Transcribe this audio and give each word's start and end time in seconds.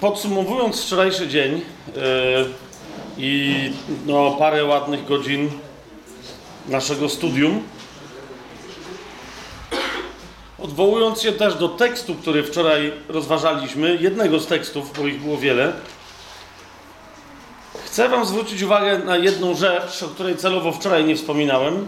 Podsumowując 0.00 0.84
wczorajszy 0.84 1.28
dzień 1.28 1.52
yy, 1.52 1.62
i 3.18 3.72
no, 4.06 4.30
parę 4.30 4.64
ładnych 4.64 5.06
godzin 5.06 5.50
naszego 6.68 7.08
studium, 7.08 7.62
odwołując 10.58 11.22
się 11.22 11.32
też 11.32 11.54
do 11.54 11.68
tekstu, 11.68 12.14
który 12.14 12.42
wczoraj 12.42 12.92
rozważaliśmy, 13.08 13.98
jednego 14.00 14.40
z 14.40 14.46
tekstów, 14.46 14.92
bo 14.98 15.06
ich 15.06 15.20
było 15.20 15.38
wiele, 15.38 15.72
chcę 17.84 18.08
Wam 18.08 18.26
zwrócić 18.26 18.62
uwagę 18.62 18.98
na 18.98 19.16
jedną 19.16 19.54
rzecz, 19.54 20.02
o 20.02 20.08
której 20.08 20.36
celowo 20.36 20.72
wczoraj 20.72 21.04
nie 21.04 21.16
wspominałem. 21.16 21.86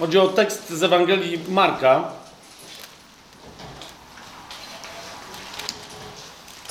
Chodzi 0.00 0.18
o 0.18 0.28
tekst 0.28 0.70
z 0.70 0.82
Ewangelii 0.82 1.38
Marka, 1.48 2.12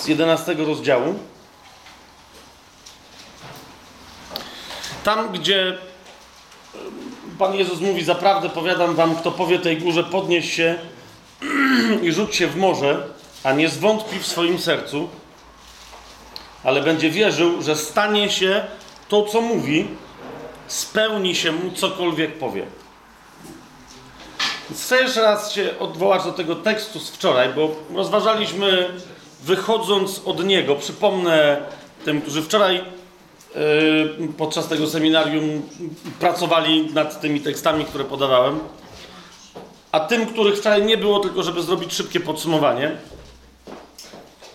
z 0.03 0.07
11 0.07 0.53
rozdziału. 0.53 1.19
Tam, 5.03 5.31
gdzie 5.31 5.77
Pan 7.39 7.55
Jezus 7.55 7.79
mówi: 7.79 8.03
Zaprawdę 8.03 8.49
powiadam 8.49 8.95
wam, 8.95 9.15
kto 9.15 9.31
powie 9.31 9.59
tej 9.59 9.77
górze, 9.77 10.03
podnieś 10.03 10.53
się 10.53 10.79
i 12.03 12.11
rzuć 12.11 12.35
się 12.35 12.47
w 12.47 12.57
morze, 12.57 13.07
a 13.43 13.51
nie 13.51 13.69
zwątpi 13.69 14.19
w 14.19 14.27
swoim 14.27 14.59
sercu, 14.59 15.09
ale 16.63 16.81
będzie 16.81 17.09
wierzył, 17.09 17.61
że 17.61 17.75
stanie 17.75 18.29
się 18.29 18.65
to, 19.09 19.23
co 19.23 19.41
mówi, 19.41 19.87
spełni 20.67 21.35
się 21.35 21.51
mu 21.51 21.71
cokolwiek 21.71 22.37
powie. 22.37 22.65
Chcę 24.73 25.01
jeszcze 25.01 25.21
raz 25.21 25.51
się 25.51 25.79
odwołać 25.79 26.23
do 26.23 26.31
tego 26.31 26.55
tekstu 26.55 26.99
z 26.99 27.09
wczoraj, 27.09 27.49
bo 27.53 27.75
rozważaliśmy 27.93 28.89
wychodząc 29.43 30.21
od 30.25 30.45
niego, 30.45 30.75
przypomnę 30.75 31.57
tym, 32.05 32.21
którzy 32.21 32.41
wczoraj 32.41 32.75
yy, 32.75 34.27
podczas 34.37 34.67
tego 34.67 34.87
seminarium 34.87 35.61
pracowali 36.19 36.93
nad 36.93 37.21
tymi 37.21 37.41
tekstami, 37.41 37.85
które 37.85 38.03
podawałem, 38.03 38.59
a 39.91 39.99
tym, 39.99 40.25
których 40.25 40.57
wczoraj 40.57 40.85
nie 40.85 40.97
było, 40.97 41.19
tylko 41.19 41.43
żeby 41.43 41.63
zrobić 41.63 41.93
szybkie 41.93 42.19
podsumowanie. 42.19 42.91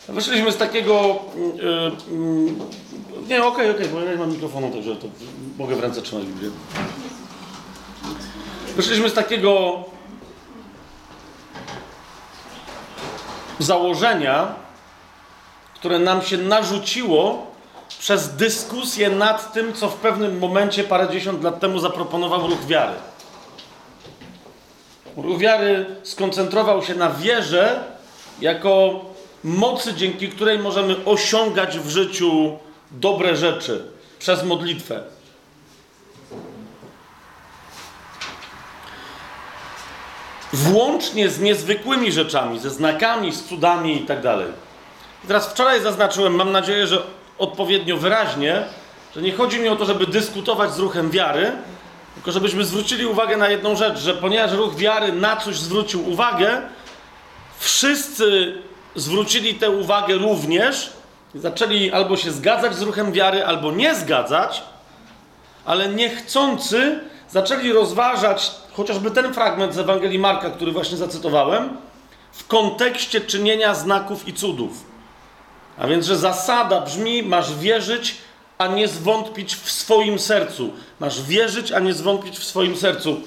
Wyszliśmy 0.09 0.53
z 0.53 0.57
takiego. 0.57 1.19
Yy, 1.37 1.63
yy, 2.17 2.53
nie, 3.29 3.45
okej, 3.45 3.71
okay, 3.71 3.71
okej, 3.71 3.71
okay, 3.71 3.89
bo 3.89 4.01
ja 4.01 4.11
nie 4.11 4.19
mam 4.19 4.31
mikrofonu, 4.31 4.71
także 4.71 4.97
to 4.97 5.07
mogę 5.59 5.77
w 5.77 5.81
ręce 5.81 6.03
trzymać 6.03 6.25
Biblię. 6.25 6.51
Wyszliśmy 8.77 9.11
z 9.11 9.15
takiego 9.15 9.85
założenia, 13.59 14.55
które 15.79 15.99
nam 15.99 16.23
się 16.23 16.39
narzuciło 16.39 17.47
przez 17.99 18.29
dyskusję 18.29 19.11
nad 19.11 19.53
tym, 19.53 19.73
co 19.73 19.89
w 19.89 19.95
pewnym 19.95 20.39
momencie 20.39 20.85
parędziesiąt 20.85 21.43
lat 21.43 21.61
temu 21.61 21.79
zaproponował 21.79 22.47
ruch 22.47 22.67
wiary. 22.67 22.95
Ruch 25.17 25.39
wiary 25.39 25.87
skoncentrował 26.03 26.83
się 26.83 26.95
na 26.95 27.11
wierze 27.11 27.85
jako 28.41 29.05
mocy, 29.45 29.95
dzięki 29.95 30.29
której 30.29 30.59
możemy 30.59 31.05
osiągać 31.05 31.79
w 31.79 31.89
życiu 31.89 32.59
dobre 32.91 33.37
rzeczy 33.37 33.85
przez 34.19 34.45
modlitwę. 34.45 35.03
Włącznie 40.53 41.29
z 41.29 41.41
niezwykłymi 41.41 42.13
rzeczami, 42.13 42.59
ze 42.59 42.71
znakami, 42.71 43.33
z 43.33 43.45
cudami 43.45 44.03
i 44.03 44.07
tak. 44.07 44.19
Teraz 45.29 45.49
wczoraj 45.49 45.83
zaznaczyłem, 45.83 46.35
mam 46.35 46.53
nadzieję, 46.53 46.87
że 46.87 47.03
odpowiednio 47.39 47.97
wyraźnie, 47.97 48.65
że 49.15 49.23
nie 49.23 49.33
chodzi 49.33 49.61
mi 49.61 49.69
o 49.69 49.77
to, 49.77 49.85
żeby 49.85 50.07
dyskutować 50.07 50.73
z 50.73 50.79
ruchem 50.79 51.11
wiary, 51.11 51.53
tylko 52.15 52.33
żebyśmy 52.33 52.65
zwrócili 52.65 53.07
uwagę 53.07 53.37
na 53.37 53.49
jedną 53.49 53.77
rzecz, 53.77 53.99
że 53.99 54.15
ponieważ 54.15 54.53
ruch 54.53 54.75
wiary 54.75 55.13
na 55.13 55.37
coś 55.37 55.57
zwrócił 55.57 56.11
uwagę, 56.11 56.63
wszyscy 57.59 58.55
zwrócili 58.95 59.55
tę 59.55 59.71
uwagę 59.71 60.15
również, 60.15 60.91
zaczęli 61.35 61.91
albo 61.91 62.17
się 62.17 62.31
zgadzać 62.31 62.75
z 62.75 62.83
ruchem 62.83 63.13
wiary, 63.13 63.45
albo 63.45 63.73
nie 63.73 63.95
zgadzać, 63.95 64.63
ale 65.65 65.89
niechcący 65.89 67.01
zaczęli 67.31 67.73
rozważać 67.73 68.51
chociażby 68.73 69.11
ten 69.11 69.35
fragment 69.35 69.75
z 69.75 69.79
Ewangelii 69.79 70.19
Marka, 70.19 70.51
który 70.51 70.73
właśnie 70.73 70.97
zacytowałem, 70.97 71.77
w 72.33 72.47
kontekście 72.47 73.21
czynienia 73.21 73.75
znaków 73.75 74.29
i 74.29 74.33
cudów. 74.33 74.88
A 75.79 75.87
więc, 75.87 76.07
że 76.07 76.17
zasada 76.17 76.81
brzmi: 76.81 77.23
masz 77.23 77.55
wierzyć, 77.55 78.17
a 78.59 78.67
nie 78.67 78.89
zwątpić 78.89 79.55
w 79.55 79.71
swoim 79.71 80.19
sercu. 80.19 80.71
Masz 81.01 81.23
wierzyć, 81.23 81.73
a 81.73 81.79
nie 81.79 81.95
zwątpić 81.95 82.39
w 82.39 82.45
swoim 82.45 82.77
sercu. 82.77 83.21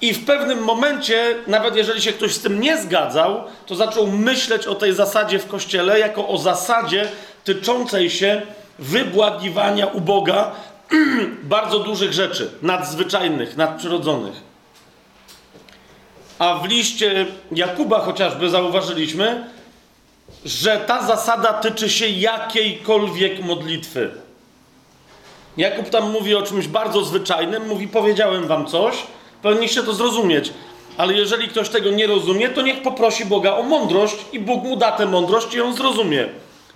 I 0.00 0.14
w 0.14 0.24
pewnym 0.24 0.58
momencie, 0.58 1.36
nawet 1.46 1.76
jeżeli 1.76 2.02
się 2.02 2.12
ktoś 2.12 2.34
z 2.34 2.40
tym 2.40 2.60
nie 2.60 2.82
zgadzał, 2.82 3.44
to 3.66 3.74
zaczął 3.74 4.06
myśleć 4.06 4.66
o 4.66 4.74
tej 4.74 4.94
zasadzie 4.94 5.38
w 5.38 5.46
kościele 5.46 5.98
jako 5.98 6.28
o 6.28 6.38
zasadzie 6.38 7.08
tyczącej 7.44 8.10
się 8.10 8.42
wybłagiwania 8.78 9.86
u 9.86 10.00
Boga 10.00 10.52
bardzo 11.42 11.78
dużych 11.78 12.12
rzeczy, 12.12 12.50
nadzwyczajnych, 12.62 13.56
nadprzyrodzonych. 13.56 14.34
A 16.38 16.54
w 16.54 16.68
liście 16.68 17.26
Jakuba 17.52 18.00
chociażby 18.00 18.50
zauważyliśmy, 18.50 19.44
że 20.46 20.76
ta 20.86 21.06
zasada 21.06 21.52
tyczy 21.52 21.90
się 21.90 22.08
jakiejkolwiek 22.08 23.44
modlitwy. 23.44 24.10
Jakub 25.56 25.90
tam 25.90 26.10
mówi 26.10 26.34
o 26.34 26.42
czymś 26.42 26.68
bardzo 26.68 27.04
zwyczajnym, 27.04 27.68
mówi: 27.68 27.88
Powiedziałem 27.88 28.46
wam 28.46 28.66
coś, 28.66 28.96
powinniście 29.42 29.82
to 29.82 29.94
zrozumieć. 29.94 30.52
Ale 30.96 31.14
jeżeli 31.14 31.48
ktoś 31.48 31.68
tego 31.68 31.90
nie 31.90 32.06
rozumie, 32.06 32.48
to 32.48 32.62
niech 32.62 32.82
poprosi 32.82 33.24
Boga 33.24 33.56
o 33.56 33.62
mądrość 33.62 34.16
i 34.32 34.40
Bóg 34.40 34.64
mu 34.64 34.76
da 34.76 34.92
tę 34.92 35.06
mądrość 35.06 35.54
i 35.54 35.60
on 35.60 35.74
zrozumie. 35.74 36.28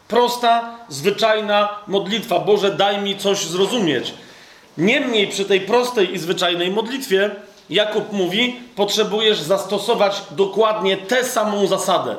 Prosta, 0.08 0.76
zwyczajna 0.88 1.69
modlitwa. 1.87 2.38
Boże, 2.38 2.70
daj 2.70 2.98
mi 3.02 3.16
coś 3.16 3.44
zrozumieć. 3.44 4.14
Niemniej 4.78 5.28
przy 5.28 5.44
tej 5.44 5.60
prostej 5.60 6.14
i 6.14 6.19
zwyczajnej 6.19 6.70
modlitwie 6.70 7.31
Jakub 7.70 8.12
mówi: 8.12 8.60
potrzebujesz 8.76 9.41
zastosować 9.41 10.22
dokładnie 10.31 10.97
tę 10.97 11.25
samą 11.25 11.66
zasadę. 11.66 12.16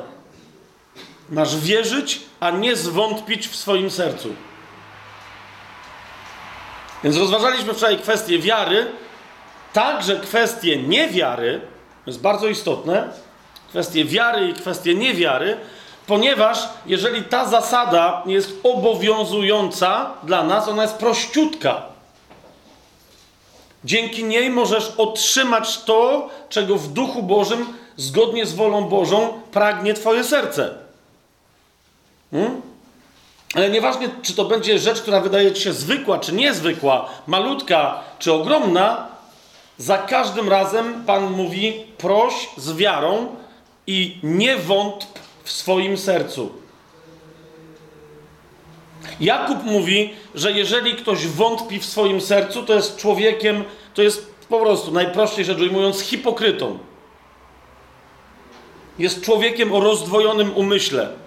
Masz 1.30 1.56
wierzyć, 1.56 2.20
a 2.40 2.50
nie 2.50 2.76
zwątpić 2.76 3.48
w 3.48 3.56
swoim 3.56 3.90
sercu. 3.90 4.28
Więc 7.04 7.16
rozważaliśmy 7.16 7.74
wczoraj 7.74 7.98
kwestię 7.98 8.38
wiary, 8.38 8.86
także 9.72 10.16
kwestie 10.16 10.82
niewiary, 10.82 11.60
to 12.04 12.10
jest 12.10 12.20
bardzo 12.20 12.46
istotne, 12.46 13.08
kwestie 13.68 14.04
wiary 14.04 14.48
i 14.48 14.54
kwestie 14.54 14.94
niewiary, 14.94 15.56
ponieważ 16.06 16.68
jeżeli 16.86 17.22
ta 17.22 17.48
zasada 17.48 18.22
jest 18.26 18.52
obowiązująca 18.62 20.10
dla 20.22 20.44
nas, 20.44 20.68
ona 20.68 20.82
jest 20.82 20.94
prościutka. 20.94 21.82
Dzięki 23.84 24.24
niej 24.24 24.50
możesz 24.50 24.92
otrzymać 24.96 25.82
to, 25.82 26.28
czego 26.48 26.76
w 26.76 26.88
duchu 26.88 27.22
Bożym, 27.22 27.66
zgodnie 27.96 28.46
z 28.46 28.54
wolą 28.54 28.84
Bożą, 28.84 29.40
pragnie 29.52 29.94
Twoje 29.94 30.24
serce. 30.24 30.81
Hmm? 32.32 32.60
Ale 33.54 33.70
nieważne, 33.70 34.08
czy 34.22 34.34
to 34.34 34.44
będzie 34.44 34.78
rzecz, 34.78 35.02
która 35.02 35.20
wydaje 35.20 35.52
ci 35.52 35.62
się 35.62 35.72
zwykła, 35.72 36.18
czy 36.18 36.32
niezwykła, 36.32 37.10
malutka, 37.26 38.00
czy 38.18 38.32
ogromna, 38.32 39.08
za 39.78 39.98
każdym 39.98 40.48
razem 40.48 41.04
Pan 41.06 41.30
mówi: 41.30 41.82
proś 41.98 42.48
z 42.56 42.76
wiarą 42.76 43.36
i 43.86 44.18
nie 44.22 44.56
wątp 44.56 45.20
w 45.44 45.50
swoim 45.50 45.98
sercu. 45.98 46.52
Jakub 49.20 49.64
mówi, 49.64 50.14
że 50.34 50.52
jeżeli 50.52 50.94
ktoś 50.94 51.26
wątpi 51.26 51.78
w 51.78 51.84
swoim 51.84 52.20
sercu, 52.20 52.62
to 52.62 52.74
jest 52.74 52.96
człowiekiem, 52.96 53.64
to 53.94 54.02
jest 54.02 54.34
po 54.48 54.60
prostu, 54.60 54.90
najprościej 54.90 55.44
rzecz 55.44 55.58
ujmując, 55.58 56.00
hipokrytą. 56.00 56.78
Jest 58.98 59.22
człowiekiem 59.22 59.72
o 59.72 59.80
rozdwojonym 59.80 60.56
umyśle 60.56 61.21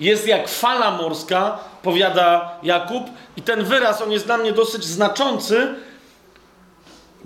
jest 0.00 0.26
jak 0.26 0.48
fala 0.48 0.90
morska, 0.90 1.58
powiada 1.82 2.58
Jakub, 2.62 3.04
i 3.36 3.42
ten 3.42 3.64
wyraz 3.64 4.02
on 4.02 4.12
jest 4.12 4.26
dla 4.26 4.38
mnie 4.38 4.52
dosyć 4.52 4.84
znaczący, 4.84 5.74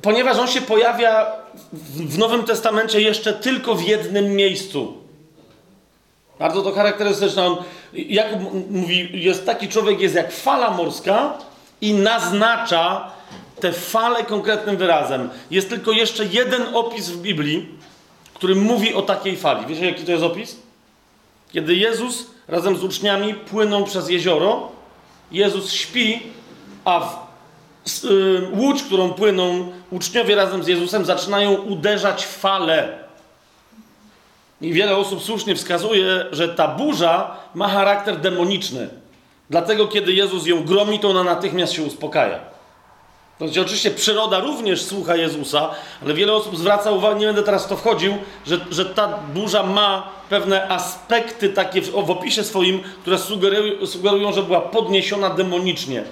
ponieważ 0.02 0.38
on 0.38 0.48
się 0.48 0.60
pojawia 0.60 1.26
w 1.72 2.18
Nowym 2.18 2.44
Testamencie 2.44 3.00
jeszcze 3.00 3.32
tylko 3.32 3.74
w 3.74 3.82
jednym 3.82 4.36
miejscu. 4.36 4.94
Bardzo 6.38 6.62
to 6.62 6.72
charakterystyczne. 6.72 7.56
Jakub 7.92 8.70
mówi, 8.70 9.10
jest 9.12 9.46
taki 9.46 9.68
człowiek 9.68 10.00
jest 10.00 10.14
jak 10.14 10.32
fala 10.32 10.70
morska 10.70 11.38
i 11.80 11.94
naznacza 11.94 13.10
te 13.60 13.72
fale 13.72 14.24
konkretnym 14.24 14.76
wyrazem. 14.76 15.30
Jest 15.50 15.68
tylko 15.68 15.92
jeszcze 15.92 16.24
jeden 16.24 16.62
opis 16.74 17.08
w 17.08 17.16
Biblii, 17.16 17.68
który 18.34 18.54
mówi 18.54 18.94
o 18.94 19.02
takiej 19.02 19.36
fali. 19.36 19.66
Wiecie, 19.66 19.86
jaki 19.86 20.04
to 20.04 20.12
jest 20.12 20.24
opis? 20.24 20.56
Kiedy 21.52 21.74
Jezus 21.74 22.33
razem 22.48 22.76
z 22.76 22.84
uczniami 22.84 23.34
płyną 23.34 23.84
przez 23.84 24.10
jezioro. 24.10 24.68
Jezus 25.32 25.72
śpi, 25.72 26.22
a 26.84 27.00
w 27.00 27.24
y, 28.04 28.48
łódź, 28.52 28.82
którą 28.82 29.12
płyną 29.12 29.72
uczniowie 29.90 30.34
razem 30.34 30.64
z 30.64 30.66
Jezusem, 30.66 31.04
zaczynają 31.04 31.54
uderzać 31.54 32.26
fale. 32.26 32.98
I 34.60 34.72
wiele 34.72 34.96
osób 34.96 35.22
słusznie 35.22 35.54
wskazuje, 35.54 36.26
że 36.32 36.48
ta 36.48 36.68
burza 36.68 37.36
ma 37.54 37.68
charakter 37.68 38.20
demoniczny. 38.20 38.88
Dlatego, 39.50 39.88
kiedy 39.88 40.12
Jezus 40.12 40.46
ją 40.46 40.64
gromi, 40.64 40.98
to 40.98 41.10
ona 41.10 41.24
natychmiast 41.24 41.72
się 41.72 41.82
uspokaja. 41.82 42.53
To 43.38 43.46
znaczy, 43.46 43.60
oczywiście 43.60 43.90
przyroda 43.90 44.40
również 44.40 44.82
słucha 44.82 45.16
Jezusa, 45.16 45.70
ale 46.04 46.14
wiele 46.14 46.32
osób 46.32 46.56
zwraca 46.56 46.90
uwagę, 46.90 47.20
nie 47.20 47.26
będę 47.26 47.42
teraz 47.42 47.64
w 47.64 47.68
to 47.68 47.76
wchodził, 47.76 48.14
że, 48.46 48.60
że 48.70 48.86
ta 48.86 49.08
burza 49.08 49.62
ma 49.62 50.10
pewne 50.30 50.68
aspekty 50.68 51.48
takie 51.48 51.80
w, 51.80 51.90
w 51.90 52.10
opisie 52.10 52.44
swoim, 52.44 52.82
które 53.00 53.18
sugerują, 53.18 53.86
sugerują, 53.86 54.32
że 54.32 54.42
była 54.42 54.60
podniesiona 54.60 55.30
demonicznie. 55.30 56.04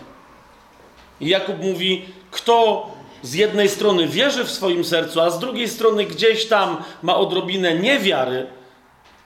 I 1.20 1.28
Jakub 1.28 1.62
mówi, 1.62 2.04
kto 2.30 2.86
z 3.22 3.34
jednej 3.34 3.68
strony 3.68 4.08
wierzy 4.08 4.44
w 4.44 4.50
swoim 4.50 4.84
sercu, 4.84 5.20
a 5.20 5.30
z 5.30 5.38
drugiej 5.38 5.68
strony 5.68 6.04
gdzieś 6.04 6.46
tam 6.46 6.76
ma 7.02 7.16
odrobinę 7.16 7.74
niewiary, 7.74 8.46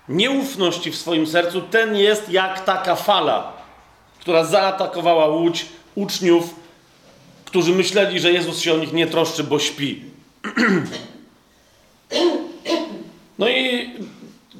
nieufności 0.08 0.90
w 0.90 0.96
swoim 0.96 1.26
sercu, 1.26 1.60
ten 1.60 1.96
jest 1.96 2.30
jak 2.30 2.64
taka 2.64 2.96
fala, 2.96 3.52
która 4.20 4.44
zaatakowała 4.44 5.26
łódź 5.26 5.66
uczniów, 5.94 6.54
którzy 7.56 7.72
myśleli, 7.72 8.20
że 8.20 8.32
Jezus 8.32 8.60
się 8.60 8.74
o 8.74 8.76
nich 8.76 8.92
nie 8.92 9.06
troszczy, 9.06 9.44
bo 9.44 9.58
śpi. 9.58 10.02
No 13.38 13.48
i 13.48 13.90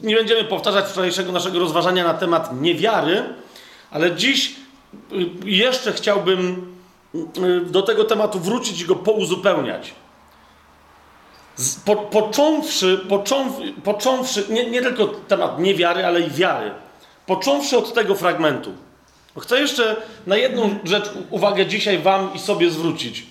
nie 0.02 0.16
będziemy 0.16 0.44
powtarzać 0.44 0.86
wczorajszego 0.86 1.32
naszego 1.32 1.58
rozważania 1.58 2.04
na 2.04 2.14
temat 2.14 2.60
niewiary, 2.60 3.24
ale 3.90 4.14
dziś 4.14 4.56
y, 5.12 5.26
jeszcze 5.44 5.92
chciałbym 5.92 6.74
y, 7.14 7.60
do 7.60 7.82
tego 7.82 8.04
tematu 8.04 8.40
wrócić 8.40 8.80
i 8.80 8.84
go 8.84 8.96
pouzupełniać. 8.96 9.94
Po, 11.84 11.96
począwszy, 11.96 12.98
począw, 13.08 13.52
począwszy 13.84 14.44
nie, 14.48 14.70
nie 14.70 14.82
tylko 14.82 15.06
temat 15.06 15.58
niewiary, 15.58 16.06
ale 16.06 16.20
i 16.20 16.30
wiary. 16.30 16.70
Począwszy 17.26 17.78
od 17.78 17.94
tego 17.94 18.14
fragmentu. 18.14 18.72
Chcę 19.40 19.60
jeszcze 19.60 19.96
na 20.26 20.36
jedną 20.36 20.78
rzecz 20.84 21.10
uwagę 21.30 21.66
dzisiaj 21.66 21.98
Wam 21.98 22.34
i 22.34 22.38
sobie 22.38 22.70
zwrócić. 22.70 23.26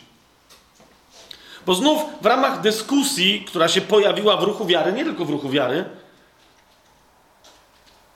Bo 1.66 1.76
znów 1.76 2.02
w 2.22 2.26
ramach 2.26 2.62
dyskusji, 2.62 3.46
która 3.48 3.68
się 3.68 3.82
pojawiła 3.82 4.38
w 4.38 4.44
ruchu 4.44 4.66
wiary, 4.66 4.94
nie 4.94 5.04
tylko 5.04 5.26
w 5.26 5.30
ruchu 5.30 5.50
wiary, 5.50 5.86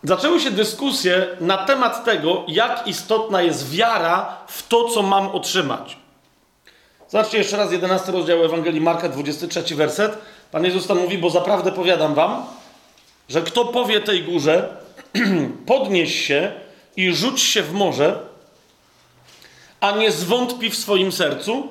zaczęły 0.03 0.39
się 0.39 0.51
dyskusje 0.51 1.27
na 1.39 1.57
temat 1.57 2.05
tego, 2.05 2.43
jak 2.47 2.87
istotna 2.87 3.41
jest 3.41 3.71
wiara 3.71 4.37
w 4.47 4.67
to, 4.67 4.89
co 4.89 5.03
mam 5.03 5.27
otrzymać. 5.27 5.97
Zobaczcie 7.09 7.37
jeszcze 7.37 7.57
raz 7.57 7.71
11 7.71 8.11
rozdział 8.11 8.43
Ewangelii 8.45 8.81
Marka, 8.81 9.09
23 9.09 9.75
werset. 9.75 10.17
Pan 10.51 10.65
Jezus 10.65 10.87
tam 10.87 10.97
mówi, 10.97 11.17
bo 11.17 11.29
zaprawdę 11.29 11.71
powiadam 11.71 12.13
wam, 12.13 12.45
że 13.29 13.41
kto 13.41 13.65
powie 13.65 14.01
tej 14.01 14.23
górze, 14.23 14.77
podnieś 15.65 16.25
się 16.27 16.51
i 16.97 17.13
rzuć 17.13 17.41
się 17.41 17.63
w 17.63 17.73
morze, 17.73 18.19
a 19.79 19.91
nie 19.91 20.11
zwątpi 20.11 20.69
w 20.69 20.77
swoim 20.77 21.11
sercu, 21.11 21.67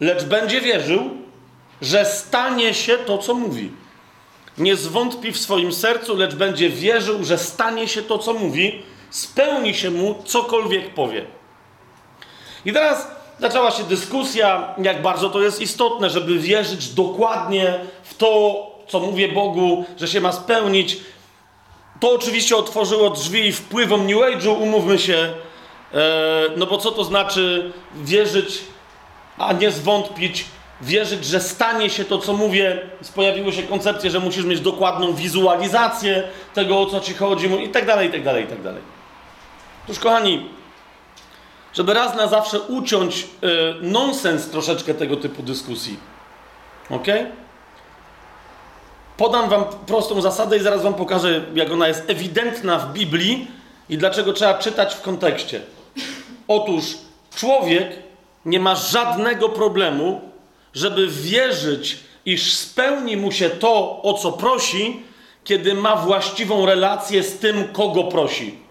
lecz 0.00 0.24
będzie 0.24 0.60
wierzył, 0.60 1.10
że 1.82 2.04
stanie 2.04 2.74
się 2.74 2.98
to, 2.98 3.18
co 3.18 3.34
mówi. 3.34 3.70
Nie 4.58 4.76
zwątpi 4.76 5.32
w 5.32 5.38
swoim 5.38 5.72
sercu, 5.72 6.16
lecz 6.16 6.34
będzie 6.34 6.70
wierzył, 6.70 7.24
że 7.24 7.38
stanie 7.38 7.88
się 7.88 8.02
to, 8.02 8.18
co 8.18 8.34
mówi, 8.34 8.82
spełni 9.10 9.74
się 9.74 9.90
mu 9.90 10.22
cokolwiek 10.24 10.94
powie. 10.94 11.24
I 12.64 12.72
teraz 12.72 13.08
zaczęła 13.38 13.70
się 13.70 13.82
dyskusja, 13.82 14.74
jak 14.82 15.02
bardzo 15.02 15.30
to 15.30 15.42
jest 15.42 15.60
istotne, 15.60 16.10
żeby 16.10 16.38
wierzyć 16.38 16.88
dokładnie 16.88 17.80
w 18.02 18.14
to, 18.14 18.66
co 18.88 19.00
mówię 19.00 19.28
Bogu, 19.28 19.84
że 19.96 20.08
się 20.08 20.20
ma 20.20 20.32
spełnić. 20.32 20.96
To 22.00 22.12
oczywiście 22.12 22.56
otworzyło 22.56 23.10
drzwi 23.10 23.52
wpływom 23.52 24.06
New 24.06 24.16
Age'u, 24.16 24.62
umówmy 24.62 24.98
się, 24.98 25.32
e, 25.94 25.98
no 26.56 26.66
bo 26.66 26.78
co 26.78 26.90
to 26.90 27.04
znaczy 27.04 27.72
wierzyć, 27.94 28.58
a 29.38 29.52
nie 29.52 29.70
zwątpić, 29.70 30.44
wierzyć, 30.80 31.24
że 31.24 31.40
stanie 31.40 31.90
się 31.90 32.04
to, 32.04 32.18
co 32.18 32.32
mówię. 32.32 32.78
Pojawiły 33.14 33.52
się 33.52 33.62
koncepcje, 33.62 34.10
że 34.10 34.20
musisz 34.20 34.44
mieć 34.44 34.60
dokładną 34.60 35.12
wizualizację 35.14 36.28
tego, 36.54 36.80
o 36.80 36.86
co 36.86 37.00
ci 37.00 37.14
chodzi, 37.14 37.64
i 37.64 37.68
tak 37.68 37.86
dalej, 37.86 38.08
i 38.08 38.12
tak 38.12 38.24
dalej, 38.24 38.44
i 38.44 38.46
tak 38.46 38.62
dalej. 38.62 38.82
Otóż, 39.84 39.98
kochani, 39.98 40.46
żeby 41.74 41.94
raz 41.94 42.16
na 42.16 42.26
zawsze 42.26 42.60
uciąć 42.60 43.22
y, 43.22 43.26
nonsens 43.80 44.50
troszeczkę 44.50 44.94
tego 44.94 45.16
typu 45.16 45.42
dyskusji. 45.42 45.96
Ok? 46.90 47.06
Podam 49.18 49.48
wam 49.48 49.64
prostą 49.86 50.20
zasadę 50.20 50.56
i 50.56 50.60
zaraz 50.60 50.82
wam 50.82 50.94
pokażę, 50.94 51.44
jak 51.54 51.72
ona 51.72 51.88
jest 51.88 52.10
ewidentna 52.10 52.78
w 52.78 52.92
Biblii 52.92 53.48
i 53.88 53.98
dlaczego 53.98 54.32
trzeba 54.32 54.54
czytać 54.54 54.94
w 54.94 55.00
kontekście. 55.00 55.60
Otóż 56.48 56.84
człowiek 57.34 57.96
nie 58.44 58.60
ma 58.60 58.74
żadnego 58.74 59.48
problemu, 59.48 60.20
żeby 60.74 61.08
wierzyć, 61.08 61.98
iż 62.24 62.54
spełni 62.54 63.16
mu 63.16 63.32
się 63.32 63.50
to, 63.50 64.02
o 64.02 64.14
co 64.14 64.32
prosi, 64.32 65.02
kiedy 65.44 65.74
ma 65.74 65.96
właściwą 65.96 66.66
relację 66.66 67.22
z 67.22 67.38
tym, 67.38 67.68
kogo 67.72 68.04
prosi 68.04 68.68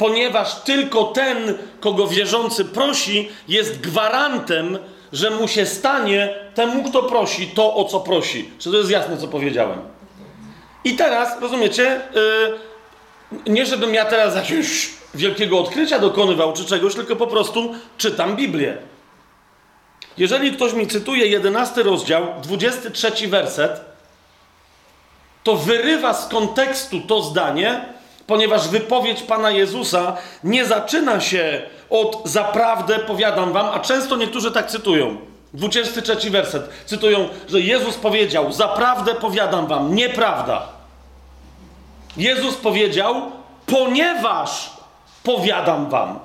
ponieważ 0.00 0.54
tylko 0.54 1.04
ten, 1.04 1.58
kogo 1.80 2.06
wierzący 2.06 2.64
prosi, 2.64 3.28
jest 3.48 3.80
gwarantem, 3.80 4.78
że 5.12 5.30
mu 5.30 5.48
się 5.48 5.66
stanie 5.66 6.34
temu, 6.54 6.90
kto 6.90 7.02
prosi, 7.02 7.46
to, 7.46 7.74
o 7.74 7.84
co 7.84 8.00
prosi. 8.00 8.50
Czy 8.58 8.70
to 8.70 8.76
jest 8.76 8.90
jasne, 8.90 9.16
co 9.16 9.28
powiedziałem? 9.28 9.78
I 10.84 10.96
teraz, 10.96 11.40
rozumiecie, 11.40 12.00
yy, 13.34 13.52
nie 13.52 13.66
żebym 13.66 13.94
ja 13.94 14.04
teraz 14.04 14.36
jakiegoś 14.42 14.90
wielkiego 15.14 15.58
odkrycia 15.58 15.98
dokonywał 15.98 16.52
czy 16.52 16.64
czegoś, 16.64 16.94
tylko 16.94 17.16
po 17.16 17.26
prostu 17.26 17.74
czytam 17.98 18.36
Biblię. 18.36 18.76
Jeżeli 20.18 20.52
ktoś 20.52 20.72
mi 20.72 20.86
cytuje 20.86 21.26
11 21.26 21.82
rozdział, 21.82 22.26
23 22.42 23.28
werset, 23.28 23.80
to 25.44 25.56
wyrywa 25.56 26.14
z 26.14 26.28
kontekstu 26.28 27.00
to 27.00 27.22
zdanie, 27.22 27.84
ponieważ 28.30 28.68
wypowiedź 28.68 29.22
Pana 29.22 29.50
Jezusa 29.50 30.16
nie 30.44 30.66
zaczyna 30.66 31.20
się 31.20 31.62
od 31.90 32.22
zaprawdę 32.24 32.98
powiadam 32.98 33.52
wam, 33.52 33.66
a 33.66 33.78
często 33.80 34.16
niektórzy 34.16 34.50
tak 34.50 34.70
cytują. 34.70 35.16
23 35.54 36.30
werset. 36.30 36.68
Cytują, 36.86 37.28
że 37.48 37.60
Jezus 37.60 37.96
powiedział: 37.96 38.52
Zaprawdę 38.52 39.14
powiadam 39.14 39.66
wam, 39.66 39.94
nieprawda. 39.94 40.68
Jezus 42.16 42.56
powiedział, 42.56 43.22
ponieważ 43.66 44.70
powiadam 45.22 45.90
wam. 45.90 46.18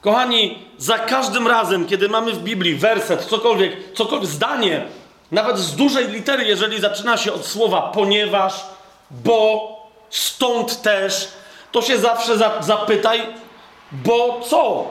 Kochani, 0.00 0.58
za 0.78 0.98
każdym 0.98 1.48
razem, 1.48 1.86
kiedy 1.86 2.08
mamy 2.08 2.32
w 2.32 2.42
Biblii 2.42 2.74
werset, 2.74 3.24
cokolwiek, 3.24 3.94
cokolwiek, 3.94 4.30
zdanie, 4.30 4.84
nawet 5.30 5.58
z 5.58 5.76
dużej 5.76 6.08
litery, 6.08 6.44
jeżeli 6.44 6.80
zaczyna 6.80 7.16
się 7.16 7.32
od 7.32 7.46
słowa 7.46 7.82
ponieważ, 7.82 8.66
bo, 9.10 9.79
stąd 10.10 10.82
też, 10.82 11.28
to 11.72 11.82
się 11.82 11.98
zawsze 11.98 12.38
za, 12.38 12.62
zapytaj, 12.62 13.26
bo 13.92 14.40
co? 14.48 14.84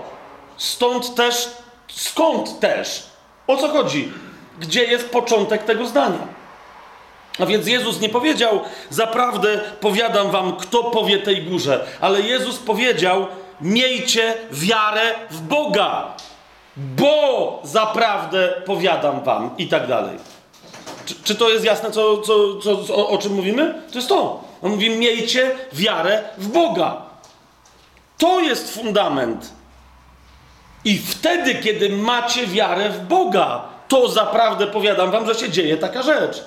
Stąd 0.58 1.16
też, 1.16 1.50
skąd 1.88 2.60
też? 2.60 3.04
O 3.48 3.58
co 3.58 3.70
chodzi? 3.70 4.12
Gdzie 4.60 4.84
jest 4.84 5.10
początek 5.10 5.64
tego 5.64 5.86
zdania? 5.86 6.40
A 7.40 7.46
więc 7.46 7.68
Jezus 7.68 8.00
nie 8.00 8.10
powiedział, 8.10 8.60
zaprawdę 8.90 9.60
powiadam 9.80 10.32
wam, 10.32 10.58
kto 10.58 10.84
powie 10.84 11.18
tej 11.18 11.44
górze, 11.44 11.86
ale 12.02 12.22
Jezus 12.22 12.58
powiedział, 12.58 13.28
miejcie 13.62 14.34
wiarę 14.52 15.02
w 15.30 15.42
Boga, 15.42 16.14
bo 16.78 17.60
zaprawdę 17.64 18.54
powiadam 18.66 19.24
wam 19.24 19.50
i 19.58 19.68
tak 19.68 19.88
dalej. 19.88 20.18
Czy, 21.06 21.16
czy 21.24 21.36
to 21.36 21.50
jest 21.50 21.66
jasne, 21.66 21.92
co, 21.92 22.18
co, 22.18 22.56
co, 22.56 22.96
o, 22.96 23.10
o 23.10 23.18
czym 23.18 23.34
mówimy? 23.34 23.82
To 23.92 23.98
jest 23.98 24.10
to. 24.10 24.49
On 24.62 24.72
mówi, 24.72 24.90
miejcie 24.90 25.56
wiarę 25.74 26.24
w 26.38 26.48
Boga. 26.48 27.02
To 28.18 28.40
jest 28.40 28.74
fundament. 28.74 29.54
I 30.86 30.98
wtedy, 30.98 31.56
kiedy 31.56 31.90
macie 31.90 32.48
wiarę 32.48 32.90
w 32.90 33.08
Boga, 33.08 33.62
to 33.88 34.10
zaprawdę 34.10 34.68
powiadam 34.68 35.12
wam, 35.12 35.26
że 35.26 35.36
się 35.36 35.50
dzieje 35.50 35.78
taka 35.78 36.04
rzecz. 36.04 36.44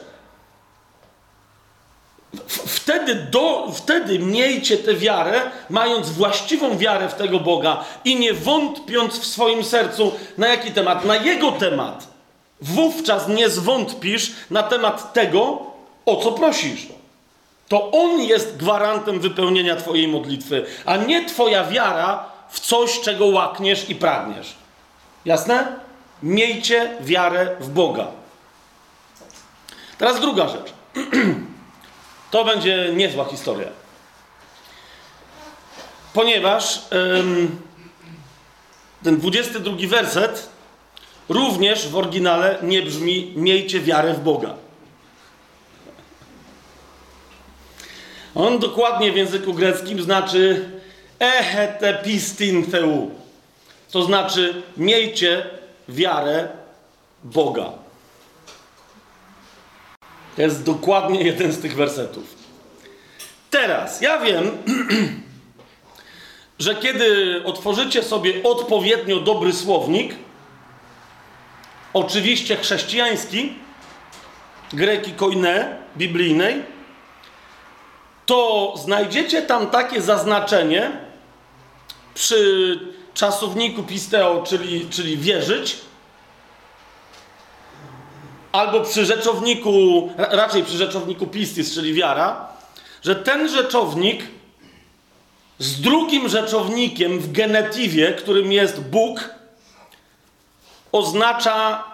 Wtedy, 2.46 3.14
do, 3.14 3.72
wtedy 3.74 4.18
miejcie 4.18 4.76
tę 4.78 4.94
wiarę, 4.94 5.40
mając 5.70 6.10
właściwą 6.10 6.78
wiarę 6.78 7.08
w 7.08 7.14
tego 7.14 7.40
Boga 7.40 7.84
i 8.04 8.16
nie 8.16 8.34
wątpiąc 8.34 9.18
w 9.18 9.26
swoim 9.26 9.64
sercu 9.64 10.12
na 10.38 10.48
jaki 10.48 10.70
temat? 10.70 11.04
Na 11.04 11.16
Jego 11.16 11.52
temat. 11.52 12.08
Wówczas 12.60 13.28
nie 13.28 13.48
zwątpisz 13.48 14.32
na 14.50 14.62
temat 14.62 15.12
tego, 15.12 15.58
o 16.06 16.16
co 16.16 16.32
prosisz. 16.32 16.86
To 17.68 17.90
On 17.90 18.20
jest 18.20 18.56
gwarantem 18.56 19.20
wypełnienia 19.20 19.76
Twojej 19.76 20.08
modlitwy, 20.08 20.66
a 20.84 20.96
nie 20.96 21.26
Twoja 21.26 21.64
wiara 21.64 22.24
w 22.50 22.60
coś, 22.60 23.00
czego 23.00 23.26
łakniesz 23.26 23.90
i 23.90 23.94
pragniesz. 23.94 24.54
Jasne? 25.24 25.66
Miejcie 26.22 26.96
wiarę 27.00 27.56
w 27.60 27.70
Boga. 27.70 28.06
Teraz 29.98 30.20
druga 30.20 30.48
rzecz. 30.48 30.72
to 32.30 32.44
będzie 32.44 32.90
niezła 32.94 33.24
historia. 33.24 33.68
Ponieważ 36.12 36.82
ym, 36.92 37.60
ten 39.02 39.16
22 39.16 39.76
werset 39.88 40.48
również 41.28 41.88
w 41.88 41.96
oryginale 41.96 42.58
nie 42.62 42.82
brzmi 42.82 43.32
miejcie 43.36 43.80
wiarę 43.80 44.14
w 44.14 44.20
Boga. 44.20 44.54
On 48.34 48.58
dokładnie 48.58 49.12
w 49.12 49.16
języku 49.16 49.54
greckim 49.54 50.02
znaczy 50.02 50.70
ehetepistin 51.18 52.70
theu. 52.70 53.10
To 53.90 54.02
znaczy 54.02 54.62
miejcie 54.76 55.46
wiarę 55.88 56.48
Boga. 57.24 57.72
To 60.36 60.42
jest 60.42 60.64
dokładnie 60.64 61.22
jeden 61.22 61.52
z 61.52 61.58
tych 61.58 61.76
wersetów. 61.76 62.24
Teraz, 63.50 64.00
ja 64.00 64.20
wiem, 64.20 64.50
że 66.58 66.74
kiedy 66.74 67.40
otworzycie 67.44 68.02
sobie 68.02 68.42
odpowiednio 68.42 69.20
dobry 69.20 69.52
słownik, 69.52 70.14
oczywiście 71.92 72.56
chrześcijański, 72.56 73.52
greki 74.72 75.12
koine, 75.12 75.76
biblijnej, 75.96 76.71
to 78.32 78.74
znajdziecie 78.76 79.42
tam 79.42 79.66
takie 79.70 80.02
zaznaczenie 80.02 80.92
przy 82.14 82.80
czasowniku 83.14 83.82
pisteo, 83.82 84.42
czyli, 84.46 84.90
czyli 84.90 85.16
wierzyć, 85.16 85.76
albo 88.52 88.80
przy 88.80 89.06
rzeczowniku, 89.06 90.08
raczej 90.16 90.64
przy 90.64 90.76
rzeczowniku 90.76 91.26
pistis, 91.26 91.74
czyli 91.74 91.94
wiara, 91.94 92.48
że 93.02 93.16
ten 93.16 93.48
rzeczownik 93.48 94.22
z 95.58 95.80
drugim 95.80 96.28
rzeczownikiem 96.28 97.18
w 97.18 97.32
genetywie, 97.32 98.12
którym 98.12 98.52
jest 98.52 98.80
Bóg, 98.80 99.34
oznacza 100.92 101.84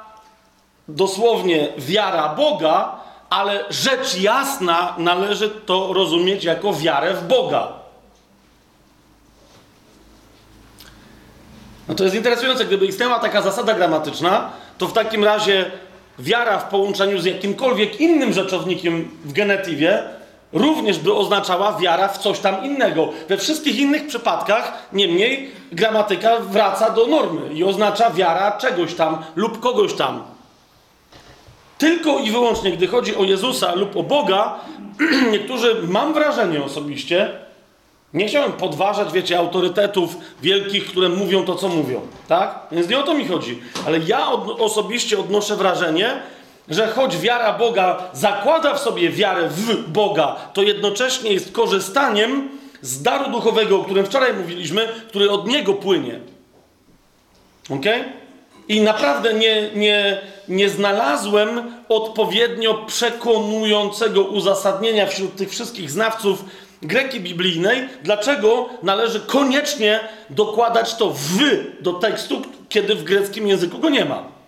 dosłownie 0.89 1.69
wiara 1.79 2.29
Boga, 2.29 2.98
ale 3.31 3.65
rzecz 3.71 4.21
jasna 4.21 4.95
należy 4.99 5.51
to 5.51 5.93
rozumieć 5.93 6.45
jako 6.45 6.73
wiarę 6.73 7.15
w 7.15 7.27
Boga. 7.27 7.69
No 11.89 11.95
to 11.95 12.05
jest 12.05 12.17
interesujące, 12.17 12.65
gdyby 12.65 12.87
istniała 12.87 13.19
taka 13.19 13.43
zasada 13.43 13.75
gramatyczna, 13.75 14.51
to 14.79 14.89
w 14.89 14.93
takim 14.93 15.25
razie 15.25 15.71
wiara 16.19 16.59
w 16.59 16.69
połączeniu 16.69 17.19
z 17.19 17.25
jakimkolwiek 17.25 18.01
innym 18.01 18.33
rzeczownikiem 18.33 19.11
w 19.25 19.33
genetywie 19.33 20.03
również 20.53 20.99
by 20.99 21.15
oznaczała 21.15 21.79
wiara 21.79 22.09
w 22.09 22.19
coś 22.19 22.39
tam 22.39 22.65
innego. 22.65 23.09
We 23.29 23.37
wszystkich 23.37 23.79
innych 23.79 24.07
przypadkach, 24.07 24.89
niemniej, 24.93 25.51
gramatyka 25.73 26.41
wraca 26.41 26.91
do 26.91 27.07
normy 27.07 27.55
i 27.55 27.65
oznacza 27.65 28.11
wiara 28.11 28.53
czegoś 28.53 28.95
tam 28.95 29.25
lub 29.37 29.61
kogoś 29.61 29.95
tam. 29.95 30.38
Tylko 31.79 32.19
i 32.19 32.31
wyłącznie, 32.31 32.73
gdy 32.73 32.87
chodzi 32.87 33.17
o 33.17 33.25
Jezusa 33.25 33.75
lub 33.75 33.97
o 33.97 34.03
Boga, 34.03 34.61
niektórzy, 35.33 35.77
mam 35.89 36.15
wrażenie 36.15 36.63
osobiście, 36.63 37.31
nie 38.15 38.29
chciałem 38.29 38.53
podważać, 38.53 39.13
wiecie, 39.13 39.39
autorytetów 39.39 40.17
wielkich, 40.43 40.87
które 40.87 41.09
mówią 41.09 41.45
to, 41.45 41.55
co 41.55 41.69
mówią, 41.69 42.01
tak? 42.29 42.61
Więc 42.73 42.89
nie 42.89 42.99
o 42.99 43.03
to 43.03 43.15
mi 43.15 43.29
chodzi. 43.29 43.61
Ale 43.87 43.99
ja 43.99 44.29
od, 44.31 44.61
osobiście 44.61 45.21
odnoszę 45.21 45.57
wrażenie, 45.57 46.23
że 46.69 46.89
choć 46.89 47.19
wiara 47.19 47.53
Boga 47.53 48.03
zakłada 48.13 48.75
w 48.75 48.81
sobie 48.81 49.11
wiarę 49.11 49.49
w 49.49 49.91
Boga, 49.91 50.37
to 50.53 50.63
jednocześnie 50.63 51.33
jest 51.33 51.53
korzystaniem 51.53 52.49
z 52.83 53.03
daru 53.03 53.31
duchowego, 53.31 53.81
o 53.81 53.85
którym 53.85 54.07
wczoraj 54.07 54.35
mówiliśmy, 54.35 54.89
który 55.09 55.31
od 55.31 55.47
Niego 55.47 55.75
płynie. 55.75 56.21
Ok? 57.71 57.85
I 58.69 58.81
naprawdę 58.81 59.35
nie, 59.35 59.71
nie, 59.75 60.21
nie 60.49 60.69
znalazłem 60.69 61.73
odpowiednio 61.89 62.75
przekonującego 62.75 64.23
uzasadnienia 64.23 65.07
wśród 65.07 65.37
tych 65.37 65.51
wszystkich 65.51 65.91
znawców 65.91 66.45
greki 66.83 67.21
biblijnej, 67.21 67.89
dlaczego 68.03 68.69
należy 68.83 69.21
koniecznie 69.21 70.01
dokładać 70.31 70.95
to 70.95 71.11
w 71.11 71.39
do 71.81 71.93
tekstu, 71.93 72.43
kiedy 72.69 72.95
w 72.95 73.05
greckim 73.05 73.49
języku 73.49 73.79
go 73.79 73.89
nie 73.89 74.05
ma. 74.05 74.39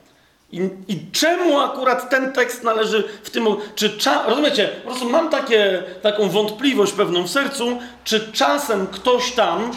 I, 0.52 0.71
I, 0.88 0.99
czemu 1.12 1.59
akurat 1.59 2.11
ten 2.11 2.33
tekst 2.33 2.64
należy 2.64 3.09
w 3.23 3.30
tym. 3.30 3.47
Czy 3.75 3.99
cza, 3.99 4.23
rozumiecie? 4.26 4.69
Po 4.69 4.88
prostu 4.88 5.09
mam 5.09 5.30
takie, 5.30 5.83
taką 6.02 6.28
wątpliwość 6.28 6.92
pewną 6.92 7.23
w 7.23 7.30
sercu, 7.30 7.78
czy 8.04 8.33
czasem 8.33 8.87
ktoś 8.87 9.33
tam 9.33 9.73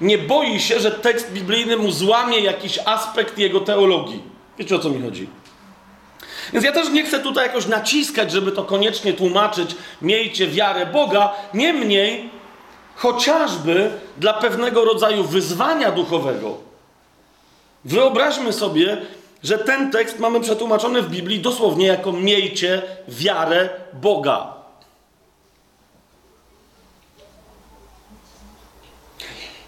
nie 0.00 0.18
boi 0.18 0.60
się, 0.60 0.80
że 0.80 0.90
tekst 0.90 1.32
biblijny 1.32 1.76
mu 1.76 1.90
złamie 1.90 2.40
jakiś 2.40 2.78
aspekt 2.84 3.38
jego 3.38 3.60
teologii. 3.60 4.35
Wiecie 4.58 4.76
o 4.76 4.78
co 4.78 4.90
mi 4.90 5.02
chodzi? 5.02 5.28
Więc 6.52 6.64
ja 6.64 6.72
też 6.72 6.90
nie 6.90 7.04
chcę 7.04 7.20
tutaj 7.20 7.46
jakoś 7.46 7.66
naciskać, 7.66 8.32
żeby 8.32 8.52
to 8.52 8.64
koniecznie 8.64 9.12
tłumaczyć. 9.12 9.76
Miejcie 10.02 10.46
wiarę 10.46 10.86
Boga. 10.86 11.32
Niemniej, 11.54 12.30
chociażby 12.94 13.90
dla 14.16 14.32
pewnego 14.34 14.84
rodzaju 14.84 15.24
wyzwania 15.24 15.92
duchowego. 15.92 16.56
Wyobraźmy 17.84 18.52
sobie, 18.52 18.96
że 19.42 19.58
ten 19.58 19.90
tekst 19.90 20.18
mamy 20.18 20.40
przetłumaczony 20.40 21.02
w 21.02 21.10
Biblii 21.10 21.40
dosłownie 21.40 21.86
jako 21.86 22.12
miejcie 22.12 22.82
wiarę 23.08 23.68
Boga. 23.92 24.55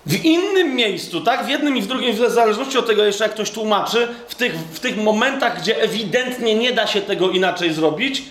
W 0.09 0.25
innym 0.25 0.75
miejscu, 0.75 1.21
tak? 1.21 1.45
W 1.45 1.49
jednym 1.49 1.77
i 1.77 1.83
w 1.83 1.87
drugim, 1.87 2.13
w 2.13 2.31
zależności 2.31 2.79
od 2.79 2.87
tego 2.87 3.05
jeszcze, 3.05 3.25
jak 3.25 3.33
ktoś 3.33 3.51
tłumaczy, 3.51 4.09
w 4.29 4.35
tych, 4.35 4.55
w 4.55 4.81
tych 4.81 4.97
momentach, 4.97 5.61
gdzie 5.61 5.83
ewidentnie 5.83 6.55
nie 6.55 6.73
da 6.73 6.87
się 6.87 7.01
tego 7.01 7.31
inaczej 7.31 7.73
zrobić, 7.73 8.23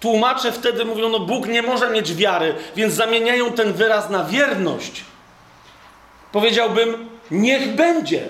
tłumacze 0.00 0.52
wtedy 0.52 0.84
mówią, 0.84 1.08
no 1.08 1.18
Bóg 1.20 1.46
nie 1.46 1.62
może 1.62 1.90
mieć 1.90 2.14
wiary, 2.14 2.54
więc 2.76 2.94
zamieniają 2.94 3.52
ten 3.52 3.72
wyraz 3.72 4.10
na 4.10 4.24
wierność. 4.24 5.04
Powiedziałbym, 6.32 7.08
niech 7.30 7.74
będzie. 7.74 8.22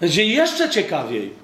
Będzie 0.00 0.24
jeszcze 0.24 0.70
ciekawiej 0.70 1.43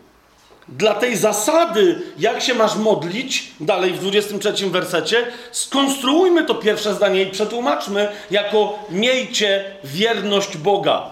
dla 0.70 0.94
tej 0.94 1.16
zasady, 1.16 2.02
jak 2.18 2.42
się 2.42 2.54
masz 2.54 2.76
modlić, 2.76 3.50
dalej 3.60 3.92
w 3.92 3.98
23 3.98 4.70
wersecie, 4.70 5.26
skonstruujmy 5.52 6.44
to 6.44 6.54
pierwsze 6.54 6.94
zdanie 6.94 7.22
i 7.22 7.30
przetłumaczmy 7.30 8.08
jako 8.30 8.78
miejcie 8.90 9.64
wierność 9.84 10.56
Boga. 10.56 11.10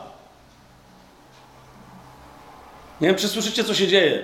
Nie 3.01 3.09
wiem, 3.09 3.17
czy 3.17 3.29
słyszycie, 3.29 3.65
co 3.65 3.75
się 3.75 3.89
dzieje. 3.89 4.23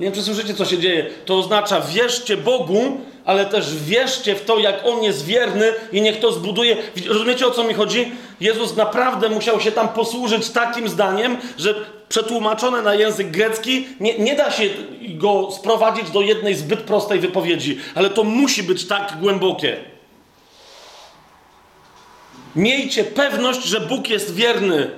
Nie 0.00 0.06
wiem, 0.06 0.14
czy 0.14 0.22
słyszycie, 0.22 0.54
co 0.54 0.64
się 0.64 0.78
dzieje. 0.78 1.06
To 1.24 1.38
oznacza 1.38 1.80
wierzcie 1.80 2.36
Bogu, 2.36 3.00
ale 3.24 3.46
też 3.46 3.76
wierzcie 3.76 4.34
w 4.34 4.44
to, 4.44 4.58
jak 4.58 4.86
On 4.86 5.02
jest 5.02 5.24
wierny 5.24 5.72
i 5.92 6.00
niech 6.00 6.20
to 6.20 6.32
zbuduje. 6.32 6.76
Rozumiecie, 7.06 7.46
o 7.46 7.50
co 7.50 7.64
mi 7.64 7.74
chodzi? 7.74 8.12
Jezus 8.40 8.76
naprawdę 8.76 9.28
musiał 9.28 9.60
się 9.60 9.72
tam 9.72 9.88
posłużyć 9.88 10.48
takim 10.48 10.88
zdaniem, 10.88 11.36
że 11.58 11.74
przetłumaczone 12.08 12.82
na 12.82 12.94
język 12.94 13.30
grecki 13.30 13.86
nie, 14.00 14.18
nie 14.18 14.36
da 14.36 14.50
się 14.50 14.64
go 15.14 15.50
sprowadzić 15.50 16.10
do 16.10 16.20
jednej 16.20 16.54
zbyt 16.54 16.80
prostej 16.80 17.20
wypowiedzi, 17.20 17.78
ale 17.94 18.10
to 18.10 18.24
musi 18.24 18.62
być 18.62 18.86
tak 18.86 19.16
głębokie. 19.20 19.76
Miejcie 22.56 23.04
pewność, 23.04 23.64
że 23.64 23.80
Bóg 23.80 24.10
jest 24.10 24.34
wierny 24.34 24.90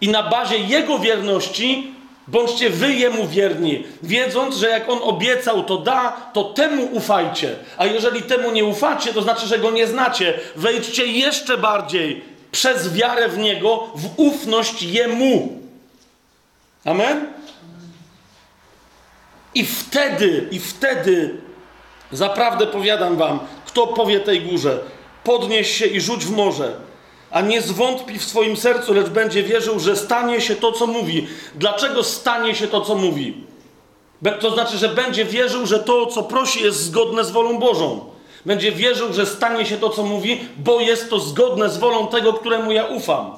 i 0.00 0.08
na 0.08 0.22
bazie 0.22 0.58
Jego 0.58 0.98
wierności 0.98 1.98
Bądźcie 2.28 2.70
wy 2.70 2.94
jemu 2.94 3.28
wierni, 3.28 3.84
wiedząc, 4.02 4.56
że 4.56 4.68
jak 4.68 4.88
on 4.88 4.98
obiecał, 5.02 5.64
to 5.64 5.78
da, 5.78 6.30
to 6.32 6.44
temu 6.44 6.88
ufajcie. 6.92 7.56
A 7.76 7.86
jeżeli 7.86 8.22
temu 8.22 8.50
nie 8.50 8.64
ufacie, 8.64 9.12
to 9.12 9.22
znaczy, 9.22 9.46
że 9.46 9.58
go 9.58 9.70
nie 9.70 9.86
znacie. 9.86 10.40
Wejdźcie 10.56 11.06
jeszcze 11.06 11.58
bardziej 11.58 12.22
przez 12.52 12.94
wiarę 12.94 13.28
w 13.28 13.38
niego, 13.38 13.86
w 13.94 14.08
ufność 14.16 14.82
jemu. 14.82 15.58
Amen? 16.84 17.32
I 19.54 19.66
wtedy, 19.66 20.48
i 20.50 20.60
wtedy, 20.60 21.36
zaprawdę 22.12 22.66
powiadam 22.66 23.16
wam, 23.16 23.40
kto 23.66 23.86
powie 23.86 24.20
tej 24.20 24.40
górze, 24.40 24.80
podnieś 25.24 25.70
się 25.70 25.86
i 25.86 26.00
rzuć 26.00 26.24
w 26.24 26.30
morze 26.30 26.88
a 27.30 27.40
nie 27.40 27.62
zwątpi 27.62 28.18
w 28.18 28.24
swoim 28.24 28.56
sercu, 28.56 28.94
lecz 28.94 29.08
będzie 29.08 29.42
wierzył, 29.42 29.80
że 29.80 29.96
stanie 29.96 30.40
się 30.40 30.56
to, 30.56 30.72
co 30.72 30.86
mówi. 30.86 31.26
Dlaczego 31.54 32.02
stanie 32.02 32.54
się 32.54 32.66
to, 32.66 32.80
co 32.80 32.94
mówi? 32.94 33.44
To 34.40 34.50
znaczy, 34.50 34.78
że 34.78 34.88
będzie 34.88 35.24
wierzył, 35.24 35.66
że 35.66 35.78
to, 35.78 36.06
co 36.06 36.22
prosi, 36.22 36.64
jest 36.64 36.78
zgodne 36.78 37.24
z 37.24 37.30
wolą 37.30 37.58
Bożą. 37.58 38.04
Będzie 38.46 38.72
wierzył, 38.72 39.12
że 39.12 39.26
stanie 39.26 39.66
się 39.66 39.76
to, 39.76 39.90
co 39.90 40.02
mówi, 40.02 40.40
bo 40.56 40.80
jest 40.80 41.10
to 41.10 41.20
zgodne 41.20 41.68
z 41.68 41.78
wolą 41.78 42.06
tego, 42.06 42.32
któremu 42.32 42.72
ja 42.72 42.84
ufam. 42.84 43.36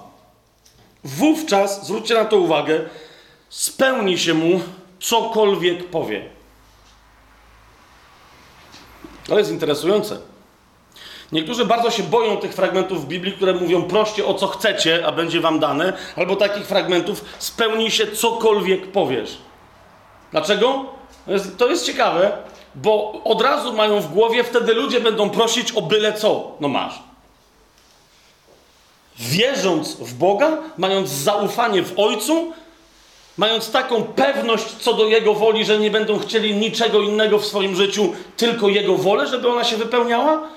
Wówczas, 1.04 1.86
zwróćcie 1.86 2.14
na 2.14 2.24
to 2.24 2.38
uwagę, 2.38 2.80
spełni 3.50 4.18
się 4.18 4.34
mu 4.34 4.60
cokolwiek 5.00 5.90
powie. 5.90 6.24
To 9.26 9.38
jest 9.38 9.50
interesujące. 9.50 10.18
Niektórzy 11.32 11.64
bardzo 11.64 11.90
się 11.90 12.02
boją 12.02 12.36
tych 12.36 12.54
fragmentów 12.54 13.04
w 13.04 13.08
Biblii, 13.08 13.32
które 13.32 13.52
mówią 13.52 13.82
proście 13.82 14.26
o 14.26 14.34
co 14.34 14.46
chcecie, 14.46 15.06
a 15.06 15.12
będzie 15.12 15.40
wam 15.40 15.58
dane, 15.58 15.92
albo 16.16 16.36
takich 16.36 16.66
fragmentów 16.66 17.24
spełni 17.38 17.90
się 17.90 18.06
cokolwiek 18.06 18.92
powiesz. 18.92 19.38
Dlaczego? 20.30 20.84
To 21.26 21.32
jest, 21.32 21.58
to 21.58 21.68
jest 21.68 21.86
ciekawe, 21.86 22.38
bo 22.74 23.22
od 23.24 23.42
razu 23.42 23.72
mają 23.72 24.00
w 24.00 24.12
głowie, 24.12 24.44
wtedy 24.44 24.74
ludzie 24.74 25.00
będą 25.00 25.30
prosić 25.30 25.72
o 25.72 25.82
byle 25.82 26.12
co. 26.12 26.56
No 26.60 26.68
masz. 26.68 27.02
Wierząc 29.18 29.96
w 29.96 30.14
Boga, 30.14 30.58
mając 30.78 31.08
zaufanie 31.08 31.82
w 31.82 31.98
Ojcu, 31.98 32.52
mając 33.40 33.70
taką 33.70 34.02
pewność 34.02 34.64
co 34.64 34.94
do 34.94 35.04
Jego 35.04 35.34
woli, 35.34 35.64
że 35.64 35.78
nie 35.78 35.90
będą 35.90 36.18
chcieli 36.18 36.54
niczego 36.54 37.00
innego 37.00 37.38
w 37.38 37.46
swoim 37.46 37.76
życiu, 37.76 38.12
tylko 38.36 38.68
Jego 38.68 38.96
wolę, 38.96 39.26
żeby 39.26 39.48
ona 39.48 39.64
się 39.64 39.76
wypełniała, 39.76 40.48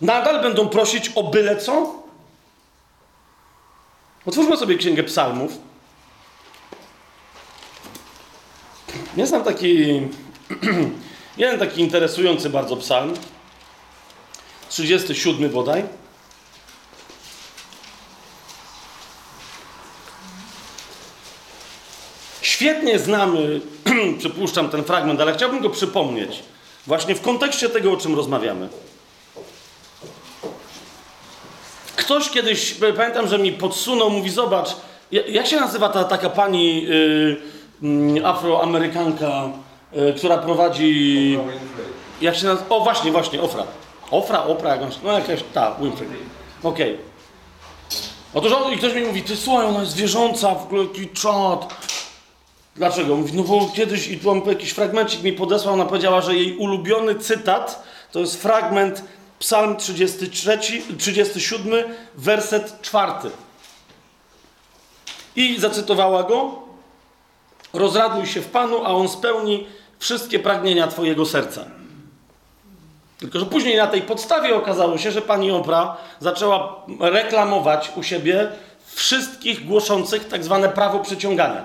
nadal 0.00 0.42
będą 0.42 0.68
prosić 0.68 1.12
o 1.14 1.22
byle 1.22 1.56
co? 1.56 2.02
Otwórzmy 4.26 4.56
sobie 4.56 4.76
Księgę 4.76 5.02
Psalmów. 5.02 5.52
Ja 9.16 9.26
znam 9.26 9.44
taki, 9.44 10.00
jeden 11.36 11.58
taki 11.58 11.80
interesujący 11.80 12.50
bardzo 12.50 12.76
psalm, 12.76 13.14
37 14.68 15.50
bodaj. 15.50 15.84
Świetnie 22.44 22.98
znamy, 22.98 23.60
przypuszczam, 24.18 24.68
ten 24.68 24.84
fragment, 24.84 25.20
ale 25.20 25.34
chciałbym 25.34 25.60
go 25.60 25.70
przypomnieć. 25.70 26.42
Właśnie 26.86 27.14
w 27.14 27.20
kontekście 27.20 27.68
tego, 27.68 27.92
o 27.92 27.96
czym 27.96 28.14
rozmawiamy. 28.14 28.68
Ktoś 31.96 32.30
kiedyś, 32.30 32.74
pamiętam, 32.96 33.28
że 33.28 33.38
mi 33.38 33.52
podsunął, 33.52 34.10
mówi: 34.10 34.30
Zobacz, 34.30 34.68
jak 35.10 35.46
się 35.46 35.60
nazywa 35.60 35.88
ta 35.88 36.04
taka 36.04 36.30
pani 36.30 36.82
yy, 36.82 37.36
yy, 37.82 38.26
afroamerykanka, 38.26 39.48
yy, 39.92 40.14
która 40.16 40.38
prowadzi. 40.38 41.38
Jak 42.20 42.36
się 42.36 42.46
nazywa? 42.46 42.68
O, 42.68 42.80
właśnie, 42.80 43.12
właśnie, 43.12 43.42
Ofra. 43.42 43.64
Ofra, 44.10 44.44
Opra, 44.44 44.70
jakąś. 44.70 44.94
No 45.02 45.12
jakaś, 45.12 45.40
ta, 45.54 45.74
Winfrey. 45.80 46.08
Okej. 46.62 46.94
Okay. 46.94 46.98
Otóż 48.34 48.52
on, 48.52 48.72
i 48.72 48.78
ktoś 48.78 48.94
mi 48.94 49.02
mówi: 49.02 49.22
Ty 49.22 49.36
słuchaj, 49.36 49.66
ona 49.66 49.80
jest 49.80 49.92
zwierząca, 49.92 50.54
w 50.54 50.64
ogóle 50.64 50.86
taki 50.86 51.08
czad. 51.08 51.74
Dlaczego? 52.76 53.16
Mówi, 53.16 53.32
no 53.32 53.42
bo 53.42 53.68
kiedyś, 53.74 54.08
i 54.08 54.18
tu 54.18 54.42
jakiś 54.46 54.70
fragmencik 54.70 55.22
mi 55.22 55.32
podesłał, 55.32 55.74
ona 55.74 55.84
powiedziała, 55.84 56.20
że 56.20 56.34
jej 56.34 56.56
ulubiony 56.56 57.14
cytat 57.14 57.82
to 58.12 58.20
jest 58.20 58.42
fragment 58.42 59.04
Psalm 59.38 59.76
33, 59.76 60.58
37, 60.98 61.84
werset 62.14 62.82
4. 62.82 63.12
I 65.36 65.60
zacytowała 65.60 66.22
go: 66.22 66.62
Rozraduj 67.72 68.26
się 68.26 68.40
w 68.40 68.46
Panu, 68.46 68.84
a 68.84 68.88
on 68.88 69.08
spełni 69.08 69.66
wszystkie 69.98 70.38
pragnienia 70.38 70.86
Twojego 70.86 71.26
serca. 71.26 71.64
Tylko, 73.18 73.38
że 73.38 73.46
później 73.46 73.76
na 73.76 73.86
tej 73.86 74.02
podstawie 74.02 74.56
okazało 74.56 74.98
się, 74.98 75.10
że 75.10 75.22
pani 75.22 75.50
Opra 75.50 75.96
zaczęła 76.20 76.82
reklamować 77.00 77.92
u 77.96 78.02
siebie 78.02 78.48
wszystkich 78.86 79.66
głoszących 79.66 80.28
tak 80.28 80.44
zwane 80.44 80.68
prawo 80.68 80.98
przyciągania, 80.98 81.64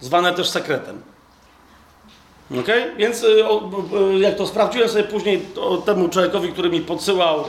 zwane 0.00 0.34
też 0.34 0.48
sekretem. 0.48 1.02
Ok? 2.60 2.66
Więc 2.96 3.22
y, 3.22 3.44
jak 4.18 4.36
to 4.36 4.46
sprawdziłem 4.46 4.88
sobie 4.88 5.04
później 5.04 5.42
temu 5.86 6.08
człowiekowi, 6.08 6.52
który 6.52 6.70
mi 6.70 6.80
podsyłał 6.80 7.44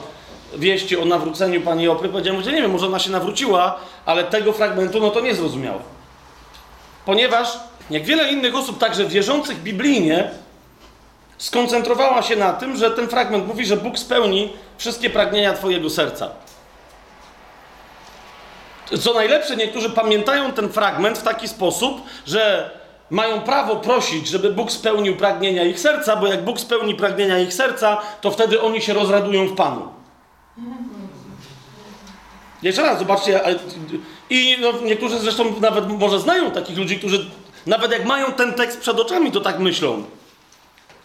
wieści 0.58 0.98
o 0.98 1.06
nawróceniu 1.06 1.62
pani 1.62 1.88
Opry, 1.88 2.10
powiedziałem, 2.10 2.44
że 2.44 2.52
nie 2.52 2.62
wiem, 2.62 2.72
może 2.72 2.88
ona 2.88 3.00
się 3.00 3.12
nawróciła, 3.12 3.80
ale 4.06 4.24
tego 4.24 4.54
fragmentu 4.54 5.00
no 5.00 5.10
to 5.10 5.20
nie 5.20 5.36
zrozumiała. 5.36 5.82
Ponieważ, 7.06 7.60
jak 7.90 8.04
wiele 8.04 8.32
innych 8.32 8.56
osób, 8.56 8.78
także 8.78 9.06
wierzących 9.06 9.64
biblijnie, 9.64 10.32
skoncentrowała 11.38 12.22
się 12.22 12.36
na 12.36 12.54
tym, 12.54 12.78
że 12.78 12.92
ten 12.92 13.08
fragment 13.08 13.48
mówi, 13.48 13.66
że 13.66 13.78
Bóg 13.78 14.00
spełni 14.00 14.54
wszystkie 14.78 15.10
pragnienia 15.10 15.54
Twojego 15.54 15.90
serca. 15.90 16.30
Co 18.98 19.14
najlepsze, 19.14 19.56
niektórzy 19.56 19.90
pamiętają 19.90 20.52
ten 20.52 20.70
fragment 20.70 21.18
w 21.18 21.24
taki 21.24 21.48
sposób, 21.48 22.02
że 22.26 22.70
mają 23.10 23.42
prawo 23.42 23.76
prosić, 23.76 24.28
żeby 24.28 24.50
Bóg 24.50 24.72
spełnił 24.72 25.18
pragnienia 25.18 25.64
ich 25.64 25.80
serca, 25.80 26.16
bo 26.16 26.28
jak 26.28 26.44
Bóg 26.44 26.60
spełni 26.60 26.96
pragnienia 26.96 27.40
ich 27.40 27.54
serca, 27.54 27.98
to 28.22 28.32
wtedy 28.32 28.62
oni 28.62 28.82
się 28.82 28.94
rozradują 28.94 29.48
w 29.48 29.56
Panu. 29.56 29.90
Jeszcze 32.62 32.82
raz, 32.82 33.00
zobaczcie. 33.00 33.42
I 34.30 34.58
no, 34.62 34.74
niektórzy 34.84 35.20
zresztą 35.20 35.60
nawet 35.62 35.90
może 35.90 36.20
znają 36.20 36.52
takich 36.52 36.78
ludzi, 36.78 37.00
którzy 37.00 37.26
nawet 37.66 37.92
jak 37.92 38.06
mają 38.06 38.32
ten 38.32 38.54
tekst 38.54 38.80
przed 38.80 39.00
oczami, 39.00 39.32
to 39.32 39.42
tak 39.42 39.60
myślą. 39.60 40.04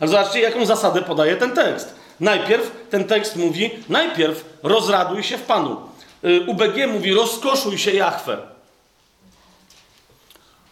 Ale 0.00 0.10
zobaczcie, 0.10 0.40
jaką 0.40 0.66
zasadę 0.66 1.02
podaje 1.02 1.36
ten 1.36 1.52
tekst. 1.52 1.94
Najpierw 2.20 2.70
ten 2.90 3.04
tekst 3.04 3.36
mówi, 3.36 3.70
najpierw 3.88 4.44
rozraduj 4.62 5.22
się 5.22 5.38
w 5.38 5.42
Panu. 5.42 5.76
Y, 6.24 6.44
UBG 6.46 6.86
mówi, 6.86 7.14
rozkoszuj 7.14 7.78
się 7.78 7.90
Jachwę. 7.90 8.38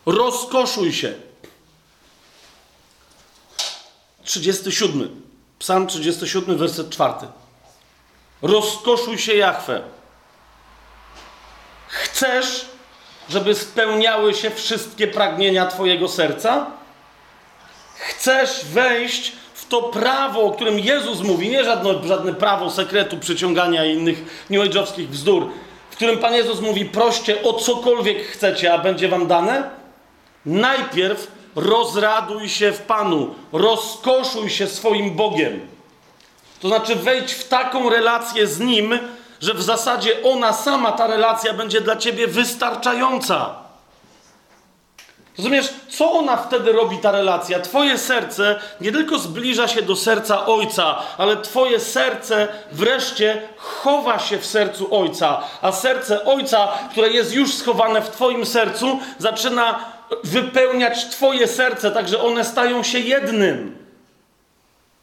Rozkoszuj 0.06 0.92
się. 0.92 1.14
37. 4.24 5.22
Psalm 5.58 5.86
37, 5.86 6.58
werset 6.58 6.90
4. 6.90 7.14
Rozkoszuj 8.42 9.18
się 9.18 9.34
Jachwę. 9.34 9.82
Chcesz, 11.88 12.66
żeby 13.28 13.54
spełniały 13.54 14.34
się 14.34 14.50
wszystkie 14.50 15.06
pragnienia 15.06 15.66
Twojego 15.66 16.08
serca? 16.08 16.66
Chcesz 17.94 18.64
wejść 18.64 19.32
to 19.72 19.82
prawo, 19.82 20.42
o 20.42 20.50
którym 20.50 20.78
Jezus 20.78 21.20
mówi, 21.20 21.48
nie 21.48 21.64
żadne, 21.64 22.08
żadne 22.08 22.34
prawo 22.34 22.70
sekretu, 22.70 23.18
przyciągania 23.18 23.84
innych 23.84 24.46
new 24.50 24.68
bzdur, 24.98 25.48
w 25.90 25.96
którym 25.96 26.18
Pan 26.18 26.34
Jezus 26.34 26.60
mówi, 26.60 26.84
proście 26.84 27.42
o 27.42 27.52
cokolwiek 27.52 28.26
chcecie, 28.26 28.74
a 28.74 28.78
będzie 28.78 29.08
Wam 29.08 29.26
dane? 29.26 29.70
Najpierw 30.46 31.32
rozraduj 31.56 32.48
się 32.48 32.72
w 32.72 32.82
Panu, 32.82 33.34
rozkoszuj 33.52 34.50
się 34.50 34.66
swoim 34.66 35.10
Bogiem. 35.10 35.60
To 36.60 36.68
znaczy 36.68 36.96
wejdź 36.96 37.32
w 37.32 37.48
taką 37.48 37.90
relację 37.90 38.46
z 38.46 38.60
Nim, 38.60 38.98
że 39.40 39.54
w 39.54 39.62
zasadzie 39.62 40.22
ona 40.22 40.52
sama, 40.52 40.92
ta 40.92 41.06
relacja, 41.06 41.54
będzie 41.54 41.80
dla 41.80 41.96
ciebie 41.96 42.26
wystarczająca. 42.26 43.61
Rozumiesz, 45.38 45.68
co 45.88 46.12
ona 46.12 46.36
wtedy 46.36 46.72
robi, 46.72 46.98
ta 46.98 47.10
relacja? 47.10 47.60
Twoje 47.60 47.98
serce 47.98 48.60
nie 48.80 48.92
tylko 48.92 49.18
zbliża 49.18 49.68
się 49.68 49.82
do 49.82 49.96
serca 49.96 50.46
Ojca, 50.46 50.98
ale 51.18 51.36
Twoje 51.36 51.80
serce 51.80 52.48
wreszcie 52.72 53.42
chowa 53.56 54.18
się 54.18 54.38
w 54.38 54.46
sercu 54.46 54.96
Ojca, 55.00 55.42
a 55.62 55.72
serce 55.72 56.24
Ojca, 56.24 56.68
które 56.90 57.08
jest 57.08 57.34
już 57.34 57.54
schowane 57.54 58.02
w 58.02 58.10
Twoim 58.10 58.46
sercu, 58.46 58.98
zaczyna 59.18 59.84
wypełniać 60.24 61.04
Twoje 61.06 61.46
serce, 61.46 61.90
tak 61.90 62.08
że 62.08 62.22
one 62.22 62.44
stają 62.44 62.82
się 62.82 62.98
jednym. 62.98 63.76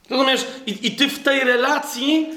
Rozumiesz? 0.10 0.46
I, 0.66 0.88
I 0.88 0.92
Ty 0.92 1.08
w 1.08 1.24
tej 1.24 1.40
relacji 1.40 2.30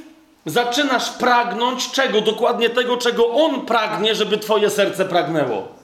zaczynasz 0.47 1.11
pragnąć 1.11 1.91
czego? 1.91 2.21
Dokładnie 2.21 2.71
tego, 2.71 2.97
czego 2.97 3.31
On 3.33 3.67
pragnie, 3.67 4.15
żeby 4.15 4.39
Twoje 4.39 4.71
serce 4.71 5.05
pragnęło. 5.05 5.82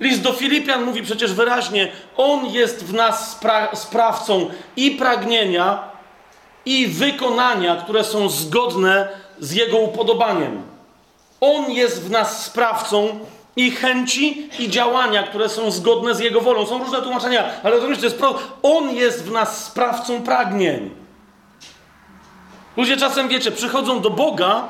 List 0.00 0.22
do 0.22 0.32
Filipian 0.32 0.84
mówi 0.84 1.02
przecież 1.02 1.32
wyraźnie: 1.32 1.92
On 2.16 2.46
jest 2.46 2.84
w 2.84 2.94
nas 2.94 3.30
spra 3.30 3.76
sprawcą 3.76 4.50
i 4.76 4.90
pragnienia, 4.90 5.82
i 6.66 6.86
wykonania, 6.86 7.76
które 7.76 8.04
są 8.04 8.28
zgodne 8.28 9.08
z 9.38 9.52
Jego 9.52 9.78
upodobaniem. 9.78 10.62
On 11.40 11.70
jest 11.70 12.02
w 12.02 12.10
nas 12.10 12.44
sprawcą 12.44 13.18
i 13.56 13.70
chęci, 13.70 14.50
i 14.58 14.68
działania, 14.70 15.22
które 15.22 15.48
są 15.48 15.70
zgodne 15.70 16.14
z 16.14 16.18
Jego 16.18 16.40
wolą. 16.40 16.66
Są 16.66 16.78
różne 16.78 17.02
tłumaczenia, 17.02 17.44
ale 17.62 17.80
to 17.80 17.88
jest 17.88 18.18
pro... 18.18 18.38
On 18.62 18.90
jest 18.90 19.24
w 19.24 19.30
nas 19.30 19.64
sprawcą 19.64 20.22
pragnień. 20.22 20.90
Ludzie 22.76 22.96
czasem, 22.96 23.28
wiecie, 23.28 23.50
przychodzą 23.50 24.00
do 24.00 24.10
Boga 24.10 24.68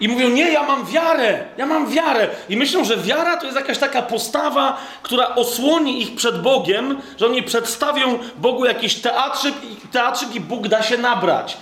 i 0.00 0.08
mówią, 0.08 0.28
nie, 0.28 0.52
ja 0.52 0.62
mam 0.62 0.86
wiarę, 0.86 1.44
ja 1.56 1.66
mam 1.66 1.90
wiarę. 1.90 2.28
I 2.48 2.56
myślą, 2.56 2.84
że 2.84 2.96
wiara 2.96 3.36
to 3.36 3.44
jest 3.44 3.56
jakaś 3.56 3.78
taka 3.78 4.02
postawa, 4.02 4.78
która 5.02 5.34
osłoni 5.34 6.02
ich 6.02 6.14
przed 6.14 6.42
Bogiem, 6.42 7.00
że 7.16 7.26
oni 7.26 7.42
przedstawią 7.42 8.18
Bogu 8.36 8.64
jakiś 8.64 8.94
teatrzyk, 8.94 9.54
teatrzyk 9.92 10.34
i 10.34 10.40
Bóg 10.40 10.68
da 10.68 10.82
się 10.82 10.98
nabrać. 10.98 11.56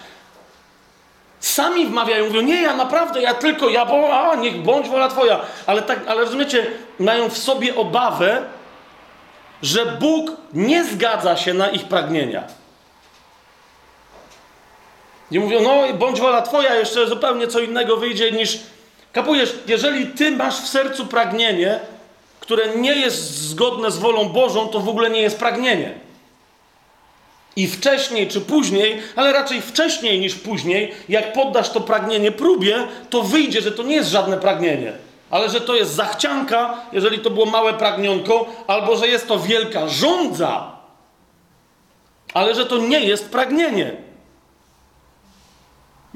Sami 1.40 1.86
wmawiają, 1.86 2.26
mówią, 2.26 2.40
nie, 2.40 2.62
ja 2.62 2.76
naprawdę, 2.76 3.22
ja 3.22 3.34
tylko, 3.34 3.68
ja, 3.68 3.86
bo, 3.86 4.20
a, 4.30 4.34
niech 4.34 4.62
bądź 4.62 4.88
wola 4.88 5.08
Twoja. 5.08 5.40
Ale 5.66 5.82
tak, 5.82 5.98
ale 6.06 6.20
rozumiecie, 6.20 6.66
mają 6.98 7.28
w 7.28 7.38
sobie 7.38 7.76
obawę, 7.76 8.42
że 9.62 9.86
Bóg 9.86 10.30
nie 10.52 10.84
zgadza 10.84 11.36
się 11.36 11.54
na 11.54 11.68
ich 11.68 11.84
pragnienia. 11.84 12.42
Nie 15.30 15.40
mówią, 15.40 15.62
no 15.62 15.92
bądź 15.94 16.20
wola 16.20 16.42
Twoja, 16.42 16.74
jeszcze 16.74 17.06
zupełnie 17.06 17.48
co 17.48 17.60
innego 17.60 17.96
wyjdzie 17.96 18.32
niż. 18.32 18.58
Kapujesz, 19.12 19.54
jeżeli 19.66 20.06
Ty 20.06 20.30
masz 20.30 20.60
w 20.60 20.68
sercu 20.68 21.06
pragnienie, 21.06 21.80
które 22.40 22.76
nie 22.76 22.94
jest 22.94 23.38
zgodne 23.38 23.90
z 23.90 23.98
wolą 23.98 24.28
Bożą, 24.28 24.68
to 24.68 24.80
w 24.80 24.88
ogóle 24.88 25.10
nie 25.10 25.20
jest 25.20 25.38
pragnienie. 25.38 25.94
I 27.56 27.66
wcześniej 27.66 28.28
czy 28.28 28.40
później, 28.40 29.02
ale 29.16 29.32
raczej 29.32 29.62
wcześniej 29.62 30.20
niż 30.20 30.34
później, 30.34 30.94
jak 31.08 31.32
poddasz 31.32 31.70
to 31.70 31.80
pragnienie 31.80 32.32
próbie, 32.32 32.76
to 33.10 33.22
wyjdzie, 33.22 33.60
że 33.60 33.72
to 33.72 33.82
nie 33.82 33.94
jest 33.94 34.10
żadne 34.10 34.36
pragnienie, 34.36 34.92
ale 35.30 35.50
że 35.50 35.60
to 35.60 35.74
jest 35.74 35.94
zachcianka, 35.94 36.76
jeżeli 36.92 37.18
to 37.18 37.30
było 37.30 37.46
małe 37.46 37.74
pragnionko, 37.74 38.46
albo 38.66 38.96
że 38.96 39.08
jest 39.08 39.28
to 39.28 39.38
wielka 39.38 39.88
żądza, 39.88 40.72
ale 42.34 42.54
że 42.54 42.66
to 42.66 42.78
nie 42.78 43.00
jest 43.00 43.30
pragnienie. 43.30 44.05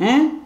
Hmm? 0.01 0.41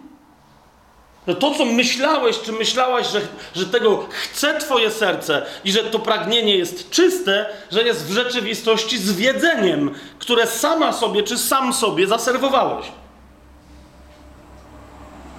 No 1.26 1.34
to, 1.34 1.54
co 1.54 1.64
myślałeś, 1.64 2.40
czy 2.40 2.52
myślałaś, 2.52 3.06
że, 3.06 3.20
że 3.54 3.66
tego 3.66 4.06
chce 4.10 4.60
Twoje 4.60 4.90
serce 4.90 5.46
i 5.64 5.72
że 5.72 5.84
to 5.84 5.98
pragnienie 5.98 6.56
jest 6.56 6.90
czyste, 6.90 7.46
że 7.70 7.82
jest 7.82 8.06
w 8.06 8.12
rzeczywistości 8.12 8.98
zwiedzeniem, 8.98 9.94
które 10.18 10.46
sama 10.46 10.92
sobie, 10.92 11.22
czy 11.22 11.38
sam 11.38 11.72
sobie 11.72 12.06
zaserwowałeś. 12.06 12.86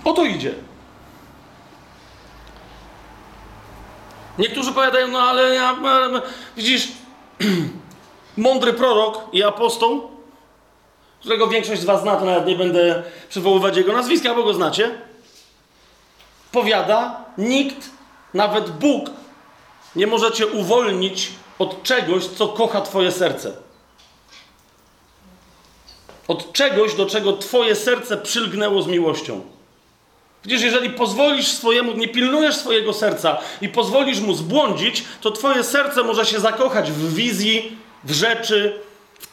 O 0.04 0.14
to 0.14 0.24
idzie. 0.24 0.54
Niektórzy 4.38 4.72
powiadają, 4.72 5.08
no 5.08 5.22
ale 5.22 5.56
ja, 5.56 5.76
widzisz, 6.58 6.88
mądry 8.38 8.74
prorok 8.74 9.22
i 9.34 9.44
apostoł, 9.44 10.15
którego 11.26 11.48
większość 11.48 11.82
z 11.82 11.86
Was 11.86 12.02
zna, 12.02 12.16
to 12.16 12.26
nawet 12.26 12.46
nie 12.46 12.56
będę 12.56 13.04
przywoływać 13.30 13.78
jego 13.78 13.94
nazwiska, 13.94 14.36
bo 14.36 14.44
go 14.44 14.54
znacie 14.54 14.92
powiada, 16.52 17.26
nikt, 17.38 17.90
nawet 18.34 18.70
Bóg, 18.70 19.10
nie 19.96 20.08
może 20.08 20.32
cię 20.32 20.48
uwolnić 20.48 21.32
od 21.60 21.84
czegoś, 21.84 22.26
co 22.26 22.48
kocha 22.48 22.82
Twoje 22.82 23.12
serce. 23.12 23.52
Od 26.28 26.54
czegoś, 26.54 26.96
do 26.96 27.06
czego 27.06 27.38
Twoje 27.38 27.76
serce 27.76 28.18
przylgnęło 28.18 28.82
z 28.82 28.88
miłością. 28.88 29.42
Widzisz, 30.44 30.62
jeżeli 30.62 30.90
pozwolisz 30.90 31.48
swojemu, 31.48 31.94
nie 31.94 32.08
pilnujesz 32.08 32.56
swojego 32.56 32.94
serca 32.94 33.38
i 33.62 33.70
pozwolisz 33.70 34.20
mu 34.20 34.34
zbłądzić, 34.34 35.04
to 35.22 35.32
Twoje 35.32 35.64
serce 35.64 36.04
może 36.04 36.26
się 36.26 36.40
zakochać 36.40 36.92
w 36.92 37.14
wizji, 37.14 37.78
w 38.04 38.12
rzeczy, 38.12 38.80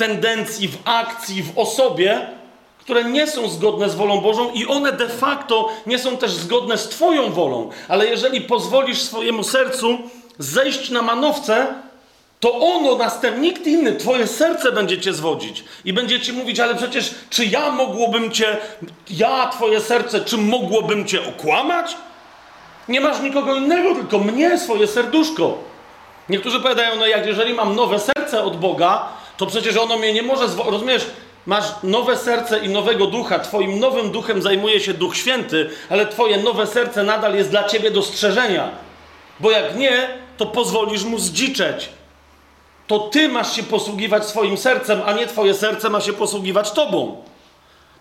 tendencji, 0.03 0.69
w 0.69 0.79
akcji, 0.85 1.43
w 1.43 1.59
osobie, 1.59 2.27
które 2.79 3.05
nie 3.05 3.27
są 3.27 3.49
zgodne 3.49 3.91
z 3.91 3.95
wolą 3.95 4.21
Bożą 4.21 4.51
i 4.51 4.67
one 4.67 4.93
de 4.93 5.09
facto 5.09 5.69
nie 5.87 5.99
są 5.99 6.17
też 6.17 6.31
zgodne 6.31 6.79
z 6.79 6.89
Twoją 6.89 7.33
wolą. 7.33 7.71
Ale 7.89 8.07
jeżeli 8.07 8.41
pozwolisz 8.41 9.01
swojemu 9.01 9.45
sercu 9.45 9.99
zejść 10.39 10.91
na 10.91 11.03
manowce, 11.03 11.67
to 12.41 12.61
ono 12.61 12.97
następnie, 12.97 13.43
nikt 13.43 13.67
inny, 13.67 13.97
Twoje 13.97 14.27
serce 14.27 14.73
będzie 14.73 15.01
Cię 15.01 15.13
zwodzić 15.13 15.65
i 15.85 15.93
będzie 15.93 16.21
Ci 16.21 16.33
mówić, 16.33 16.61
ale 16.61 16.75
przecież 16.75 17.15
czy 17.31 17.45
ja 17.45 17.71
mogłabym 17.71 18.31
Cię, 18.31 18.57
ja, 19.11 19.47
Twoje 19.47 19.81
serce, 19.81 20.21
czy 20.21 20.39
mogłabym 20.39 21.07
Cię 21.07 21.29
okłamać? 21.29 21.97
Nie 22.89 23.01
masz 23.01 23.21
nikogo 23.21 23.55
innego, 23.55 23.95
tylko 23.95 24.19
mnie, 24.19 24.59
swoje 24.59 24.87
serduszko. 24.87 25.59
Niektórzy 26.29 26.61
powiadają, 26.61 26.97
no 26.97 27.07
jak 27.07 27.27
jeżeli 27.27 27.55
mam 27.55 27.77
nowe 27.77 27.99
serce 27.99 28.45
od 28.45 28.57
Boga, 28.57 29.22
to 29.37 29.47
przecież 29.47 29.77
ono 29.77 29.97
mnie 29.97 30.13
nie 30.13 30.23
może, 30.23 30.47
rozumiesz, 30.65 31.07
Masz 31.47 31.65
nowe 31.83 32.17
serce 32.17 32.59
i 32.59 32.69
nowego 32.69 33.07
ducha. 33.07 33.39
Twoim 33.39 33.79
nowym 33.79 34.11
duchem 34.11 34.43
zajmuje 34.43 34.81
się 34.81 34.95
Duch 34.95 35.17
Święty, 35.17 35.71
ale 35.91 36.07
Twoje 36.07 36.37
nowe 36.37 36.67
serce 36.67 37.03
nadal 37.03 37.37
jest 37.37 37.51
dla 37.51 37.65
Ciebie 37.65 37.91
dostrzeżenia. 37.91 38.71
Bo 39.41 39.51
jak 39.51 39.77
nie, 39.77 40.09
to 40.37 40.47
pozwolisz 40.47 41.05
mu 41.05 41.19
zdziczeć. 41.19 41.89
To 42.87 42.99
Ty 42.99 43.29
masz 43.29 43.57
się 43.57 43.63
posługiwać 43.63 44.27
swoim 44.27 44.57
sercem, 44.57 45.03
a 45.07 45.13
nie 45.13 45.27
Twoje 45.27 45.55
serce 45.55 45.91
ma 45.91 46.01
się 46.01 46.13
posługiwać 46.13 46.71
Tobą. 46.71 47.23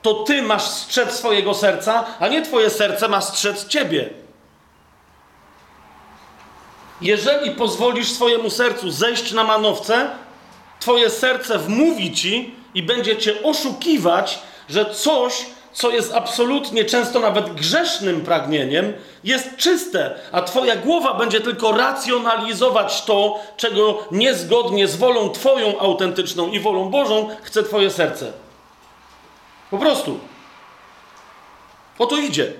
To 0.01 0.13
Ty 0.13 0.41
masz 0.41 0.63
strzec 0.63 1.11
swojego 1.11 1.53
serca, 1.53 2.05
a 2.19 2.27
nie 2.27 2.41
Twoje 2.41 2.69
serce 2.69 3.07
ma 3.07 3.21
strzec 3.21 3.67
Ciebie. 3.67 4.09
Jeżeli 7.01 7.51
pozwolisz 7.51 8.11
swojemu 8.11 8.49
sercu 8.49 8.91
zejść 8.91 9.31
na 9.31 9.43
manowce, 9.43 10.09
Twoje 10.81 11.09
serce 11.09 11.59
wmówi 11.59 12.13
Ci, 12.13 12.61
i 12.75 12.83
będzie 12.83 13.17
cię 13.17 13.43
oszukiwać, 13.43 14.39
że 14.69 14.85
coś, 14.85 15.45
co 15.73 15.89
jest 15.89 16.13
absolutnie 16.13 16.85
często 16.85 17.19
nawet 17.19 17.53
grzesznym 17.53 18.21
pragnieniem, 18.21 18.93
jest 19.23 19.55
czyste, 19.57 20.15
a 20.31 20.41
twoja 20.41 20.75
głowa 20.75 21.13
będzie 21.13 21.41
tylko 21.41 21.71
racjonalizować 21.71 23.01
to, 23.01 23.39
czego 23.57 24.07
niezgodnie 24.11 24.87
z 24.87 24.95
wolą 24.95 25.29
twoją 25.29 25.79
autentyczną 25.79 26.47
i 26.47 26.59
wolą 26.59 26.89
Bożą 26.89 27.29
chce 27.41 27.63
twoje 27.63 27.89
serce. 27.89 28.31
Po 29.71 29.77
prostu. 29.77 30.19
O 31.99 32.05
to 32.05 32.17
idzie. 32.17 32.53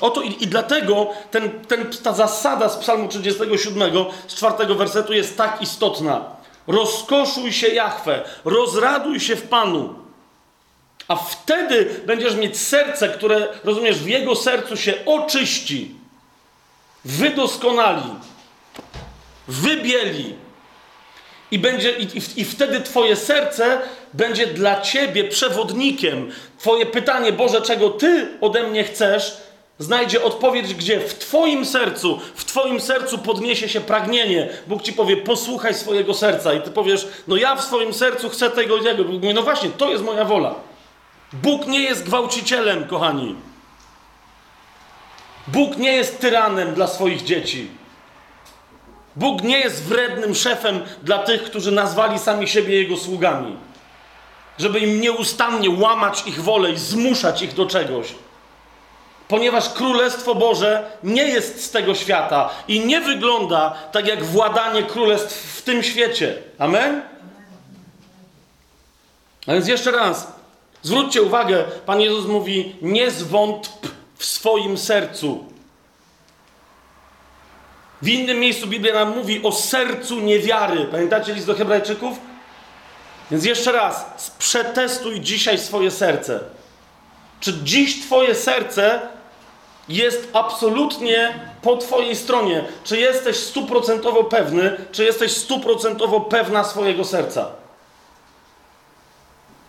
O 0.00 0.10
to 0.10 0.22
i, 0.22 0.42
i 0.42 0.46
dlatego 0.46 1.06
ten, 1.30 1.64
ten, 1.64 1.90
ta 2.02 2.12
zasada 2.12 2.68
z 2.68 2.76
Psalmu 2.76 3.08
37, 3.08 3.92
z 4.26 4.34
czwartego 4.34 4.74
wersetu 4.74 5.12
jest 5.12 5.36
tak 5.36 5.62
istotna. 5.62 6.41
Rozkoszuj 6.66 7.52
się 7.52 7.68
Jachwę, 7.68 8.24
rozraduj 8.44 9.20
się 9.20 9.36
w 9.36 9.42
Panu. 9.42 9.94
A 11.08 11.16
wtedy 11.16 12.00
będziesz 12.06 12.34
mieć 12.34 12.58
serce, 12.58 13.08
które, 13.08 13.48
rozumiesz, 13.64 13.98
w 13.98 14.08
jego 14.08 14.36
sercu 14.36 14.76
się 14.76 14.94
oczyści, 15.06 15.94
wydoskonali, 17.04 18.10
wybieli. 19.48 20.34
I, 21.50 21.58
będzie, 21.58 21.92
i, 21.92 22.08
I 22.36 22.44
wtedy 22.44 22.80
Twoje 22.80 23.16
serce 23.16 23.80
będzie 24.12 24.46
dla 24.46 24.80
Ciebie 24.80 25.24
przewodnikiem. 25.24 26.32
Twoje 26.58 26.86
pytanie, 26.86 27.32
Boże, 27.32 27.62
czego 27.62 27.90
Ty 27.90 28.28
ode 28.40 28.62
mnie 28.62 28.84
chcesz, 28.84 29.36
znajdzie 29.82 30.24
odpowiedź, 30.24 30.74
gdzie 30.74 31.00
w 31.00 31.18
Twoim 31.18 31.66
sercu, 31.66 32.20
w 32.34 32.44
Twoim 32.44 32.80
sercu 32.80 33.18
podniesie 33.18 33.68
się 33.68 33.80
pragnienie. 33.80 34.48
Bóg 34.66 34.82
Ci 34.82 34.92
powie, 34.92 35.16
posłuchaj 35.16 35.74
swojego 35.74 36.14
serca. 36.14 36.54
I 36.54 36.62
Ty 36.62 36.70
powiesz, 36.70 37.08
no 37.28 37.36
ja 37.36 37.56
w 37.56 37.64
swoim 37.64 37.94
sercu 37.94 38.28
chcę 38.28 38.50
tego 38.50 38.76
i 38.76 38.82
tego. 38.82 39.04
Bóg 39.04 39.22
mówi, 39.22 39.34
no 39.34 39.42
właśnie, 39.42 39.70
to 39.70 39.90
jest 39.90 40.04
moja 40.04 40.24
wola. 40.24 40.54
Bóg 41.32 41.66
nie 41.66 41.80
jest 41.80 42.04
gwałcicielem, 42.04 42.84
kochani. 42.84 43.34
Bóg 45.46 45.76
nie 45.76 45.92
jest 45.92 46.20
tyranem 46.20 46.74
dla 46.74 46.86
swoich 46.86 47.24
dzieci. 47.24 47.68
Bóg 49.16 49.42
nie 49.42 49.58
jest 49.58 49.82
wrednym 49.82 50.34
szefem 50.34 50.80
dla 51.02 51.18
tych, 51.18 51.42
którzy 51.42 51.72
nazwali 51.72 52.18
sami 52.18 52.48
siebie 52.48 52.82
Jego 52.82 52.96
sługami. 52.96 53.56
Żeby 54.58 54.78
im 54.78 55.00
nieustannie 55.00 55.70
łamać 55.70 56.26
ich 56.26 56.42
wolę 56.42 56.70
i 56.70 56.76
zmuszać 56.76 57.42
ich 57.42 57.54
do 57.54 57.66
czegoś 57.66 58.14
ponieważ 59.32 59.68
Królestwo 59.68 60.34
Boże 60.34 60.90
nie 61.02 61.22
jest 61.22 61.64
z 61.64 61.70
tego 61.70 61.94
świata 61.94 62.50
i 62.68 62.80
nie 62.80 63.00
wygląda 63.00 63.74
tak 63.92 64.06
jak 64.06 64.24
władanie 64.24 64.82
królestw 64.82 65.56
w 65.58 65.62
tym 65.62 65.82
świecie. 65.82 66.34
Amen? 66.58 67.02
A 69.46 69.52
więc 69.52 69.68
jeszcze 69.68 69.90
raz, 69.90 70.32
zwróćcie 70.82 71.22
uwagę, 71.22 71.64
Pan 71.86 72.00
Jezus 72.00 72.26
mówi: 72.26 72.76
Nie 72.82 73.10
zwątp 73.10 73.88
w 74.16 74.24
swoim 74.24 74.78
sercu. 74.78 75.44
W 78.02 78.08
innym 78.08 78.38
miejscu 78.38 78.66
Biblia 78.66 78.94
nam 78.94 79.16
mówi 79.16 79.42
o 79.42 79.52
sercu 79.52 80.20
niewiary. 80.20 80.84
Pamiętacie 80.84 81.34
list 81.34 81.46
do 81.46 81.54
Hebrajczyków? 81.54 82.18
Więc 83.30 83.44
jeszcze 83.44 83.72
raz, 83.72 84.30
przetestuj 84.38 85.20
dzisiaj 85.20 85.58
swoje 85.58 85.90
serce. 85.90 86.40
Czy 87.40 87.54
dziś 87.64 88.02
Twoje 88.02 88.34
serce 88.34 89.00
jest 89.88 90.28
absolutnie 90.32 91.40
po 91.62 91.76
Twojej 91.76 92.16
stronie. 92.16 92.64
Czy 92.84 92.98
jesteś 92.98 93.36
stuprocentowo 93.36 94.24
pewny, 94.24 94.76
czy 94.92 95.04
jesteś 95.04 95.32
stuprocentowo 95.32 96.20
pewna 96.20 96.64
swojego 96.64 97.04
serca? 97.04 97.46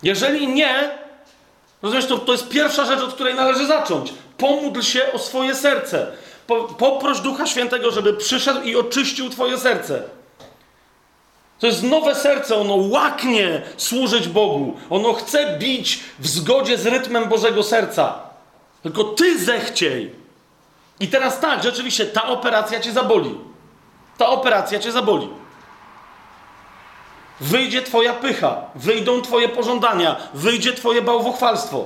Jeżeli 0.03 0.47
nie, 0.47 0.91
rozumiesz, 1.81 2.05
to, 2.05 2.17
to 2.17 2.31
jest 2.31 2.49
pierwsza 2.49 2.85
rzecz, 2.85 2.99
od 2.99 3.13
której 3.13 3.35
należy 3.35 3.67
zacząć. 3.67 4.13
Pomódl 4.37 4.81
się 4.81 5.11
o 5.13 5.19
swoje 5.19 5.55
serce. 5.55 6.07
Po, 6.47 6.63
poproś 6.63 7.19
Ducha 7.19 7.47
Świętego, 7.47 7.91
żeby 7.91 8.13
przyszedł 8.13 8.61
i 8.61 8.75
oczyścił 8.75 9.29
Twoje 9.29 9.57
serce. 9.57 10.03
To 11.59 11.67
jest 11.67 11.83
nowe 11.83 12.15
serce, 12.15 12.55
ono 12.55 12.75
łaknie 12.75 13.61
służyć 13.77 14.27
Bogu. 14.27 14.77
Ono 14.89 15.13
chce 15.13 15.57
bić 15.57 15.99
w 16.19 16.27
zgodzie 16.27 16.77
z 16.77 16.85
rytmem 16.85 17.29
Bożego 17.29 17.63
serca. 17.63 18.22
Tylko 18.83 19.03
ty 19.03 19.39
zechciej. 19.39 20.15
I 20.99 21.07
teraz 21.07 21.39
tak, 21.39 21.63
rzeczywiście, 21.63 22.05
ta 22.05 22.27
operacja 22.27 22.79
cię 22.79 22.91
zaboli. 22.91 23.37
Ta 24.17 24.27
operacja 24.27 24.79
cię 24.79 24.91
zaboli. 24.91 25.29
Wyjdzie 27.39 27.81
twoja 27.81 28.13
pycha, 28.13 28.61
wyjdą 28.75 29.21
twoje 29.21 29.49
pożądania, 29.49 30.15
wyjdzie 30.33 30.73
twoje 30.73 31.01
bałwochwalstwo. 31.01 31.85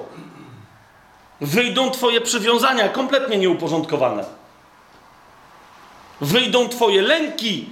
Wyjdą 1.41 1.91
twoje 1.91 2.21
przywiązania 2.21 2.89
kompletnie 2.89 3.37
nieuporządkowane. 3.37 4.23
Wyjdą 6.21 6.69
twoje 6.69 7.01
lęki. 7.01 7.69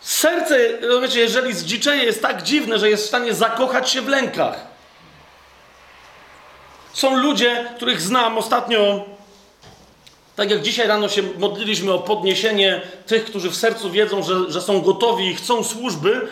Serce, 0.00 0.80
rozumiecie, 0.80 1.20
jeżeli 1.20 1.54
zdziczeje 1.54 2.04
jest 2.04 2.22
tak 2.22 2.42
dziwne, 2.42 2.78
że 2.78 2.90
jest 2.90 3.04
w 3.04 3.08
stanie 3.08 3.34
zakochać 3.34 3.90
się 3.90 4.02
w 4.02 4.08
lękach. 4.08 4.71
Są 6.92 7.16
ludzie, 7.16 7.64
których 7.76 8.00
znam 8.00 8.38
ostatnio, 8.38 9.04
tak 10.36 10.50
jak 10.50 10.62
dzisiaj 10.62 10.88
rano 10.88 11.08
się 11.08 11.22
modliliśmy 11.38 11.92
o 11.92 11.98
podniesienie 11.98 12.80
tych, 13.06 13.24
którzy 13.24 13.50
w 13.50 13.56
sercu 13.56 13.90
wiedzą, 13.90 14.22
że, 14.22 14.52
że 14.52 14.60
są 14.60 14.80
gotowi 14.80 15.26
i 15.26 15.34
chcą 15.34 15.64
służby, 15.64 16.28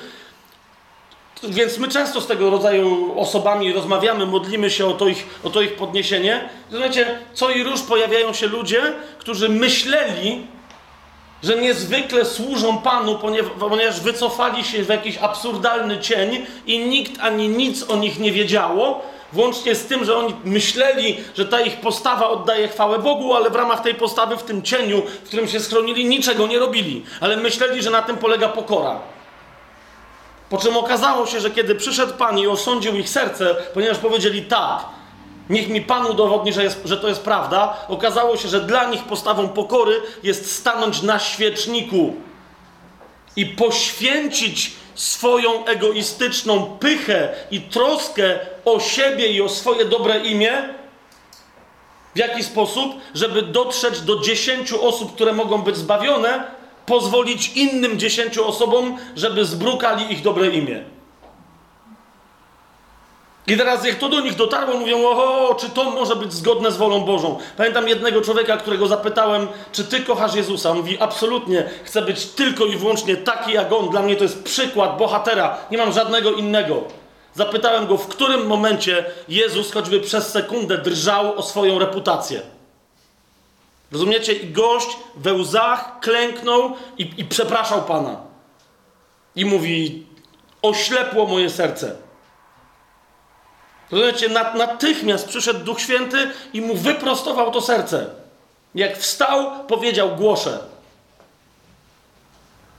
więc 1.43 1.79
my 1.79 1.89
często 1.89 2.21
z 2.21 2.27
tego 2.27 2.51
rodzaju 2.51 3.19
osobami 3.21 3.73
rozmawiamy, 3.73 4.27
modlimy 4.27 4.71
się 4.71 4.87
o 4.87 4.93
to 4.93 5.09
ich, 5.09 5.27
o 5.45 5.51
to 5.51 5.61
ich 5.61 5.75
podniesienie. 5.77 6.49
Zobaczcie, 6.71 7.19
co 7.35 7.51
i 7.51 7.63
róż 7.63 7.83
pojawiają 7.83 8.33
się 8.33 8.47
ludzie, 8.47 8.83
którzy 9.19 9.49
myśleli, 9.49 10.47
że 11.43 11.57
niezwykle 11.57 12.25
służą 12.25 12.79
Panu, 12.79 13.19
ponieważ 13.61 14.01
wycofali 14.01 14.65
się 14.65 14.85
w 14.85 14.89
jakiś 14.89 15.19
absurdalny 15.19 15.99
cień 15.99 16.47
i 16.67 16.79
nikt 16.79 17.21
ani 17.21 17.49
nic 17.49 17.91
o 17.91 17.97
nich 17.97 18.19
nie 18.19 18.33
wiedziało, 18.33 19.03
włącznie 19.33 19.75
z 19.75 19.87
tym, 19.87 20.05
że 20.05 20.17
oni 20.17 20.35
myśleli, 20.45 21.25
że 21.37 21.45
ta 21.45 21.61
ich 21.61 21.81
postawa 21.81 22.29
oddaje 22.29 22.69
chwałę 22.69 22.99
Bogu, 22.99 23.35
ale 23.35 23.51
w 23.51 23.55
ramach 23.55 23.81
tej 23.81 23.95
postawy, 23.95 24.37
w 24.37 24.43
tym 24.43 24.63
cieniu, 24.63 25.03
w 25.03 25.27
którym 25.27 25.49
się 25.49 25.61
schronili, 25.61 26.05
niczego 26.05 26.47
nie 26.47 26.59
robili. 26.59 27.05
Ale 27.21 27.37
myśleli, 27.37 27.83
że 27.83 27.91
na 27.91 28.03
tym 28.03 28.17
polega 28.17 28.49
pokora. 28.49 29.01
Po 30.51 30.59
czym 30.59 30.77
okazało 30.77 31.27
się, 31.27 31.41
że 31.41 31.51
kiedy 31.51 31.75
przyszedł 31.75 32.15
Pan 32.15 32.39
i 32.39 32.47
osądził 32.47 32.97
ich 32.97 33.09
serce, 33.09 33.57
ponieważ 33.75 33.99
powiedzieli 33.99 34.43
tak, 34.43 34.85
niech 35.51 35.69
mi 35.69 35.81
Pan 35.81 36.07
udowodni, 36.07 36.53
że, 36.53 36.65
jest, 36.65 36.81
że 36.85 36.97
to 36.97 37.09
jest 37.09 37.23
prawda, 37.23 37.77
okazało 37.89 38.37
się, 38.37 38.49
że 38.49 38.61
dla 38.61 38.85
nich 38.85 39.05
postawą 39.05 39.49
pokory 39.49 40.03
jest 40.23 40.57
stanąć 40.57 41.03
na 41.03 41.19
świeczniku 41.19 42.15
i 43.37 43.47
poświęcić 43.47 44.73
swoją 44.95 45.65
egoistyczną 45.65 46.79
pychę 46.81 47.29
i 47.51 47.61
troskę 47.61 48.39
o 48.65 48.81
siebie 48.81 49.27
i 49.27 49.43
o 49.43 49.49
swoje 49.49 49.85
dobre 49.85 50.19
imię. 50.19 50.53
W 52.15 52.19
jaki 52.19 52.45
sposób? 52.45 52.95
Żeby 53.15 53.43
dotrzeć 53.43 54.01
do 54.01 54.21
dziesięciu 54.21 54.89
osób, 54.89 55.15
które 55.15 55.33
mogą 55.33 55.63
być 55.63 55.77
zbawione, 55.77 56.45
pozwolić 56.87 57.53
innym 57.57 57.99
dziesięciu 57.99 58.49
osobom, 58.49 58.97
żeby 59.17 59.45
zbrukali 59.45 60.13
ich 60.13 60.23
dobre 60.23 60.51
imię. 60.51 60.85
I 63.47 63.57
teraz 63.57 63.85
jak 63.85 63.95
to 63.95 64.09
do 64.09 64.21
nich 64.21 64.37
dotarło, 64.37 64.77
mówią, 64.77 65.09
oho, 65.09 65.55
czy 65.55 65.69
to 65.69 65.91
może 65.91 66.17
być 66.17 66.33
zgodne 66.33 66.73
z 66.73 66.77
wolą 66.77 67.01
Bożą? 67.01 67.39
Pamiętam 67.57 67.89
jednego 67.89 68.21
człowieka, 68.21 68.57
którego 68.57 68.87
zapytałem, 68.87 69.49
czy 69.73 69.85
ty 69.85 70.01
kochasz 70.01 70.35
Jezusa? 70.35 70.71
On 70.71 70.77
mówi, 70.77 70.99
absolutnie, 71.01 71.71
chcę 71.85 72.03
być 72.03 72.27
tylko 72.27 72.67
i 72.67 72.77
wyłącznie 72.77 73.17
taki 73.17 73.53
jak 73.53 73.73
On. 73.73 73.89
Dla 73.89 74.03
mnie 74.03 74.17
to 74.17 74.23
jest 74.23 74.43
przykład 74.43 74.99
bohatera, 74.99 75.59
nie 75.71 75.79
mam 75.79 75.93
żadnego 75.93 76.33
innego. 76.33 76.85
Zapytałem 77.35 77.87
go, 77.87 77.97
w 77.97 78.07
którym 78.07 78.47
momencie 78.47 79.05
Jezus 79.29 79.73
choćby 79.73 80.01
przez 80.01 80.31
sekundę 80.31 80.79
drżał 80.79 81.39
o 81.39 81.43
swoją 81.43 81.79
reputację. 81.79 82.43
Rozumiecie? 83.93 84.33
I 84.33 84.53
gość 84.53 84.89
we 85.17 85.35
łzach 85.35 86.01
klęknął 86.01 86.73
i, 86.99 87.11
i 87.17 87.25
przepraszał 87.25 87.83
Pana. 87.83 88.17
I 89.37 89.45
mówi, 89.45 90.07
oślepło 90.63 91.27
moje 91.27 91.51
serce. 91.51 92.10
Rozumiecie? 93.91 94.29
Natychmiast 94.55 95.29
przyszedł 95.29 95.65
Duch 95.65 95.81
Święty 95.81 96.31
i 96.53 96.61
mu 96.61 96.75
wyprostował 96.75 97.51
to 97.51 97.61
serce. 97.61 98.07
Jak 98.75 98.99
wstał, 98.99 99.65
powiedział, 99.67 100.17
głoszę. 100.17 100.59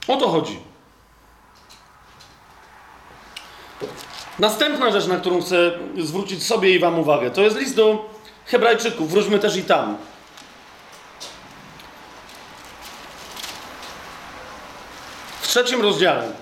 O 0.08 0.16
to 0.16 0.28
chodzi. 0.28 0.58
Następna 4.38 4.90
rzecz, 4.90 5.06
na 5.06 5.16
którą 5.16 5.42
chcę 5.42 5.56
zwrócić 5.98 6.46
sobie 6.46 6.74
i 6.74 6.78
Wam 6.78 6.98
uwagę, 6.98 7.30
to 7.30 7.40
jest 7.40 7.56
list 7.56 7.76
do 7.76 8.10
Hebrajczyków. 8.46 9.10
Wróćmy 9.10 9.38
też 9.38 9.56
i 9.56 9.62
tam. 9.62 9.96
W 15.40 15.48
trzecim 15.48 15.82
rozdziale. 15.82 16.32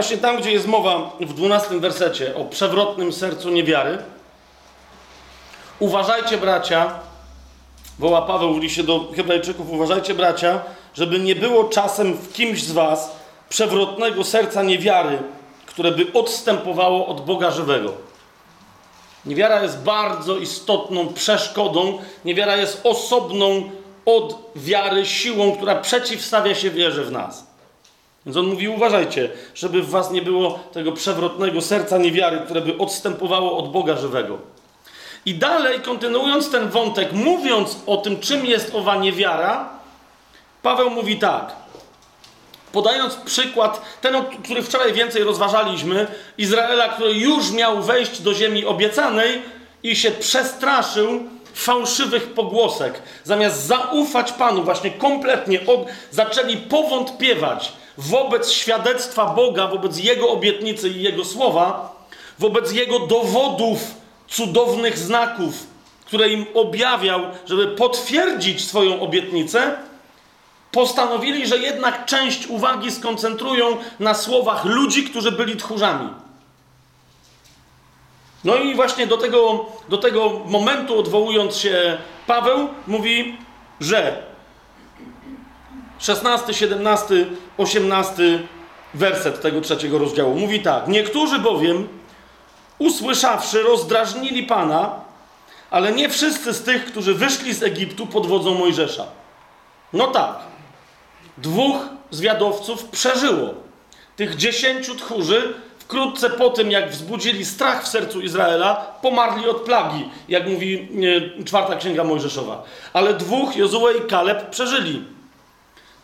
Właśnie 0.00 0.18
tam, 0.18 0.40
gdzie 0.40 0.52
jest 0.52 0.66
mowa 0.66 1.12
w 1.20 1.32
dwunastym 1.32 1.80
wersecie 1.80 2.36
o 2.36 2.44
przewrotnym 2.44 3.12
sercu 3.12 3.50
niewiary. 3.50 3.98
Uważajcie, 5.78 6.38
bracia, 6.38 6.98
woła 7.98 8.22
Paweł 8.22 8.54
w 8.54 8.62
liście 8.62 8.82
do 8.82 9.12
Hebrajczyków, 9.16 9.70
uważajcie, 9.70 10.14
bracia, 10.14 10.60
żeby 10.94 11.18
nie 11.18 11.36
było 11.36 11.64
czasem 11.64 12.14
w 12.14 12.32
kimś 12.32 12.62
z 12.62 12.72
was 12.72 13.16
przewrotnego 13.48 14.24
serca 14.24 14.62
niewiary, 14.62 15.18
które 15.66 15.92
by 15.92 16.12
odstępowało 16.12 17.06
od 17.06 17.24
Boga 17.24 17.50
żywego. 17.50 17.92
Niewiara 19.26 19.62
jest 19.62 19.78
bardzo 19.78 20.36
istotną 20.36 21.08
przeszkodą. 21.08 21.98
Niewiara 22.24 22.56
jest 22.56 22.80
osobną 22.84 23.70
od 24.06 24.38
wiary 24.56 25.06
siłą, 25.06 25.56
która 25.56 25.74
przeciwstawia 25.74 26.54
się 26.54 26.70
wierze 26.70 27.04
w 27.04 27.12
nas. 27.12 27.49
Więc 28.26 28.36
on 28.36 28.46
mówi: 28.46 28.68
uważajcie, 28.68 29.30
żeby 29.54 29.82
w 29.82 29.90
was 29.90 30.10
nie 30.10 30.22
było 30.22 30.58
tego 30.72 30.92
przewrotnego 30.92 31.60
serca 31.60 31.98
niewiary, 31.98 32.40
które 32.44 32.60
by 32.60 32.78
odstępowało 32.78 33.58
od 33.58 33.72
Boga 33.72 33.96
żywego. 33.96 34.38
I 35.26 35.34
dalej, 35.34 35.80
kontynuując 35.80 36.50
ten 36.50 36.68
wątek, 36.68 37.12
mówiąc 37.12 37.78
o 37.86 37.96
tym, 37.96 38.20
czym 38.20 38.46
jest 38.46 38.74
owa 38.74 38.96
niewiara, 38.96 39.68
Paweł 40.62 40.90
mówi 40.90 41.18
tak. 41.18 41.52
Podając 42.72 43.14
przykład, 43.14 43.82
ten, 44.00 44.14
który 44.44 44.62
wczoraj 44.62 44.92
więcej 44.92 45.24
rozważaliśmy, 45.24 46.06
Izraela, 46.38 46.88
który 46.88 47.12
już 47.12 47.50
miał 47.50 47.82
wejść 47.82 48.22
do 48.22 48.34
ziemi 48.34 48.64
obiecanej 48.64 49.42
i 49.82 49.96
się 49.96 50.10
przestraszył 50.10 51.20
fałszywych 51.54 52.32
pogłosek. 52.34 53.02
Zamiast 53.24 53.66
zaufać 53.66 54.32
Panu, 54.32 54.62
właśnie 54.62 54.90
kompletnie 54.90 55.60
zaczęli 56.10 56.56
powątpiewać 56.56 57.72
wobec 58.00 58.50
świadectwa 58.50 59.26
Boga, 59.26 59.66
wobec 59.66 59.98
Jego 59.98 60.30
obietnicy 60.30 60.88
i 60.88 61.02
Jego 61.02 61.24
słowa, 61.24 61.96
wobec 62.38 62.72
Jego 62.72 62.98
dowodów, 62.98 63.80
cudownych 64.28 64.98
znaków, 64.98 65.66
które 66.04 66.28
im 66.28 66.46
objawiał, 66.54 67.20
żeby 67.46 67.68
potwierdzić 67.68 68.64
swoją 68.64 69.00
obietnicę, 69.00 69.76
postanowili, 70.72 71.46
że 71.46 71.58
jednak 71.58 72.06
część 72.06 72.46
uwagi 72.46 72.92
skoncentrują 72.92 73.76
na 74.00 74.14
słowach 74.14 74.64
ludzi, 74.64 75.04
którzy 75.04 75.32
byli 75.32 75.56
tchórzami. 75.56 76.08
No 78.44 78.56
i 78.56 78.74
właśnie 78.74 79.06
do 79.06 79.16
tego, 79.16 79.66
do 79.88 79.98
tego 79.98 80.40
momentu, 80.46 80.98
odwołując 80.98 81.56
się, 81.56 81.98
Paweł 82.26 82.68
mówi, 82.86 83.36
że 83.80 84.29
16, 86.00 86.54
17, 86.54 87.26
18 87.58 88.22
werset 88.94 89.40
tego 89.40 89.60
trzeciego 89.60 89.98
rozdziału. 89.98 90.34
Mówi 90.34 90.60
tak: 90.60 90.88
Niektórzy 90.88 91.38
bowiem, 91.38 91.88
usłyszawszy, 92.78 93.62
rozdrażnili 93.62 94.42
Pana, 94.42 94.90
ale 95.70 95.92
nie 95.92 96.08
wszyscy 96.08 96.52
z 96.52 96.62
tych, 96.62 96.84
którzy 96.84 97.14
wyszli 97.14 97.54
z 97.54 97.62
Egiptu 97.62 98.06
pod 98.06 98.26
wodzą 98.26 98.54
Mojżesza. 98.54 99.06
No 99.92 100.06
tak, 100.06 100.38
dwóch 101.38 101.76
zwiadowców 102.10 102.84
przeżyło. 102.84 103.54
Tych 104.16 104.36
dziesięciu 104.36 104.96
tchórzy 104.96 105.54
wkrótce 105.78 106.30
po 106.30 106.50
tym, 106.50 106.70
jak 106.70 106.90
wzbudzili 106.90 107.44
strach 107.44 107.84
w 107.84 107.88
sercu 107.88 108.20
Izraela, 108.20 108.74
pomarli 109.02 109.48
od 109.48 109.56
plagi, 109.56 110.08
jak 110.28 110.48
mówi 110.48 110.88
e, 111.40 111.44
czwarta 111.44 111.76
księga 111.76 112.04
Mojżeszowa. 112.04 112.62
Ale 112.92 113.14
dwóch, 113.14 113.56
Jozue 113.56 113.88
i 113.98 114.08
Kaleb, 114.08 114.50
przeżyli. 114.50 115.04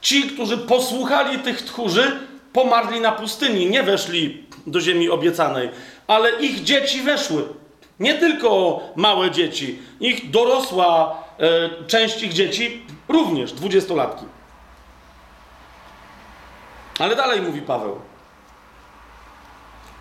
Ci, 0.00 0.22
którzy 0.22 0.58
posłuchali 0.58 1.38
tych 1.38 1.62
tchórzy, 1.62 2.18
pomarli 2.52 3.00
na 3.00 3.12
pustyni, 3.12 3.70
nie 3.70 3.82
weszli 3.82 4.44
do 4.66 4.80
ziemi 4.80 5.10
obiecanej, 5.10 5.70
ale 6.06 6.30
ich 6.30 6.62
dzieci 6.62 7.02
weszły. 7.02 7.48
Nie 8.00 8.14
tylko 8.14 8.80
małe 8.96 9.30
dzieci, 9.30 9.78
ich 10.00 10.30
dorosła 10.30 11.16
e, 11.38 11.86
część 11.86 12.22
ich 12.22 12.32
dzieci 12.32 12.86
również 13.08 13.52
dwudziestolatki. 13.52 14.24
Ale 16.98 17.16
dalej 17.16 17.42
mówi 17.42 17.62
Paweł. 17.62 18.00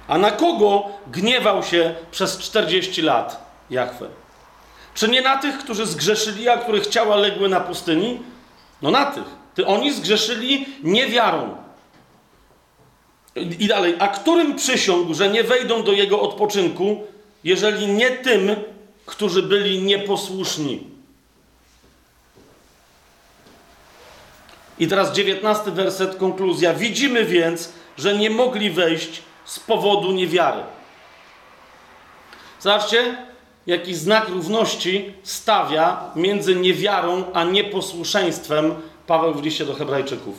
A 0.08 0.18
na 0.18 0.32
kogo 0.32 0.84
gniewał 1.08 1.64
się 1.64 1.96
przez 2.12 2.38
40 2.38 3.02
lat 3.02 3.50
Jachwę? 3.70 4.08
Czy 4.94 5.08
nie 5.08 5.22
na 5.22 5.38
tych, 5.38 5.58
którzy 5.58 5.86
zgrzeszyli, 5.86 6.50
a 6.50 6.58
których 6.58 6.88
ciała 6.88 7.16
legły 7.16 7.50
na 7.50 7.60
pustyni? 7.60 8.20
No 8.82 8.92
na 8.92 9.06
tych. 9.06 9.24
Oni 9.66 9.94
zgrzeszyli 9.94 10.66
niewiarą. 10.84 11.58
I 13.36 13.68
dalej. 13.68 13.96
A 14.00 14.08
którym 14.08 14.56
przysiągł, 14.56 15.14
że 15.14 15.30
nie 15.30 15.44
wejdą 15.44 15.84
do 15.84 15.92
jego 15.92 16.22
odpoczynku, 16.22 17.04
jeżeli 17.44 17.88
nie 17.88 18.12
tym, 18.12 18.56
którzy 19.06 19.44
byli 19.44 19.82
nieposłuszni? 19.82 20.96
I 24.80 24.88
teraz 24.88 25.12
dziewiętnasty 25.12 25.72
werset, 25.72 26.16
konkluzja. 26.16 26.74
Widzimy 26.74 27.26
więc, 27.26 27.74
że 27.98 28.18
nie 28.18 28.30
mogli 28.30 28.70
wejść 28.70 29.22
z 29.46 29.60
powodu 29.60 30.12
niewiary. 30.12 30.64
Zobaczcie, 32.60 33.18
jaki 33.68 33.96
znak 33.96 34.30
równości 34.30 35.14
stawia 35.24 36.12
między 36.16 36.56
niewiarą 36.56 37.24
a 37.34 37.44
nieposłuszeństwem 37.44 38.76
Paweł 39.08 39.34
w 39.34 39.44
liście 39.44 39.66
do 39.66 39.74
Hebrajczyków. 39.74 40.36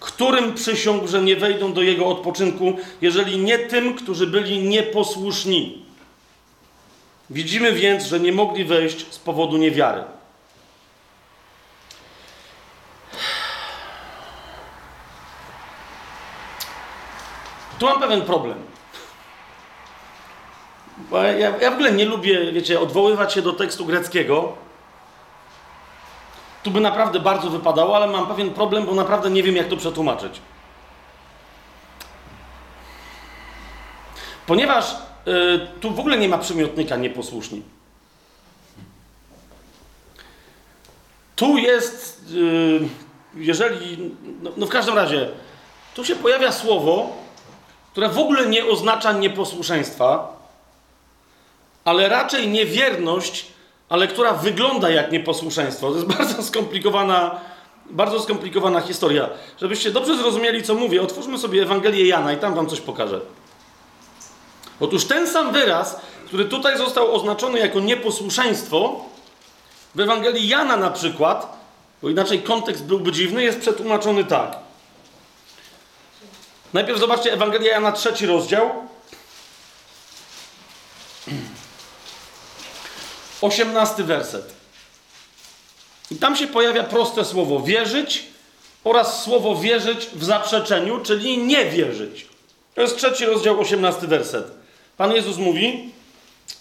Którym 0.00 0.54
przysiągł, 0.54 1.08
że 1.08 1.22
nie 1.22 1.36
wejdą 1.36 1.72
do 1.72 1.82
jego 1.82 2.06
odpoczynku, 2.06 2.76
jeżeli 3.00 3.38
nie 3.38 3.58
tym, 3.58 3.94
którzy 3.94 4.26
byli 4.26 4.58
nieposłuszni. 4.58 5.86
Widzimy 7.30 7.72
więc, 7.72 8.04
że 8.04 8.20
nie 8.20 8.32
mogli 8.32 8.64
wejść 8.64 9.12
z 9.12 9.18
powodu 9.18 9.56
niewiary. 9.56 10.04
Tu 17.78 17.86
mam 17.86 18.00
pewien 18.00 18.22
problem. 18.22 18.58
Bo 21.10 21.22
ja, 21.22 21.32
ja 21.32 21.70
w 21.70 21.74
ogóle 21.74 21.92
nie 21.92 22.04
lubię, 22.04 22.52
wiecie, 22.52 22.80
odwoływać 22.80 23.32
się 23.32 23.42
do 23.42 23.52
tekstu 23.52 23.84
greckiego. 23.84 24.56
Tu 26.66 26.70
by 26.70 26.80
naprawdę 26.80 27.20
bardzo 27.20 27.50
wypadało, 27.50 27.96
ale 27.96 28.06
mam 28.06 28.26
pewien 28.26 28.50
problem, 28.50 28.86
bo 28.86 28.94
naprawdę 28.94 29.30
nie 29.30 29.42
wiem, 29.42 29.56
jak 29.56 29.68
to 29.68 29.76
przetłumaczyć. 29.76 30.40
Ponieważ 34.46 34.92
y, 34.92 34.96
tu 35.80 35.90
w 35.90 36.00
ogóle 36.00 36.18
nie 36.18 36.28
ma 36.28 36.38
przymiotnika 36.38 36.96
nieposłuszni. 36.96 37.62
Tu 41.36 41.58
jest, 41.58 42.24
y, 42.34 42.88
jeżeli, 43.34 44.14
no, 44.42 44.50
no 44.56 44.66
w 44.66 44.70
każdym 44.70 44.94
razie, 44.94 45.28
tu 45.94 46.04
się 46.04 46.16
pojawia 46.16 46.52
słowo, 46.52 47.12
które 47.92 48.08
w 48.08 48.18
ogóle 48.18 48.46
nie 48.46 48.64
oznacza 48.64 49.12
nieposłuszeństwa, 49.12 50.36
ale 51.84 52.08
raczej 52.08 52.48
niewierność, 52.48 53.46
ale 53.88 54.08
która 54.08 54.32
wygląda 54.32 54.90
jak 54.90 55.12
nieposłuszeństwo. 55.12 55.90
To 55.90 55.96
jest 55.96 56.08
bardzo 56.18 56.42
skomplikowana, 56.42 57.40
bardzo 57.90 58.20
skomplikowana 58.20 58.80
historia. 58.80 59.28
Żebyście 59.60 59.90
dobrze 59.90 60.16
zrozumieli, 60.16 60.62
co 60.62 60.74
mówię, 60.74 61.02
otwórzmy 61.02 61.38
sobie 61.38 61.62
Ewangelię 61.62 62.06
Jana 62.06 62.32
i 62.32 62.36
tam 62.36 62.54
wam 62.54 62.66
coś 62.66 62.80
pokażę. 62.80 63.20
Otóż 64.80 65.04
ten 65.04 65.28
sam 65.28 65.52
wyraz, 65.52 66.00
który 66.26 66.44
tutaj 66.44 66.78
został 66.78 67.14
oznaczony 67.14 67.58
jako 67.58 67.80
nieposłuszeństwo, 67.80 69.04
w 69.94 70.00
Ewangelii 70.00 70.48
Jana 70.48 70.76
na 70.76 70.90
przykład, 70.90 71.56
bo 72.02 72.08
inaczej 72.08 72.42
kontekst 72.42 72.84
byłby 72.84 73.12
dziwny, 73.12 73.42
jest 73.42 73.60
przetłumaczony 73.60 74.24
tak. 74.24 74.58
Najpierw 76.72 76.98
zobaczcie 76.98 77.32
Ewangelia 77.32 77.70
Jana, 77.70 77.92
trzeci 77.92 78.26
rozdział. 78.26 78.70
Osiemnasty 83.40 84.04
werset. 84.04 84.54
I 86.10 86.16
tam 86.16 86.36
się 86.36 86.46
pojawia 86.46 86.84
proste 86.84 87.24
słowo 87.24 87.60
wierzyć 87.60 88.24
oraz 88.84 89.22
słowo 89.22 89.56
wierzyć 89.56 90.06
w 90.14 90.24
zaprzeczeniu, 90.24 91.00
czyli 91.00 91.38
nie 91.38 91.64
wierzyć. 91.64 92.26
To 92.74 92.80
jest 92.80 92.96
trzeci 92.96 93.24
rozdział, 93.24 93.60
osiemnasty 93.60 94.06
werset. 94.06 94.44
Pan 94.96 95.12
Jezus 95.12 95.36
mówi, 95.36 95.90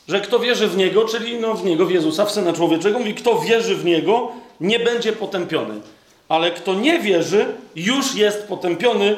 że 0.08 0.22
kto 0.22 0.40
wierzy 0.40 0.68
w 0.68 0.78
Niego, 0.78 1.06
czyli 1.06 1.40
no 1.40 1.54
w 1.54 1.66
Niego, 1.66 1.86
w 1.86 1.92
Jezusa, 1.92 2.26
w 2.26 2.32
Syna 2.32 2.54
Człowieczego, 2.54 3.00
mówi, 3.00 3.16
kto 3.16 3.40
wierzy 3.40 3.76
w 3.76 3.86
Niego, 3.86 4.32
nie 4.60 4.80
będzie 4.80 5.14
potępiony. 5.14 5.82
Ale 6.30 6.52
kto 6.52 6.74
nie 6.74 7.00
wierzy, 7.00 7.46
już 7.76 8.16
jest 8.16 8.48
potępiony, 8.48 9.18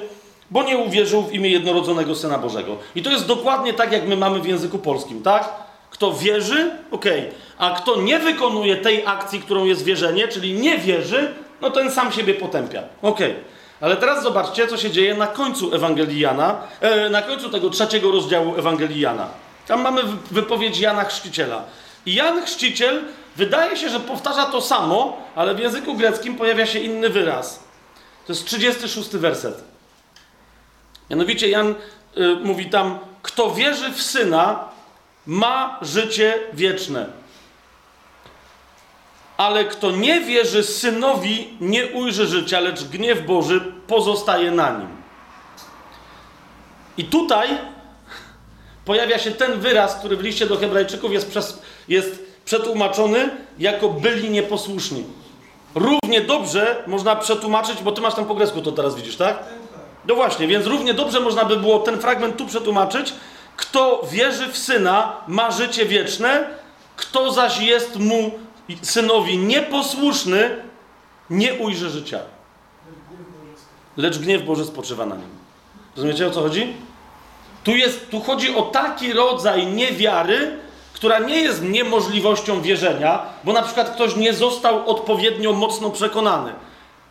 bo 0.51 0.63
nie 0.63 0.77
uwierzył 0.77 1.21
w 1.23 1.33
imię 1.33 1.49
jednorodzonego 1.49 2.15
Syna 2.15 2.37
Bożego. 2.37 2.77
I 2.95 3.01
to 3.01 3.11
jest 3.11 3.25
dokładnie 3.25 3.73
tak, 3.73 3.91
jak 3.91 4.07
my 4.07 4.17
mamy 4.17 4.39
w 4.39 4.47
języku 4.47 4.79
polskim, 4.79 5.23
tak? 5.23 5.66
Kto 5.97 6.13
wierzy, 6.13 6.71
okej, 6.91 7.19
okay. 7.19 7.33
a 7.57 7.75
kto 7.75 8.01
nie 8.01 8.19
wykonuje 8.19 8.75
tej 8.75 9.05
akcji, 9.05 9.41
którą 9.41 9.65
jest 9.65 9.83
wierzenie, 9.83 10.27
czyli 10.27 10.53
nie 10.53 10.77
wierzy, 10.77 11.33
no 11.61 11.71
ten 11.71 11.91
sam 11.91 12.11
siebie 12.11 12.33
potępia. 12.33 12.83
Okej. 13.01 13.31
Okay. 13.31 13.43
Ale 13.81 13.95
teraz 13.95 14.23
zobaczcie, 14.23 14.67
co 14.67 14.77
się 14.77 14.91
dzieje 14.91 15.15
na 15.15 15.27
końcu 15.27 15.75
Ewangelii 15.75 16.19
Jana, 16.19 16.61
e, 16.81 17.09
na 17.09 17.21
końcu 17.21 17.49
tego 17.49 17.69
trzeciego 17.69 18.11
rozdziału 18.11 18.55
Ewangelii 18.57 18.99
Jana. 18.99 19.27
Tam 19.67 19.81
mamy 19.81 20.01
wypowiedź 20.31 20.79
Jana 20.79 21.03
Chrzciciela. 21.03 21.63
I 22.05 22.13
Jan 22.13 22.45
Chrzciciel 22.45 23.01
wydaje 23.35 23.77
się, 23.77 23.89
że 23.89 23.99
powtarza 23.99 24.45
to 24.45 24.61
samo, 24.61 25.17
ale 25.35 25.55
w 25.55 25.59
języku 25.59 25.95
greckim 25.95 26.35
pojawia 26.35 26.65
się 26.65 26.79
inny 26.79 27.09
wyraz. 27.09 27.63
To 28.27 28.33
jest 28.33 28.45
36 28.45 29.09
werset. 29.09 29.63
Mianowicie 31.09 31.49
Jan 31.49 31.75
y, 32.17 32.35
mówi 32.43 32.65
tam, 32.65 32.99
kto 33.21 33.51
wierzy 33.51 33.91
w 33.91 34.01
Syna, 34.01 34.69
ma 35.27 35.79
życie 35.81 36.39
wieczne. 36.53 37.05
Ale 39.37 39.65
kto 39.65 39.91
nie 39.91 40.21
wierzy 40.21 40.63
Synowi, 40.63 41.57
nie 41.61 41.87
ujrzy 41.87 42.27
życia, 42.27 42.59
lecz 42.59 42.83
gniew 42.83 43.25
Boży 43.25 43.61
pozostaje 43.87 44.51
na 44.51 44.69
nim. 44.69 44.87
I 46.97 47.05
tutaj 47.05 47.49
pojawia 48.85 49.19
się 49.19 49.31
ten 49.31 49.59
wyraz, 49.59 49.95
który 49.95 50.17
w 50.17 50.21
liście 50.21 50.45
do 50.45 50.57
Hebrajczyków 50.57 51.11
jest, 51.13 51.29
przez, 51.29 51.61
jest 51.87 52.23
przetłumaczony 52.45 53.29
jako 53.59 53.89
byli 53.89 54.29
nieposłuszni. 54.29 55.03
Równie 55.75 56.21
dobrze 56.21 56.83
można 56.87 57.15
przetłumaczyć, 57.15 57.81
bo 57.83 57.91
ty 57.91 58.01
masz 58.01 58.15
tam 58.15 58.25
po 58.25 58.35
grecku 58.35 58.61
to 58.61 58.71
teraz 58.71 58.95
widzisz, 58.95 59.15
tak? 59.15 59.43
No 60.07 60.15
właśnie, 60.15 60.47
więc 60.47 60.65
równie 60.65 60.93
dobrze 60.93 61.19
można 61.19 61.45
by 61.45 61.57
było 61.57 61.79
ten 61.79 61.99
fragment 61.99 62.37
tu 62.37 62.45
przetłumaczyć. 62.45 63.13
Kto 63.57 64.03
wierzy 64.11 64.47
w 64.47 64.57
syna, 64.57 65.13
ma 65.27 65.51
życie 65.51 65.85
wieczne, 65.85 66.49
kto 66.95 67.31
zaś 67.31 67.59
jest 67.59 67.95
mu 67.95 68.31
synowi 68.81 69.37
nieposłuszny, 69.37 70.55
nie 71.29 71.53
ujrzy 71.53 71.89
życia. 71.89 72.19
Lecz 73.97 74.17
gniew 74.17 74.43
Boży 74.43 74.65
spoczywa 74.65 75.05
na 75.05 75.15
nim. 75.15 75.29
Rozumiecie 75.95 76.27
o 76.27 76.31
co 76.31 76.41
chodzi? 76.41 76.73
Tu, 77.63 77.71
jest, 77.75 78.09
tu 78.09 78.19
chodzi 78.19 78.55
o 78.55 78.61
taki 78.61 79.13
rodzaj 79.13 79.67
niewiary, 79.67 80.57
która 80.93 81.19
nie 81.19 81.41
jest 81.41 81.63
niemożliwością 81.63 82.61
wierzenia, 82.61 83.21
bo 83.43 83.53
na 83.53 83.61
przykład 83.61 83.89
ktoś 83.89 84.15
nie 84.15 84.33
został 84.33 84.89
odpowiednio 84.89 85.53
mocno 85.53 85.89
przekonany. 85.89 86.53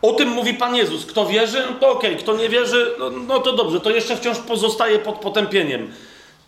O 0.01 0.13
tym 0.13 0.29
mówi 0.29 0.53
Pan 0.53 0.75
Jezus. 0.75 1.05
Kto 1.05 1.25
wierzy, 1.25 1.65
no 1.69 1.79
to 1.79 1.91
okej, 1.91 2.11
okay. 2.11 2.23
kto 2.23 2.35
nie 2.35 2.49
wierzy, 2.49 2.95
no, 2.99 3.09
no 3.09 3.39
to 3.39 3.53
dobrze, 3.53 3.79
to 3.79 3.89
jeszcze 3.89 4.17
wciąż 4.17 4.37
pozostaje 4.37 4.99
pod 4.99 5.15
potępieniem. 5.15 5.93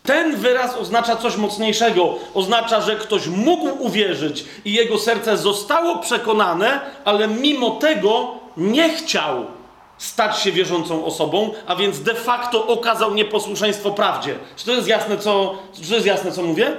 Ten 0.02 0.36
wyraz 0.36 0.76
oznacza 0.76 1.16
coś 1.16 1.36
mocniejszego. 1.36 2.14
Oznacza, 2.34 2.80
że 2.80 2.96
ktoś 2.96 3.26
mógł 3.26 3.84
uwierzyć 3.84 4.44
i 4.64 4.72
jego 4.72 4.98
serce 4.98 5.36
zostało 5.36 5.98
przekonane, 5.98 6.80
ale 7.04 7.28
mimo 7.28 7.70
tego 7.70 8.34
nie 8.56 8.94
chciał 8.94 9.46
stać 10.00 10.38
się 10.38 10.52
wierzącą 10.52 11.04
osobą, 11.04 11.50
a 11.66 11.76
więc 11.76 12.00
de 12.00 12.14
facto 12.14 12.66
okazał 12.66 13.14
nieposłuszeństwo 13.14 13.90
prawdzie. 13.90 14.38
Czy 14.56 14.66
to 14.66 14.72
jest 14.72 14.88
jasne, 14.88 15.18
co, 15.18 15.58
czy 15.82 15.94
jest 15.94 16.06
jasne, 16.06 16.32
co 16.32 16.42
mówię? 16.42 16.72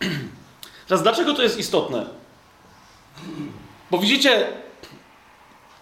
Teraz, 0.88 1.02
dlaczego 1.02 1.34
to 1.34 1.42
jest 1.42 1.58
istotne? 1.58 2.06
Bo 3.90 3.98
widzicie, 3.98 4.46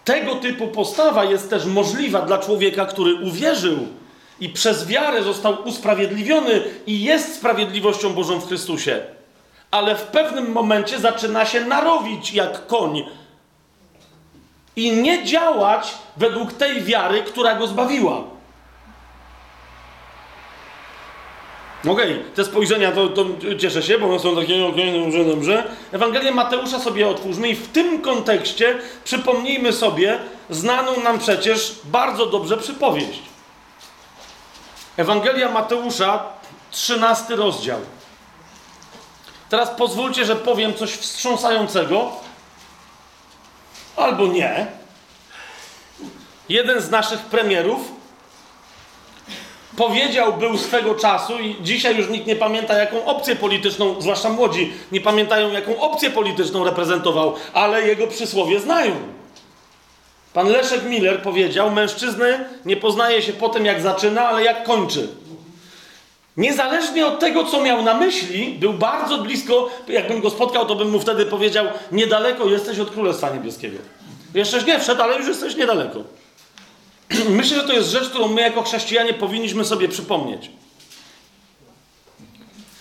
tego 0.05 0.35
typu 0.35 0.67
postawa 0.67 1.23
jest 1.23 1.49
też 1.49 1.65
możliwa 1.65 2.21
dla 2.21 2.37
człowieka, 2.37 2.85
który 2.85 3.15
uwierzył 3.15 3.77
i 4.41 4.49
przez 4.49 4.87
wiarę 4.87 5.23
został 5.23 5.67
usprawiedliwiony 5.67 6.63
i 6.87 7.03
jest 7.03 7.35
sprawiedliwością 7.35 8.13
Bożą 8.13 8.39
w 8.39 8.47
Chrystusie. 8.47 9.01
Ale 9.71 9.95
w 9.95 10.03
pewnym 10.03 10.51
momencie 10.51 10.99
zaczyna 10.99 11.45
się 11.45 11.65
narowić 11.65 12.33
jak 12.33 12.67
koń 12.67 13.03
i 14.75 14.91
nie 14.91 15.25
działać 15.25 15.93
według 16.17 16.53
tej 16.53 16.81
wiary, 16.81 17.23
która 17.23 17.55
go 17.55 17.67
zbawiła. 17.67 18.23
Okej, 21.81 21.91
okay. 21.91 22.23
te 22.35 22.45
spojrzenia 22.45 22.91
to, 22.91 23.07
to, 23.07 23.25
cieszę 23.59 23.83
się, 23.83 23.97
bo 23.97 24.07
one 24.09 24.19
są 24.19 24.35
takie, 24.35 24.65
okej, 24.65 24.89
okay, 24.89 25.03
dobrze, 25.03 25.25
dobrze. 25.25 25.63
Ewangelię 25.91 26.31
Mateusza 26.31 26.79
sobie 26.79 27.07
otwórzmy 27.07 27.49
i 27.49 27.55
w 27.55 27.67
tym 27.67 28.01
kontekście 28.01 28.77
przypomnijmy 29.03 29.73
sobie 29.73 30.19
znaną 30.49 31.01
nam 31.03 31.19
przecież 31.19 31.75
bardzo 31.83 32.25
dobrze 32.25 32.57
przypowieść. 32.57 33.30
Ewangelia 34.97 35.51
Mateusza, 35.51 36.23
13 36.71 37.35
rozdział. 37.35 37.79
Teraz 39.49 39.69
pozwólcie, 39.69 40.25
że 40.25 40.35
powiem 40.35 40.73
coś 40.73 40.91
wstrząsającego, 40.91 42.11
albo 43.95 44.27
nie. 44.27 44.67
Jeden 46.49 46.81
z 46.81 46.89
naszych 46.89 47.19
premierów 47.19 47.81
powiedział 49.77 50.33
był 50.33 50.57
swego 50.57 50.95
czasu 50.95 51.39
i 51.39 51.55
dzisiaj 51.61 51.97
już 51.97 52.09
nikt 52.09 52.27
nie 52.27 52.35
pamięta, 52.35 52.73
jaką 52.73 53.05
opcję 53.05 53.35
polityczną, 53.35 54.01
zwłaszcza 54.01 54.29
młodzi, 54.29 54.73
nie 54.91 55.01
pamiętają, 55.01 55.51
jaką 55.51 55.79
opcję 55.79 56.09
polityczną 56.09 56.63
reprezentował, 56.63 57.35
ale 57.53 57.87
jego 57.87 58.07
przysłowie 58.07 58.59
znają. 58.59 58.95
Pan 60.33 60.47
Leszek 60.49 60.83
Miller 60.83 61.21
powiedział: 61.21 61.71
Mężczyzny 61.71 62.45
nie 62.65 62.77
poznaje 62.77 63.21
się 63.21 63.33
po 63.33 63.49
tym, 63.49 63.65
jak 63.65 63.81
zaczyna, 63.81 64.21
ale 64.21 64.43
jak 64.43 64.63
kończy. 64.63 65.07
Niezależnie 66.37 67.07
od 67.07 67.19
tego, 67.19 67.43
co 67.43 67.61
miał 67.61 67.83
na 67.83 67.93
myśli, 67.93 68.55
był 68.59 68.73
bardzo 68.73 69.17
blisko, 69.17 69.69
jakbym 69.87 70.21
go 70.21 70.29
spotkał, 70.29 70.65
to 70.65 70.75
bym 70.75 70.89
mu 70.89 70.99
wtedy 70.99 71.25
powiedział: 71.25 71.65
Niedaleko 71.91 72.45
jesteś 72.45 72.79
od 72.79 72.91
Królestwa 72.91 73.29
Niebieskiego. 73.29 73.77
Jeszcze 74.33 74.63
nie 74.63 74.79
wszedł, 74.79 75.01
ale 75.01 75.17
już 75.17 75.27
jesteś 75.27 75.55
niedaleko. 75.55 75.99
Myślę, 77.29 77.57
że 77.57 77.67
to 77.67 77.73
jest 77.73 77.89
rzecz, 77.89 78.09
którą 78.09 78.27
my 78.27 78.41
jako 78.41 78.61
chrześcijanie 78.63 79.13
powinniśmy 79.13 79.65
sobie 79.65 79.87
przypomnieć. 79.87 80.51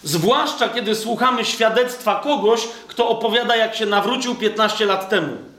Zwłaszcza 0.03 0.69
kiedy 0.69 0.95
słuchamy 0.95 1.45
świadectwa 1.45 2.21
kogoś, 2.25 2.61
kto 2.89 3.09
opowiada, 3.09 3.57
jak 3.57 3.75
się 3.75 3.87
nawrócił 3.87 4.35
15 4.35 4.87
lat 4.87 5.09
temu. 5.09 5.50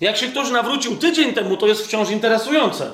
Jak 0.00 0.16
się 0.16 0.26
ktoś 0.26 0.50
nawrócił 0.50 0.96
tydzień 0.96 1.34
temu, 1.34 1.56
to 1.56 1.66
jest 1.66 1.86
wciąż 1.86 2.10
interesujące. 2.10 2.90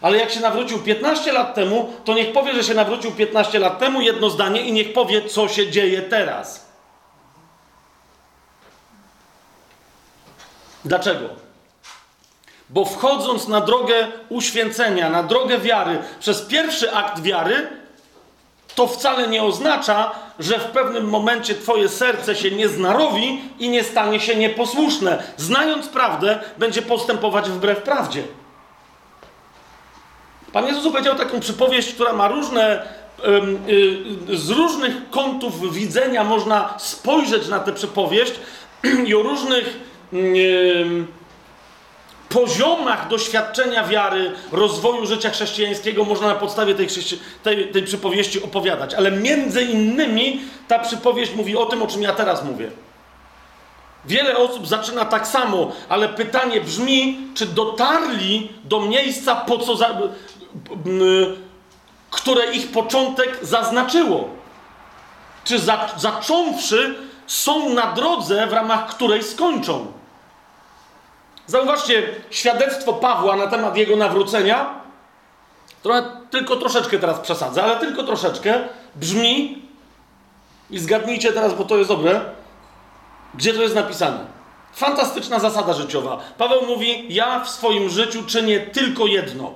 Ale 0.00 0.18
jak 0.18 0.30
się 0.30 0.40
nawrócił 0.40 0.78
15 0.78 1.32
lat 1.32 1.54
temu, 1.54 1.92
to 2.04 2.14
niech 2.14 2.32
powie, 2.32 2.54
że 2.54 2.64
się 2.64 2.74
nawrócił 2.74 3.12
15 3.12 3.58
lat 3.58 3.78
temu, 3.78 4.00
jedno 4.00 4.30
zdanie, 4.30 4.60
i 4.60 4.72
niech 4.72 4.92
powie, 4.92 5.28
co 5.28 5.48
się 5.48 5.70
dzieje 5.70 6.02
teraz. 6.02 6.66
Dlaczego? 10.84 11.28
Bo 12.70 12.84
wchodząc 12.84 13.48
na 13.48 13.60
drogę 13.60 14.08
uświęcenia, 14.28 15.10
na 15.10 15.22
drogę 15.22 15.58
wiary, 15.58 15.98
przez 16.20 16.42
pierwszy 16.42 16.92
akt 16.92 17.22
wiary, 17.22 17.81
to 18.74 18.86
wcale 18.86 19.28
nie 19.28 19.42
oznacza, 19.42 20.10
że 20.38 20.58
w 20.58 20.64
pewnym 20.64 21.08
momencie 21.08 21.54
Twoje 21.54 21.88
serce 21.88 22.34
się 22.34 22.50
nie 22.50 22.68
znarowi 22.68 23.40
i 23.58 23.68
nie 23.68 23.84
stanie 23.84 24.20
się 24.20 24.36
nieposłuszne. 24.36 25.22
Znając 25.36 25.88
prawdę, 25.88 26.40
będzie 26.58 26.82
postępować 26.82 27.50
wbrew 27.50 27.82
prawdzie. 27.82 28.22
Pan 30.52 30.66
Jezus 30.66 30.92
powiedział 30.92 31.16
taką 31.16 31.40
przypowieść, 31.40 31.94
która 31.94 32.12
ma 32.12 32.28
różne, 32.28 32.82
y, 34.30 34.36
z 34.36 34.50
różnych 34.50 35.10
kątów 35.10 35.74
widzenia 35.74 36.24
można 36.24 36.74
spojrzeć 36.78 37.48
na 37.48 37.60
tę 37.60 37.72
przypowieść 37.72 38.32
i 39.06 39.14
o 39.14 39.22
różnych 39.22 39.92
poziomach 42.32 43.08
doświadczenia 43.08 43.84
wiary, 43.84 44.32
rozwoju 44.52 45.06
życia 45.06 45.30
chrześcijańskiego 45.30 46.04
można 46.04 46.26
na 46.26 46.34
podstawie 46.34 46.74
tej, 46.74 46.86
tej, 47.42 47.68
tej 47.68 47.82
przypowieści 47.82 48.42
opowiadać. 48.42 48.94
Ale 48.94 49.10
między 49.10 49.62
innymi 49.62 50.40
ta 50.68 50.78
przypowieść 50.78 51.34
mówi 51.34 51.56
o 51.56 51.66
tym, 51.66 51.82
o 51.82 51.86
czym 51.86 52.02
ja 52.02 52.12
teraz 52.12 52.44
mówię. 52.44 52.70
Wiele 54.04 54.36
osób 54.36 54.66
zaczyna 54.66 55.04
tak 55.04 55.26
samo, 55.26 55.72
ale 55.88 56.08
pytanie 56.08 56.60
brzmi, 56.60 57.18
czy 57.34 57.46
dotarli 57.46 58.52
do 58.64 58.80
miejsca, 58.80 59.36
po 59.36 59.58
co 59.58 59.76
za, 59.76 59.98
które 62.10 62.52
ich 62.52 62.72
początek 62.72 63.38
zaznaczyło. 63.42 64.28
Czy 65.44 65.58
za, 65.58 65.88
zacząwszy, 65.96 66.94
są 67.26 67.68
na 67.68 67.92
drodze, 67.92 68.46
w 68.46 68.52
ramach 68.52 68.86
której 68.86 69.22
skończą. 69.22 70.01
Zauważcie 71.52 72.14
świadectwo 72.30 72.92
Pawła 72.92 73.36
na 73.36 73.46
temat 73.46 73.76
jego 73.76 73.96
nawrócenia. 73.96 74.80
Trochę, 75.82 76.02
tylko 76.30 76.56
troszeczkę 76.56 76.98
teraz 76.98 77.20
przesadzę, 77.20 77.62
ale 77.62 77.76
tylko 77.76 78.02
troszeczkę. 78.02 78.68
Brzmi, 78.94 79.62
i 80.70 80.78
zgadnijcie 80.78 81.32
teraz, 81.32 81.54
bo 81.54 81.64
to 81.64 81.76
jest 81.76 81.88
dobre, 81.88 82.20
gdzie 83.34 83.54
to 83.54 83.62
jest 83.62 83.74
napisane. 83.74 84.18
Fantastyczna 84.72 85.38
zasada 85.38 85.72
życiowa. 85.72 86.18
Paweł 86.38 86.66
mówi: 86.66 87.14
Ja 87.14 87.40
w 87.44 87.50
swoim 87.50 87.90
życiu 87.90 88.24
czynię 88.26 88.60
tylko 88.60 89.06
jedno. 89.06 89.52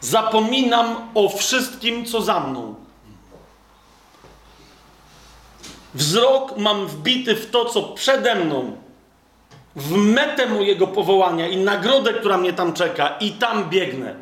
Zapominam 0.00 1.08
o 1.14 1.28
wszystkim, 1.28 2.04
co 2.04 2.22
za 2.22 2.40
mną. 2.40 2.74
Wzrok 5.94 6.56
mam 6.56 6.86
wbity 6.86 7.34
w 7.34 7.50
to, 7.50 7.64
co 7.64 7.82
przede 7.82 8.34
mną 8.34 8.82
w 9.76 9.96
metę 9.96 10.46
mojego 10.46 10.86
powołania 10.86 11.48
i 11.48 11.56
nagrodę, 11.56 12.12
która 12.12 12.38
mnie 12.38 12.52
tam 12.52 12.72
czeka, 12.72 13.16
i 13.20 13.30
tam 13.30 13.70
biegnę. 13.70 14.14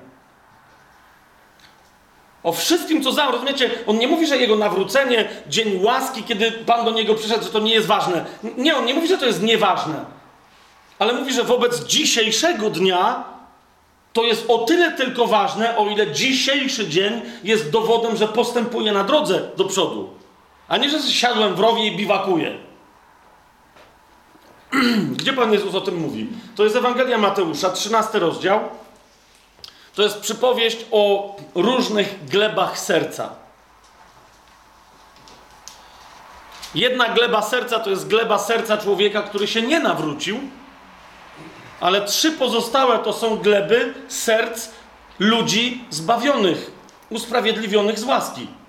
O 2.42 2.52
wszystkim, 2.52 3.02
co 3.02 3.12
za, 3.12 3.30
rozumiecie? 3.30 3.70
On 3.86 3.98
nie 3.98 4.08
mówi, 4.08 4.26
że 4.26 4.36
jego 4.36 4.56
nawrócenie, 4.56 5.28
dzień 5.48 5.82
łaski, 5.82 6.22
kiedy 6.22 6.52
Pan 6.52 6.84
do 6.84 6.90
niego 6.90 7.14
przyszedł, 7.14 7.44
że 7.44 7.50
to 7.50 7.58
nie 7.58 7.74
jest 7.74 7.86
ważne. 7.86 8.24
Nie, 8.56 8.76
on 8.76 8.84
nie 8.84 8.94
mówi, 8.94 9.08
że 9.08 9.18
to 9.18 9.26
jest 9.26 9.42
nieważne. 9.42 10.04
Ale 10.98 11.12
mówi, 11.12 11.32
że 11.32 11.44
wobec 11.44 11.84
dzisiejszego 11.84 12.70
dnia 12.70 13.24
to 14.12 14.22
jest 14.22 14.44
o 14.48 14.58
tyle 14.58 14.92
tylko 14.92 15.26
ważne, 15.26 15.76
o 15.76 15.86
ile 15.86 16.12
dzisiejszy 16.12 16.88
dzień 16.88 17.22
jest 17.44 17.70
dowodem, 17.70 18.16
że 18.16 18.28
postępuje 18.28 18.92
na 18.92 19.04
drodze 19.04 19.40
do 19.56 19.64
przodu. 19.64 20.10
A 20.68 20.76
nie, 20.76 20.90
że 20.90 21.02
siadłem 21.02 21.54
w 21.54 21.60
rowie 21.60 21.86
i 21.86 21.96
biwakuję. 21.96 22.69
Gdzie 25.16 25.32
Pan 25.32 25.52
Jezus 25.52 25.74
o 25.74 25.80
tym 25.80 25.96
mówi? 25.96 26.28
To 26.56 26.64
jest 26.64 26.76
Ewangelia 26.76 27.18
Mateusza, 27.18 27.70
13 27.70 28.18
rozdział. 28.18 28.60
To 29.94 30.02
jest 30.02 30.20
przypowieść 30.20 30.76
o 30.90 31.36
różnych 31.54 32.24
glebach 32.24 32.78
serca. 32.78 33.30
Jedna 36.74 37.08
gleba 37.08 37.42
serca 37.42 37.80
to 37.80 37.90
jest 37.90 38.08
gleba 38.08 38.38
serca 38.38 38.78
człowieka, 38.78 39.22
który 39.22 39.46
się 39.46 39.62
nie 39.62 39.80
nawrócił, 39.80 40.40
ale 41.80 42.04
trzy 42.04 42.32
pozostałe 42.32 42.98
to 42.98 43.12
są 43.12 43.36
gleby 43.36 43.94
serc 44.08 44.68
ludzi 45.18 45.84
zbawionych, 45.90 46.70
usprawiedliwionych 47.10 47.98
z 47.98 48.04
łaski. 48.04 48.59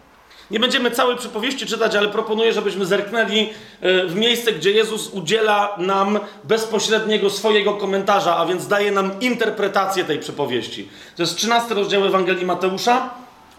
Nie 0.52 0.60
będziemy 0.60 0.92
całej 0.92 1.18
przypowieści 1.18 1.66
czytać, 1.66 1.96
ale 1.96 2.10
proponuję, 2.10 2.54
żebyśmy 2.54 2.86
zerknęli 2.86 3.50
e, 3.82 4.06
w 4.06 4.16
miejsce, 4.16 4.52
gdzie 4.52 4.72
Jezus 4.72 5.10
udziela 5.10 5.76
nam 5.78 6.20
bezpośredniego 6.44 7.30
swojego 7.30 7.74
komentarza, 7.74 8.38
a 8.38 8.46
więc 8.46 8.68
daje 8.68 8.92
nam 8.92 9.20
interpretację 9.20 10.04
tej 10.04 10.20
przypowieści. 10.20 10.90
To 11.16 11.24
jest 11.24 11.36
13 11.36 11.74
rozdział 11.74 12.06
Ewangelii 12.06 12.46
Mateusza, 12.46 13.10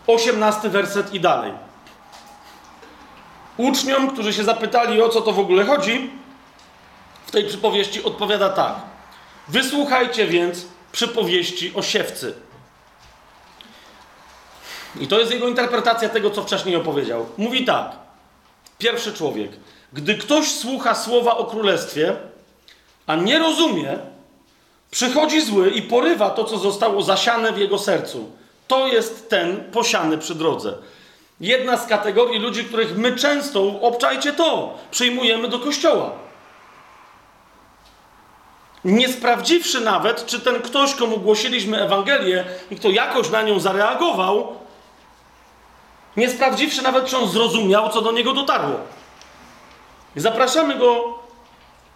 18 0.06 0.68
werset 0.68 1.14
i 1.14 1.20
dalej. 1.20 1.52
Uczniom, 3.56 4.10
którzy 4.10 4.32
się 4.32 4.44
zapytali, 4.44 5.02
o 5.02 5.08
co 5.08 5.20
to 5.20 5.32
w 5.32 5.38
ogóle 5.38 5.64
chodzi, 5.64 6.10
w 7.26 7.30
tej 7.30 7.44
przypowieści 7.44 8.04
odpowiada 8.04 8.48
tak. 8.48 8.74
Wysłuchajcie 9.48 10.26
więc 10.26 10.66
przypowieści 10.92 11.72
o 11.74 11.82
siewcy. 11.82 12.34
I 15.00 15.06
to 15.06 15.18
jest 15.18 15.32
jego 15.32 15.48
interpretacja 15.48 16.08
tego, 16.08 16.30
co 16.30 16.42
wcześniej 16.42 16.76
opowiedział. 16.76 17.26
Mówi 17.38 17.64
tak. 17.64 17.92
Pierwszy 18.78 19.12
człowiek. 19.12 19.50
Gdy 19.92 20.14
ktoś 20.14 20.50
słucha 20.50 20.94
słowa 20.94 21.36
o 21.36 21.44
królestwie, 21.44 22.16
a 23.06 23.16
nie 23.16 23.38
rozumie, 23.38 23.98
przychodzi 24.90 25.40
zły 25.40 25.70
i 25.70 25.82
porywa 25.82 26.30
to, 26.30 26.44
co 26.44 26.58
zostało 26.58 27.02
zasiane 27.02 27.52
w 27.52 27.58
jego 27.58 27.78
sercu. 27.78 28.30
To 28.68 28.86
jest 28.86 29.30
ten 29.30 29.64
posiany 29.72 30.18
przy 30.18 30.34
drodze. 30.34 30.74
Jedna 31.40 31.76
z 31.76 31.86
kategorii 31.86 32.38
ludzi, 32.38 32.64
których 32.64 32.96
my 32.96 33.16
często, 33.16 33.80
obczajcie 33.80 34.32
to, 34.32 34.78
przyjmujemy 34.90 35.48
do 35.48 35.58
kościoła. 35.58 36.12
Nie 38.84 39.08
sprawdziwszy 39.08 39.80
nawet, 39.80 40.26
czy 40.26 40.40
ten 40.40 40.62
ktoś, 40.62 40.94
komu 40.94 41.18
głosiliśmy 41.18 41.82
Ewangelię 41.82 42.44
i 42.70 42.76
kto 42.76 42.90
jakoś 42.90 43.30
na 43.30 43.42
nią 43.42 43.60
zareagował, 43.60 44.56
nie 46.16 46.30
sprawdziwszy 46.30 46.82
nawet, 46.82 47.06
czy 47.06 47.16
on 47.16 47.28
zrozumiał, 47.28 47.88
co 47.88 48.02
do 48.02 48.12
niego 48.12 48.32
dotarło. 48.32 48.76
Zapraszamy 50.16 50.78
go 50.78 51.18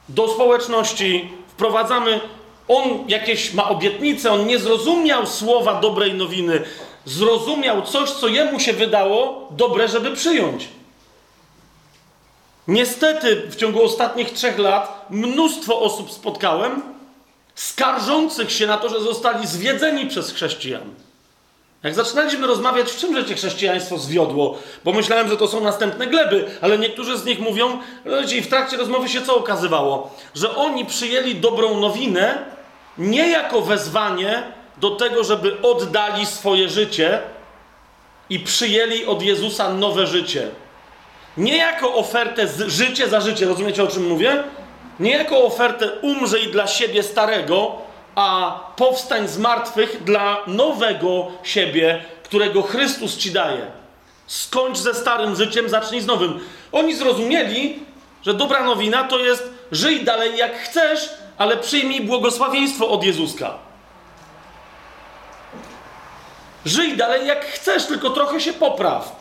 do 0.08 0.28
społeczności, 0.28 1.28
wprowadzamy. 1.48 2.20
On 2.68 3.04
jakieś 3.08 3.54
ma 3.54 3.68
obietnice, 3.68 4.32
on 4.32 4.46
nie 4.46 4.58
zrozumiał 4.58 5.26
słowa 5.26 5.80
dobrej 5.80 6.14
nowiny. 6.14 6.64
zrozumiał 7.04 7.82
coś, 7.82 8.10
co 8.10 8.28
jemu 8.28 8.60
się 8.60 8.72
wydało 8.72 9.48
dobre, 9.50 9.88
żeby 9.88 10.10
przyjąć. 10.10 10.68
Niestety 12.68 13.36
w 13.50 13.56
ciągu 13.56 13.84
ostatnich 13.84 14.32
trzech 14.32 14.58
lat 14.58 15.06
mnóstwo 15.10 15.80
osób 15.80 16.12
spotkałem, 16.12 16.82
skarżących 17.54 18.52
się 18.52 18.66
na 18.66 18.76
to, 18.76 18.88
że 18.88 19.00
zostali 19.00 19.46
zwiedzeni 19.46 20.06
przez 20.06 20.32
chrześcijan. 20.32 20.94
Jak 21.82 21.94
zaczynaliśmy 21.94 22.46
rozmawiać, 22.46 22.90
w 22.90 22.98
czym 22.98 23.16
życie 23.16 23.34
chrześcijaństwo 23.34 23.98
zwiodło, 23.98 24.58
bo 24.84 24.92
myślałem, 24.92 25.28
że 25.28 25.36
to 25.36 25.48
są 25.48 25.60
następne 25.60 26.06
gleby, 26.06 26.50
ale 26.60 26.78
niektórzy 26.78 27.18
z 27.18 27.24
nich 27.24 27.40
mówią, 27.40 27.78
i 28.34 28.42
w 28.42 28.48
trakcie 28.48 28.76
rozmowy 28.76 29.08
się 29.08 29.22
co 29.22 29.36
okazywało? 29.36 30.10
Że 30.34 30.56
oni 30.56 30.86
przyjęli 30.86 31.34
dobrą 31.34 31.80
nowinę 31.80 32.38
nie 32.98 33.30
jako 33.30 33.60
wezwanie 33.60 34.42
do 34.76 34.90
tego, 34.90 35.24
żeby 35.24 35.62
oddali 35.62 36.26
swoje 36.26 36.68
życie 36.68 37.20
i 38.30 38.40
przyjęli 38.40 39.04
od 39.04 39.22
Jezusa 39.22 39.72
nowe 39.72 40.06
życie. 40.06 40.48
Nie 41.36 41.56
jako 41.56 41.94
ofertę 41.94 42.46
z 42.46 42.68
życie 42.68 43.08
za 43.08 43.20
życie, 43.20 43.46
rozumiecie 43.46 43.82
o 43.82 43.86
czym 43.86 44.08
mówię? 44.08 44.44
Nie 45.00 45.10
jako 45.10 45.44
ofertę 45.44 45.90
umrzyj 46.02 46.46
dla 46.46 46.66
siebie 46.66 47.02
starego, 47.02 47.85
a 48.16 48.60
powstań 48.76 49.28
z 49.28 49.38
martwych 49.38 50.04
dla 50.04 50.36
nowego 50.46 51.26
siebie, 51.42 52.04
którego 52.22 52.62
Chrystus 52.62 53.16
ci 53.16 53.32
daje. 53.32 53.66
Skończ 54.26 54.78
ze 54.78 54.94
starym 54.94 55.36
życiem, 55.36 55.68
zacznij 55.68 56.00
z 56.00 56.06
nowym. 56.06 56.40
Oni 56.72 56.94
zrozumieli, 56.94 57.80
że 58.22 58.34
dobra 58.34 58.64
nowina 58.64 59.04
to 59.04 59.18
jest 59.18 59.50
żyj 59.72 60.04
dalej 60.04 60.36
jak 60.36 60.56
chcesz, 60.56 61.10
ale 61.38 61.56
przyjmij 61.56 62.00
błogosławieństwo 62.00 62.88
od 62.88 63.04
Jezuska. 63.04 63.54
Żyj 66.64 66.96
dalej 66.96 67.26
jak 67.26 67.44
chcesz, 67.44 67.86
tylko 67.86 68.10
trochę 68.10 68.40
się 68.40 68.52
popraw. 68.52 69.16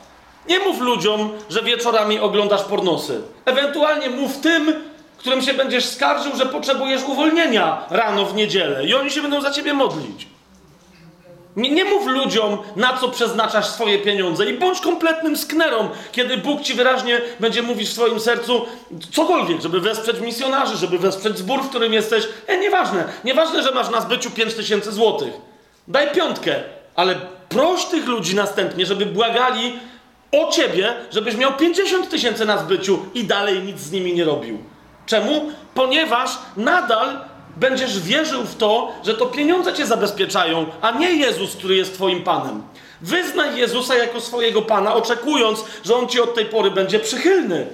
Nie 0.49 0.59
mów 0.59 0.79
ludziom, 0.79 1.29
że 1.49 1.63
wieczorami 1.63 2.19
oglądasz 2.19 2.63
pornosy. 2.63 3.21
Ewentualnie 3.45 4.09
mów 4.09 4.37
tym, 4.37 4.83
którym 5.17 5.41
się 5.41 5.53
będziesz 5.53 5.85
skarżył, 5.85 6.35
że 6.35 6.45
potrzebujesz 6.45 7.03
uwolnienia 7.03 7.85
rano 7.89 8.25
w 8.25 8.35
niedzielę 8.35 8.85
i 8.85 8.93
oni 8.93 9.11
się 9.11 9.21
będą 9.21 9.41
za 9.41 9.51
ciebie 9.51 9.73
modlić. 9.73 10.27
Nie, 11.55 11.71
nie 11.71 11.85
mów 11.85 12.07
ludziom, 12.07 12.57
na 12.75 12.97
co 12.97 13.09
przeznaczasz 13.09 13.67
swoje 13.67 13.99
pieniądze 13.99 14.49
i 14.49 14.53
bądź 14.53 14.79
kompletnym 14.79 15.37
sknerą, 15.37 15.89
kiedy 16.11 16.37
Bóg 16.37 16.61
ci 16.61 16.73
wyraźnie 16.73 17.21
będzie 17.39 17.61
mówić 17.61 17.89
w 17.89 17.93
swoim 17.93 18.19
sercu 18.19 18.65
cokolwiek, 19.11 19.61
żeby 19.61 19.81
wesprzeć 19.81 20.19
misjonarzy, 20.19 20.77
żeby 20.77 20.99
wesprzeć 20.99 21.37
zbór, 21.37 21.63
w 21.63 21.69
którym 21.69 21.93
jesteś. 21.93 22.27
E, 22.47 22.57
nieważne. 22.57 23.03
Nieważne, 23.23 23.63
że 23.63 23.71
masz 23.71 23.89
na 23.89 24.01
zbyciu 24.01 24.31
5 24.31 24.53
tysięcy 24.53 24.91
złotych. 24.91 25.33
Daj 25.87 26.11
piątkę, 26.11 26.55
ale 26.95 27.15
proś 27.49 27.85
tych 27.85 28.07
ludzi 28.07 28.35
następnie, 28.35 28.85
żeby 28.85 29.05
błagali 29.05 29.79
o 30.31 30.51
ciebie, 30.51 30.93
żebyś 31.11 31.35
miał 31.35 31.53
50 31.53 32.09
tysięcy 32.09 32.45
na 32.45 32.57
zbyciu 32.57 33.05
i 33.13 33.23
dalej 33.23 33.63
nic 33.63 33.79
z 33.79 33.91
nimi 33.91 34.13
nie 34.13 34.23
robił. 34.23 34.74
Czemu? 35.05 35.51
Ponieważ 35.73 36.29
nadal 36.57 37.19
będziesz 37.57 37.99
wierzył 37.99 38.43
w 38.43 38.55
to, 38.55 38.91
że 39.05 39.13
to 39.13 39.25
pieniądze 39.25 39.73
cię 39.73 39.85
zabezpieczają, 39.85 40.65
a 40.81 40.91
nie 40.91 41.11
Jezus, 41.11 41.55
który 41.55 41.75
jest 41.75 41.93
Twoim 41.93 42.23
Panem. 42.23 42.63
Wyznaj 43.01 43.57
Jezusa 43.57 43.95
jako 43.95 44.21
swojego 44.21 44.61
Pana, 44.61 44.93
oczekując, 44.93 45.65
że 45.85 45.95
On 45.95 46.07
ci 46.07 46.21
od 46.21 46.35
tej 46.35 46.45
pory 46.45 46.71
będzie 46.71 46.99
przychylny. 46.99 47.67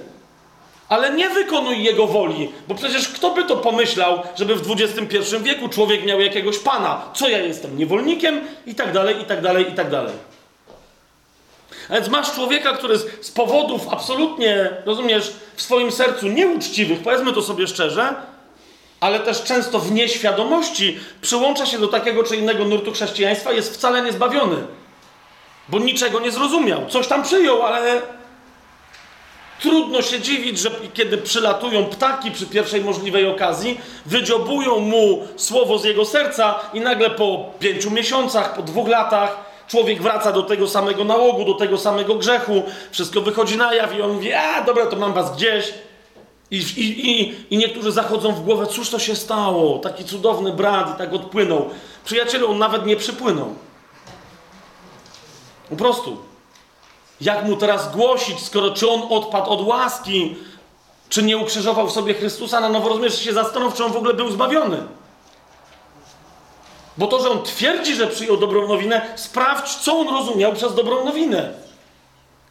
Ale 0.88 1.10
nie 1.10 1.30
wykonuj 1.30 1.84
Jego 1.84 2.06
woli, 2.06 2.52
bo 2.68 2.74
przecież 2.74 3.08
kto 3.08 3.30
by 3.30 3.44
to 3.44 3.56
pomyślał, 3.56 4.22
żeby 4.36 4.54
w 4.54 4.70
XXI 4.70 5.36
wieku 5.42 5.68
człowiek 5.68 6.04
miał 6.06 6.20
jakiegoś 6.20 6.58
Pana? 6.58 7.02
Co 7.14 7.28
ja 7.28 7.38
jestem? 7.38 7.78
Niewolnikiem? 7.78 8.40
I 8.66 8.74
tak 8.74 8.92
dalej, 8.92 9.22
i 9.22 9.24
tak 9.24 9.40
dalej, 9.40 9.72
i 9.72 9.74
tak 9.74 9.90
dalej. 9.90 10.14
A 11.88 11.94
więc 11.94 12.08
masz 12.08 12.32
człowieka, 12.32 12.72
który 12.72 12.98
z, 12.98 13.30
powodów 13.30 13.88
absolutnie, 13.90 14.70
rozumiesz, 14.84 15.32
w 15.56 15.62
swoim 15.62 15.92
sercu 15.92 16.28
nieuczciwych, 16.28 17.02
powiedzmy 17.02 17.32
to 17.32 17.42
sobie 17.42 17.66
szczerze, 17.66 18.14
ale 19.00 19.20
też 19.20 19.42
często 19.42 19.78
w 19.78 19.92
nieświadomości 19.92 20.98
przyłącza 21.20 21.66
się 21.66 21.78
do 21.78 21.88
takiego 21.88 22.24
czy 22.24 22.36
innego 22.36 22.64
nurtu 22.64 22.92
chrześcijaństwa, 22.92 23.52
jest 23.52 23.74
wcale 23.74 24.02
niezbawiony. 24.02 24.56
Bo 25.68 25.78
niczego 25.78 26.20
nie 26.20 26.30
zrozumiał. 26.30 26.86
Coś 26.88 27.06
tam 27.06 27.22
przyjął, 27.22 27.62
ale 27.62 28.02
trudno 29.60 30.02
się 30.02 30.20
dziwić, 30.20 30.58
że 30.58 30.70
kiedy 30.94 31.18
przylatują 31.18 31.86
ptaki 31.86 32.30
przy 32.30 32.46
pierwszej 32.46 32.80
możliwej 32.80 33.26
okazji, 33.26 33.80
wydziobują 34.06 34.78
mu 34.78 35.28
słowo 35.36 35.78
z 35.78 35.84
jego 35.84 36.04
serca 36.04 36.54
i 36.74 36.80
nagle 36.80 37.10
po 37.10 37.50
pięciu 37.58 37.90
miesiącach, 37.90 38.54
po 38.54 38.62
dwóch 38.62 38.88
latach 38.88 39.51
Człowiek 39.72 40.02
wraca 40.02 40.32
do 40.32 40.42
tego 40.42 40.68
samego 40.68 41.04
nałogu, 41.04 41.44
do 41.44 41.54
tego 41.54 41.78
samego 41.78 42.14
grzechu, 42.14 42.62
wszystko 42.90 43.20
wychodzi 43.20 43.56
na 43.56 43.74
jaw 43.74 43.94
i 43.94 44.02
on 44.02 44.12
mówi, 44.12 44.32
a 44.32 44.64
dobra, 44.64 44.86
to 44.86 44.96
mam 44.96 45.12
was 45.12 45.36
gdzieś. 45.36 45.74
I, 46.50 46.56
i, 46.56 47.10
i, 47.10 47.34
I 47.50 47.56
niektórzy 47.56 47.92
zachodzą 47.92 48.32
w 48.32 48.40
głowę, 48.40 48.66
cóż 48.66 48.90
to 48.90 48.98
się 48.98 49.16
stało? 49.16 49.78
Taki 49.78 50.04
cudowny 50.04 50.52
brat 50.52 50.94
i 50.94 50.98
tak 50.98 51.12
odpłynął. 51.12 51.70
Przyjacielu, 52.04 52.50
on 52.50 52.58
nawet 52.58 52.86
nie 52.86 52.96
przypłynął. 52.96 53.54
Po 55.70 55.76
prostu. 55.76 56.16
Jak 57.20 57.44
mu 57.44 57.56
teraz 57.56 57.92
głosić, 57.92 58.40
skoro 58.40 58.70
czy 58.70 58.90
on 58.90 59.02
odpadł 59.10 59.50
od 59.50 59.66
łaski, 59.66 60.36
czy 61.08 61.22
nie 61.22 61.36
ukrzyżował 61.38 61.88
w 61.88 61.92
sobie 61.92 62.14
Chrystusa 62.14 62.60
na 62.60 62.68
nowo, 62.68 62.88
rozumiesz, 62.88 63.24
się 63.24 63.32
zastanów, 63.32 63.74
czy 63.74 63.84
on 63.84 63.92
w 63.92 63.96
ogóle 63.96 64.14
był 64.14 64.30
zbawiony. 64.30 64.82
Bo 66.98 67.06
to, 67.06 67.22
że 67.22 67.30
on 67.30 67.42
twierdzi, 67.42 67.94
że 67.94 68.06
przyjął 68.06 68.36
dobrą 68.36 68.68
nowinę, 68.68 69.00
sprawdź, 69.16 69.74
co 69.74 69.98
on 69.98 70.08
rozumiał 70.08 70.52
przez 70.52 70.74
dobrą 70.74 71.04
nowinę. 71.04 71.52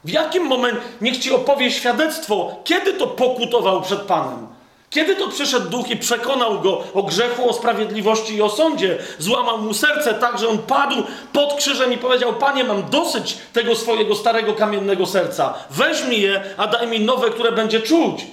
W 0.06 0.10
jakim 0.10 0.44
momencie, 0.44 0.82
niech 1.02 1.18
ci 1.18 1.32
opowie 1.32 1.72
świadectwo, 1.72 2.56
kiedy 2.64 2.94
to 2.94 3.08
pokutował 3.08 3.82
przed 3.82 4.02
Panem. 4.02 4.48
Kiedy 4.90 5.16
to 5.16 5.28
przyszedł 5.28 5.70
duch 5.70 5.90
i 5.90 5.98
przekonał 5.98 6.62
go 6.62 6.84
o 6.94 7.04
grzechu, 7.04 7.50
o 7.50 7.54
sprawiedliwości 7.54 8.36
i 8.36 8.42
o 8.42 8.50
sądzie, 8.50 8.98
złamał 9.20 9.58
mu 9.58 9.74
serce 9.74 10.14
tak, 10.14 10.40
że 10.40 10.50
on 10.50 10.58
padł 10.58 11.04
pod 11.34 11.54
krzyżem 11.54 11.94
i 11.94 11.98
powiedział: 11.98 12.34
Panie, 12.34 12.64
mam 12.64 12.90
dosyć 12.90 13.38
tego 13.54 13.76
swojego 13.76 14.16
starego 14.16 14.54
kamiennego 14.54 15.06
serca. 15.06 15.54
Weź 15.70 16.04
mi 16.04 16.22
je, 16.22 16.44
a 16.58 16.68
daj 16.68 16.88
mi 16.88 17.00
nowe, 17.00 17.30
które 17.30 17.52
będzie 17.52 17.82
czuć. 17.82 18.26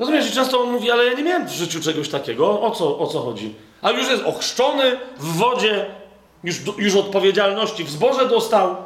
Rozumiesz, 0.00 0.30
i 0.30 0.32
często 0.32 0.60
on 0.60 0.70
mówi, 0.70 0.90
ale 0.90 1.04
ja 1.04 1.12
nie 1.12 1.22
miałem 1.22 1.46
w 1.46 1.52
życiu 1.52 1.80
czegoś 1.80 2.08
takiego. 2.08 2.60
O 2.60 2.70
co, 2.70 2.98
o 2.98 3.06
co 3.06 3.20
chodzi? 3.20 3.54
A 3.82 3.90
już 3.90 4.08
jest 4.08 4.24
ochrzczony 4.24 4.96
w 5.18 5.36
wodzie, 5.36 5.86
już, 6.44 6.56
już 6.78 6.96
odpowiedzialności 6.96 7.84
w 7.84 7.90
zborze 7.90 8.28
dostał. 8.28 8.76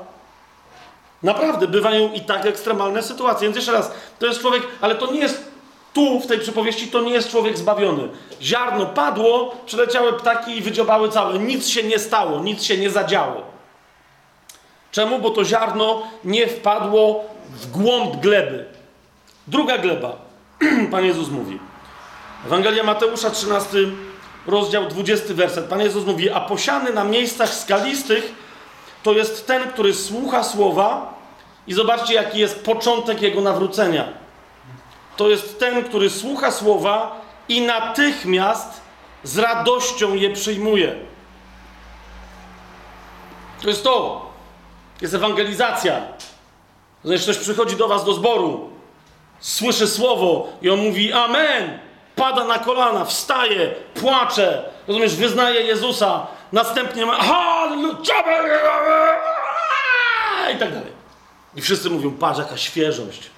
Naprawdę, 1.22 1.68
bywają 1.68 2.12
i 2.12 2.20
tak 2.20 2.46
ekstremalne 2.46 3.02
sytuacje. 3.02 3.48
Więc 3.48 3.56
jeszcze 3.56 3.72
raz, 3.72 3.90
to 4.18 4.26
jest 4.26 4.40
człowiek, 4.40 4.62
ale 4.80 4.94
to 4.94 5.12
nie 5.12 5.20
jest 5.20 5.44
tu, 5.92 6.20
w 6.20 6.26
tej 6.26 6.38
przypowieści, 6.38 6.88
to 6.88 7.00
nie 7.00 7.12
jest 7.12 7.30
człowiek 7.30 7.58
zbawiony. 7.58 8.08
Ziarno 8.42 8.86
padło, 8.86 9.54
przyleciały 9.66 10.12
ptaki 10.12 10.58
i 10.58 10.62
wydziobały 10.62 11.08
całe. 11.08 11.38
Nic 11.38 11.68
się 11.68 11.82
nie 11.82 11.98
stało, 11.98 12.40
nic 12.40 12.62
się 12.62 12.78
nie 12.78 12.90
zadziało. 12.90 13.40
Czemu? 14.92 15.18
Bo 15.18 15.30
to 15.30 15.44
ziarno 15.44 16.02
nie 16.24 16.46
wpadło 16.46 17.24
w 17.50 17.70
głąb 17.70 18.16
gleby. 18.16 18.64
Druga 19.46 19.78
gleba. 19.78 20.24
Pan 20.90 21.04
Jezus 21.04 21.28
mówi. 21.28 21.58
Ewangelia 22.46 22.84
Mateusza, 22.84 23.30
13 23.30 23.78
rozdział 24.46 24.86
20 24.86 25.34
werset. 25.34 25.64
Pan 25.64 25.80
Jezus 25.80 26.04
mówi, 26.04 26.30
a 26.30 26.40
posiany 26.40 26.92
na 26.92 27.04
miejscach 27.04 27.54
skalistych 27.54 28.34
to 29.02 29.12
jest 29.12 29.46
ten, 29.46 29.70
który 29.70 29.94
słucha 29.94 30.42
słowa 30.42 31.14
i 31.66 31.74
zobaczcie, 31.74 32.14
jaki 32.14 32.38
jest 32.38 32.64
początek 32.64 33.22
jego 33.22 33.40
nawrócenia. 33.40 34.08
To 35.16 35.28
jest 35.28 35.58
ten, 35.58 35.84
który 35.84 36.10
słucha 36.10 36.50
słowa 36.50 37.20
i 37.48 37.60
natychmiast 37.60 38.80
z 39.22 39.38
radością 39.38 40.14
je 40.14 40.30
przyjmuje. 40.30 40.94
To 43.62 43.68
jest 43.68 43.84
to. 43.84 44.26
Jest 45.00 45.14
ewangelizacja. 45.14 46.02
Znaczy, 47.04 47.22
ktoś 47.22 47.38
przychodzi 47.38 47.76
do 47.76 47.88
was 47.88 48.04
do 48.04 48.12
zboru, 48.12 48.74
słyszy 49.45 49.86
słowo 49.86 50.53
i 50.62 50.70
on 50.70 50.80
mówi 50.80 51.12
Amen 51.12 51.78
pada 52.16 52.45
na 52.45 52.59
kolana, 52.59 53.05
wstaje, 53.05 53.74
płacze, 53.95 54.62
rozumiesz, 54.88 55.14
wyznaje 55.14 55.61
Jezusa, 55.61 56.26
następnie 56.53 57.07
ma 57.07 57.18
i 60.55 60.59
tak 60.59 60.72
dalej. 60.72 60.92
I 61.57 61.61
wszyscy 61.61 61.90
mówią, 61.90 62.11
patrz, 62.11 62.38
jaka 62.38 62.57
świeżość. 62.57 63.30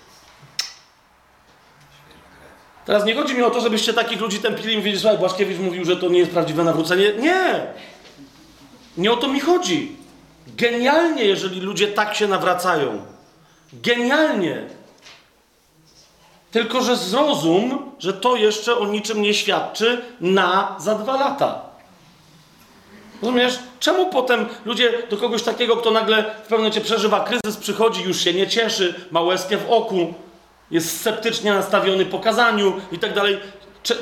Teraz 2.84 3.04
nie 3.04 3.14
chodzi 3.14 3.34
mi 3.34 3.42
o 3.42 3.50
to, 3.50 3.60
żebyście 3.60 3.94
takich 3.94 4.20
ludzi 4.20 4.38
tępili 4.38 4.74
i 4.74 4.76
mówili, 4.76 4.98
słuchaj, 4.98 5.18
Błaszkiewicz 5.18 5.58
mówił, 5.58 5.84
że 5.84 5.96
to 5.96 6.08
nie 6.08 6.18
jest 6.18 6.30
prawdziwe 6.30 6.64
nawrócenie. 6.64 7.12
Nie! 7.12 7.66
Nie 8.96 9.12
o 9.12 9.16
to 9.16 9.28
mi 9.28 9.40
chodzi. 9.40 9.96
Genialnie, 10.46 11.24
jeżeli 11.24 11.60
ludzie 11.60 11.88
tak 11.88 12.14
się 12.14 12.28
nawracają. 12.28 13.06
Genialnie. 13.72 14.62
Tylko, 16.50 16.82
że 16.82 16.96
zrozum, 16.96 17.92
że 17.98 18.12
to 18.12 18.36
jeszcze 18.36 18.78
o 18.78 18.86
niczym 18.86 19.22
nie 19.22 19.34
świadczy 19.34 20.02
na 20.20 20.76
za 20.78 20.94
dwa 20.94 21.16
lata. 21.16 21.60
Rozumiesz? 23.22 23.58
czemu 23.80 24.06
potem 24.06 24.46
ludzie 24.64 25.02
do 25.10 25.16
kogoś 25.16 25.42
takiego, 25.42 25.76
kto 25.76 25.90
nagle 25.90 26.22
w 26.22 26.40
pewnym 26.42 26.58
momencie 26.58 26.80
przeżywa 26.80 27.20
kryzys, 27.20 27.60
przychodzi, 27.60 28.02
już 28.02 28.20
się 28.20 28.34
nie 28.34 28.46
cieszy, 28.46 28.94
ma 29.10 29.20
łezkę 29.20 29.56
w 29.56 29.70
oku, 29.70 30.14
jest 30.70 31.00
sceptycznie 31.00 31.52
nastawiony 31.52 32.06
po 32.06 32.18
kazaniu 32.18 32.72
i 32.92 32.98
tak 32.98 33.14
dalej. 33.14 33.40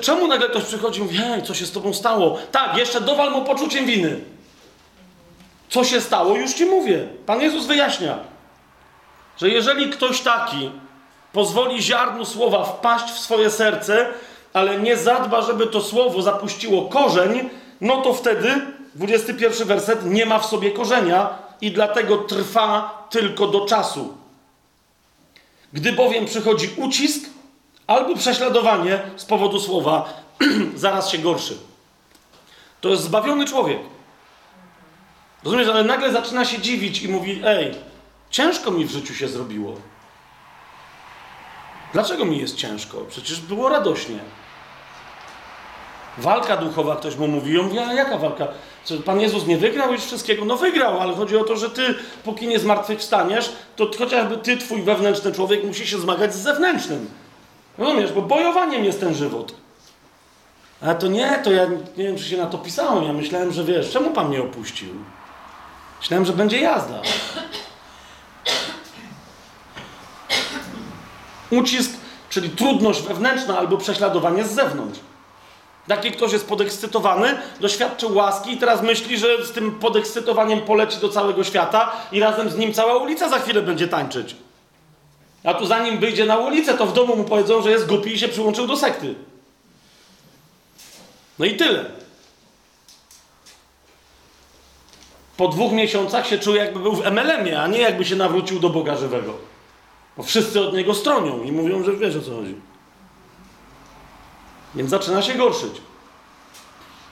Czemu 0.00 0.28
nagle 0.28 0.48
ktoś 0.48 0.64
przychodzi 0.64 1.00
i 1.00 1.02
mówi, 1.02 1.16
hej, 1.16 1.42
co 1.42 1.54
się 1.54 1.66
z 1.66 1.72
tobą 1.72 1.94
stało? 1.94 2.38
Tak, 2.52 2.76
jeszcze 2.76 3.00
dowal 3.00 3.30
mu 3.30 3.44
poczuciem 3.44 3.86
winy. 3.86 4.20
Co 5.68 5.84
się 5.84 6.00
stało, 6.00 6.36
już 6.36 6.54
ci 6.54 6.66
mówię. 6.66 7.08
Pan 7.26 7.40
Jezus 7.40 7.66
wyjaśnia, 7.66 8.18
że 9.36 9.48
jeżeli 9.48 9.90
ktoś 9.90 10.20
taki 10.20 10.70
pozwoli 11.34 11.82
ziarnu 11.82 12.24
słowa 12.24 12.64
wpaść 12.64 13.04
w 13.04 13.18
swoje 13.18 13.50
serce, 13.50 14.06
ale 14.52 14.80
nie 14.80 14.96
zadba, 14.96 15.42
żeby 15.42 15.66
to 15.66 15.80
słowo 15.80 16.22
zapuściło 16.22 16.88
korzeń, 16.88 17.50
no 17.80 18.02
to 18.02 18.14
wtedy, 18.14 18.66
21 18.94 19.68
werset, 19.68 20.04
nie 20.04 20.26
ma 20.26 20.38
w 20.38 20.46
sobie 20.46 20.70
korzenia 20.70 21.38
i 21.60 21.72
dlatego 21.72 22.18
trwa 22.18 23.06
tylko 23.10 23.46
do 23.46 23.66
czasu. 23.66 24.14
Gdy 25.72 25.92
bowiem 25.92 26.26
przychodzi 26.26 26.70
ucisk 26.76 27.24
albo 27.86 28.16
prześladowanie 28.16 29.02
z 29.16 29.24
powodu 29.24 29.60
słowa, 29.60 30.22
zaraz 30.74 31.10
się 31.10 31.18
gorszy. 31.18 31.58
To 32.80 32.88
jest 32.88 33.02
zbawiony 33.02 33.46
człowiek. 33.46 33.78
Rozumiesz, 35.44 35.68
ale 35.68 35.84
nagle 35.84 36.12
zaczyna 36.12 36.44
się 36.44 36.58
dziwić 36.58 37.02
i 37.02 37.08
mówi: 37.08 37.42
Ej, 37.44 37.74
ciężko 38.30 38.70
mi 38.70 38.84
w 38.84 38.90
życiu 38.90 39.14
się 39.14 39.28
zrobiło. 39.28 39.74
Dlaczego 41.94 42.24
mi 42.24 42.38
jest 42.38 42.56
ciężko? 42.56 42.98
Przecież 43.08 43.40
było 43.40 43.68
radośnie. 43.68 44.18
Walka 46.18 46.56
duchowa, 46.56 46.96
ktoś 46.96 47.16
mu 47.16 47.28
mówi, 47.28 47.58
on 47.58 47.66
mówi, 47.66 47.78
a 47.78 47.92
jaka 47.92 48.18
walka? 48.18 48.48
Czy 48.84 49.00
Pan 49.00 49.20
Jezus 49.20 49.46
nie 49.46 49.56
wygrał 49.56 49.92
już 49.92 50.02
wszystkiego? 50.02 50.44
No 50.44 50.56
wygrał, 50.56 51.00
ale 51.00 51.14
chodzi 51.14 51.36
o 51.36 51.44
to, 51.44 51.56
że 51.56 51.70
ty, 51.70 51.94
póki 52.24 52.46
nie 52.46 52.58
zmartwychwstaniesz, 52.58 53.52
to 53.76 53.90
chociażby 53.98 54.36
ty, 54.36 54.56
twój 54.56 54.82
wewnętrzny 54.82 55.32
człowiek, 55.32 55.64
musi 55.64 55.86
się 55.86 55.98
zmagać 55.98 56.34
z 56.34 56.38
zewnętrznym. 56.38 57.10
Rozumiesz, 57.78 58.12
bo 58.12 58.22
bojowaniem 58.22 58.84
jest 58.84 59.00
ten 59.00 59.14
żywot. 59.14 59.54
Ale 60.82 60.94
to 60.94 61.06
nie, 61.06 61.40
to 61.44 61.52
ja 61.52 61.66
nie 61.96 62.04
wiem, 62.04 62.16
czy 62.16 62.24
się 62.24 62.36
na 62.36 62.46
to 62.46 62.58
pisałem. 62.58 63.04
Ja 63.04 63.12
myślałem, 63.12 63.52
że 63.52 63.64
wiesz, 63.64 63.90
czemu 63.90 64.10
Pan 64.10 64.28
mnie 64.28 64.42
opuścił? 64.42 64.88
Myślałem, 66.00 66.24
że 66.24 66.32
będzie 66.32 66.60
jazda. 66.60 67.02
Ucisk, 71.50 71.90
czyli 72.30 72.50
trudność 72.50 73.02
wewnętrzna 73.02 73.58
albo 73.58 73.76
prześladowanie 73.76 74.44
z 74.44 74.52
zewnątrz. 74.52 75.00
Taki 75.88 76.12
ktoś 76.12 76.32
jest 76.32 76.48
podekscytowany, 76.48 77.38
doświadczył 77.60 78.14
łaski 78.14 78.52
i 78.52 78.56
teraz 78.56 78.82
myśli, 78.82 79.18
że 79.18 79.46
z 79.46 79.52
tym 79.52 79.72
podekscytowaniem 79.72 80.60
poleci 80.60 81.00
do 81.00 81.08
całego 81.08 81.44
świata 81.44 81.92
i 82.12 82.20
razem 82.20 82.50
z 82.50 82.56
nim 82.56 82.72
cała 82.72 82.96
ulica 82.96 83.28
za 83.28 83.38
chwilę 83.38 83.62
będzie 83.62 83.88
tańczyć. 83.88 84.36
A 85.44 85.54
tu 85.54 85.66
zanim 85.66 85.98
wyjdzie 85.98 86.24
na 86.24 86.36
ulicę, 86.36 86.74
to 86.74 86.86
w 86.86 86.92
domu 86.92 87.16
mu 87.16 87.24
powiedzą, 87.24 87.62
że 87.62 87.70
jest 87.70 87.86
głupi 87.86 88.12
i 88.12 88.18
się 88.18 88.28
przyłączył 88.28 88.66
do 88.66 88.76
sekty. 88.76 89.14
No 91.38 91.44
i 91.44 91.56
tyle. 91.56 91.84
Po 95.36 95.48
dwóch 95.48 95.72
miesiącach 95.72 96.26
się 96.26 96.38
czuje, 96.38 96.60
jakby 96.60 96.80
był 96.80 96.92
w 96.92 97.06
MLM-ie, 97.06 97.60
a 97.62 97.66
nie 97.66 97.78
jakby 97.78 98.04
się 98.04 98.16
nawrócił 98.16 98.60
do 98.60 98.70
Boga 98.70 98.96
żywego. 98.96 99.53
Bo 100.16 100.22
wszyscy 100.22 100.60
od 100.60 100.74
niego 100.74 100.94
stronią 100.94 101.42
i 101.42 101.52
mówią, 101.52 101.84
że 101.84 101.92
wiesz 101.92 102.16
o 102.16 102.20
co 102.20 102.36
chodzi. 102.36 102.54
Więc 104.74 104.90
zaczyna 104.90 105.22
się 105.22 105.34
gorszyć. 105.34 105.80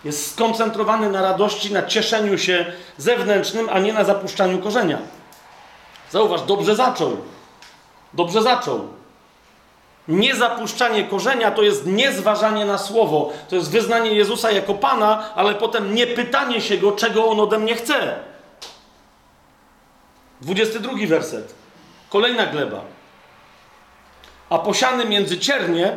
Jest 0.05 0.33
skoncentrowany 0.33 1.11
na 1.11 1.23
radości, 1.23 1.73
na 1.73 1.83
cieszeniu 1.83 2.39
się 2.39 2.73
zewnętrznym, 2.97 3.69
a 3.73 3.79
nie 3.79 3.93
na 3.93 4.05
zapuszczaniu 4.05 4.59
korzenia. 4.59 4.99
Zauważ, 6.11 6.43
dobrze 6.43 6.77
zaczął. 6.77 7.17
Dobrze 8.15 8.43
zaczął. 8.43 8.89
Niezapuszczanie 10.09 11.05
korzenia 11.05 11.51
to 11.51 11.63
jest 11.63 11.87
niezważanie 11.87 12.65
na 12.65 12.79
słowo. 12.79 13.33
To 13.49 13.57
jest 13.57 13.71
wyznanie 13.71 14.15
Jezusa 14.15 14.51
jako 14.51 14.75
Pana, 14.75 15.35
ale 15.35 15.55
potem 15.55 15.95
nie 15.95 16.07
pytanie 16.07 16.61
się 16.61 16.79
go, 16.79 16.93
czego 16.93 17.27
on 17.27 17.41
ode 17.41 17.59
mnie 17.59 17.75
chce. 17.75 18.19
22 20.41 20.93
werset. 21.07 21.62
Kolejna 22.13 22.47
gleba. 22.47 22.81
A 24.51 24.59
posiany 24.59 25.05
między 25.05 25.39
ciernie 25.39 25.97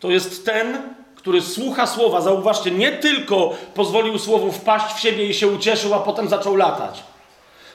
to 0.00 0.10
jest 0.10 0.46
ten, 0.46 0.94
który 1.16 1.42
słucha 1.42 1.86
słowa. 1.86 2.20
Zauważcie, 2.20 2.70
nie 2.70 2.92
tylko 2.92 3.54
pozwolił 3.74 4.18
słowu 4.18 4.52
wpaść 4.52 4.94
w 4.94 5.00
siebie 5.00 5.26
i 5.26 5.34
się 5.34 5.48
ucieszył, 5.48 5.94
a 5.94 5.98
potem 5.98 6.28
zaczął 6.28 6.56
latać. 6.56 7.02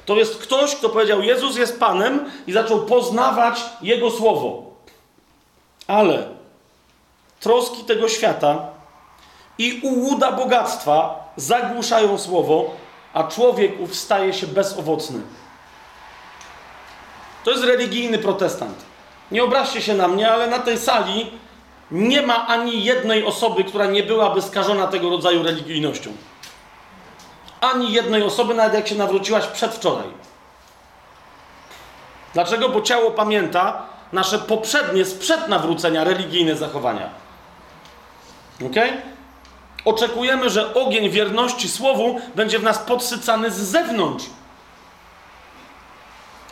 To 0.05 0.15
jest 0.15 0.37
ktoś, 0.37 0.75
kto 0.75 0.89
powiedział: 0.89 1.21
Jezus 1.21 1.57
jest 1.57 1.79
Panem 1.79 2.31
i 2.47 2.53
zaczął 2.53 2.85
poznawać 2.85 3.59
Jego 3.81 4.11
słowo. 4.11 4.63
Ale 5.87 6.27
troski 7.39 7.83
tego 7.83 8.09
świata 8.09 8.67
i 9.57 9.79
ułuda 9.83 10.31
bogactwa 10.31 11.25
zagłuszają 11.35 12.17
słowo, 12.17 12.71
a 13.13 13.23
człowiek 13.23 13.81
ów 13.81 13.95
staje 13.95 14.33
się 14.33 14.47
bezowocny. 14.47 15.21
To 17.47 17.51
jest 17.51 17.63
religijny 17.63 18.17
protestant. 18.17 18.75
Nie 19.31 19.43
obraźcie 19.43 19.81
się 19.81 19.93
na 19.93 20.07
mnie, 20.07 20.31
ale 20.31 20.47
na 20.47 20.59
tej 20.59 20.77
sali 20.77 21.31
nie 21.91 22.21
ma 22.21 22.47
ani 22.47 22.83
jednej 22.83 23.25
osoby, 23.25 23.63
która 23.63 23.85
nie 23.85 24.03
byłaby 24.03 24.41
skażona 24.41 24.87
tego 24.87 25.09
rodzaju 25.09 25.43
religijnością. 25.43 26.09
Ani 27.61 27.91
jednej 27.91 28.23
osoby, 28.23 28.53
nawet 28.53 28.73
jak 28.73 28.87
się 28.87 28.95
nawróciłaś 28.95 29.47
przedwczoraj. 29.47 30.07
Dlaczego? 32.33 32.69
Bo 32.69 32.81
ciało 32.81 33.11
pamięta 33.11 33.83
nasze 34.13 34.39
poprzednie, 34.39 35.05
sprzed 35.05 35.47
nawrócenia, 35.47 36.03
religijne 36.03 36.55
zachowania. 36.55 37.09
Ok? 38.65 38.75
Oczekujemy, 39.85 40.49
że 40.49 40.73
ogień 40.73 41.09
wierności 41.09 41.69
Słowu 41.69 42.21
będzie 42.35 42.59
w 42.59 42.63
nas 42.63 42.77
podsycany 42.77 43.51
z 43.51 43.55
zewnątrz. 43.57 44.25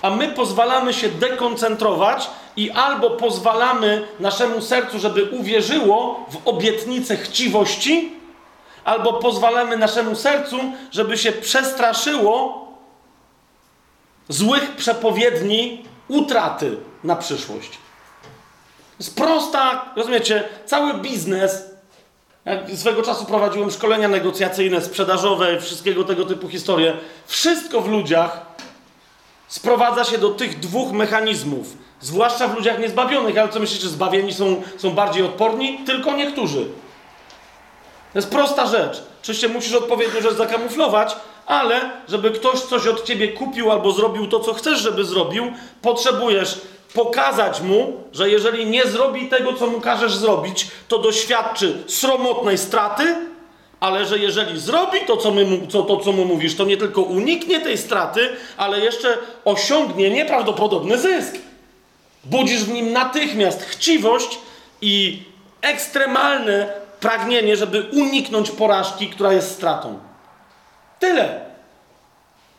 A 0.05 0.09
my 0.09 0.27
pozwalamy 0.27 0.93
się 0.93 1.09
dekoncentrować 1.09 2.29
i 2.57 2.71
albo 2.71 3.09
pozwalamy 3.09 4.07
naszemu 4.19 4.61
sercu, 4.61 4.99
żeby 4.99 5.23
uwierzyło 5.23 6.25
w 6.29 6.47
obietnicę 6.47 7.17
chciwości, 7.17 8.13
albo 8.83 9.13
pozwalamy 9.13 9.77
naszemu 9.77 10.15
sercu, 10.15 10.57
żeby 10.91 11.17
się 11.17 11.31
przestraszyło 11.31 12.67
złych 14.29 14.75
przepowiedni 14.75 15.85
utraty 16.07 16.77
na 17.03 17.15
przyszłość. 17.15 17.77
Jest 18.99 19.15
prosta, 19.15 19.85
rozumiecie, 19.95 20.43
cały 20.65 20.93
biznes. 20.93 21.63
Jak 22.45 22.71
swego 22.75 23.03
czasu 23.03 23.25
prowadziłem 23.25 23.71
szkolenia 23.71 24.07
negocjacyjne, 24.07 24.81
sprzedażowe, 24.81 25.61
wszystkiego 25.61 26.03
tego 26.03 26.25
typu 26.25 26.49
historie. 26.49 26.97
Wszystko 27.27 27.81
w 27.81 27.87
ludziach 27.89 28.55
sprowadza 29.55 30.03
się 30.03 30.17
do 30.17 30.29
tych 30.29 30.59
dwóch 30.59 30.91
mechanizmów 30.91 31.67
Zwłaszcza 32.01 32.47
w 32.47 32.55
ludziach 32.55 32.79
niezbawionych, 32.79 33.37
ale 33.37 33.49
co 33.49 33.59
myślicie, 33.59 33.87
zbawieni 33.87 34.33
są, 34.33 34.61
są 34.77 34.91
bardziej 34.91 35.23
odporni? 35.23 35.79
Tylko 35.85 36.15
niektórzy. 36.15 36.65
To 38.13 38.19
jest 38.19 38.29
prosta 38.29 38.65
rzecz. 38.67 39.03
Oczywiście 39.21 39.47
musisz 39.47 39.73
odpowiednio 39.73 40.21
rzecz 40.21 40.33
zakamuflować, 40.33 41.15
ale 41.45 41.91
żeby 42.09 42.31
ktoś 42.31 42.59
coś 42.59 42.87
od 42.87 43.03
ciebie 43.03 43.27
kupił 43.27 43.71
albo 43.71 43.91
zrobił 43.91 44.27
to, 44.27 44.39
co 44.39 44.53
chcesz, 44.53 44.79
żeby 44.79 45.05
zrobił, 45.05 45.53
potrzebujesz 45.81 46.61
pokazać 46.93 47.61
mu, 47.61 48.03
że 48.13 48.29
jeżeli 48.29 48.65
nie 48.65 48.85
zrobi 48.85 49.29
tego, 49.29 49.53
co 49.53 49.67
mu 49.67 49.81
każesz 49.81 50.15
zrobić, 50.15 50.67
to 50.87 50.97
doświadczy 50.97 51.83
sromotnej 51.87 52.57
straty, 52.57 53.15
ale 53.79 54.05
że 54.05 54.17
jeżeli 54.17 54.59
zrobi 54.59 54.99
to, 55.07 55.17
co, 55.17 55.31
my, 55.31 55.45
co, 55.69 55.83
to, 55.83 55.97
co 55.97 56.11
mu 56.11 56.25
mówisz, 56.25 56.55
to 56.55 56.65
nie 56.65 56.77
tylko 56.77 57.01
uniknie 57.01 57.59
tej 57.59 57.77
straty, 57.77 58.29
ale 58.57 58.79
jeszcze 58.79 59.17
osiągnie 59.45 60.09
nieprawdopodobny 60.09 60.97
zysk. 60.97 61.35
Budzisz 62.23 62.63
w 62.63 62.71
nim 62.71 62.93
natychmiast 62.93 63.63
chciwość 63.63 64.39
i 64.81 65.23
ekstremalne 65.61 66.73
pragnienie, 66.99 67.57
żeby 67.57 67.85
uniknąć 67.93 68.51
porażki, 68.51 69.09
która 69.09 69.33
jest 69.33 69.51
stratą. 69.51 69.99
Tyle. 70.99 71.45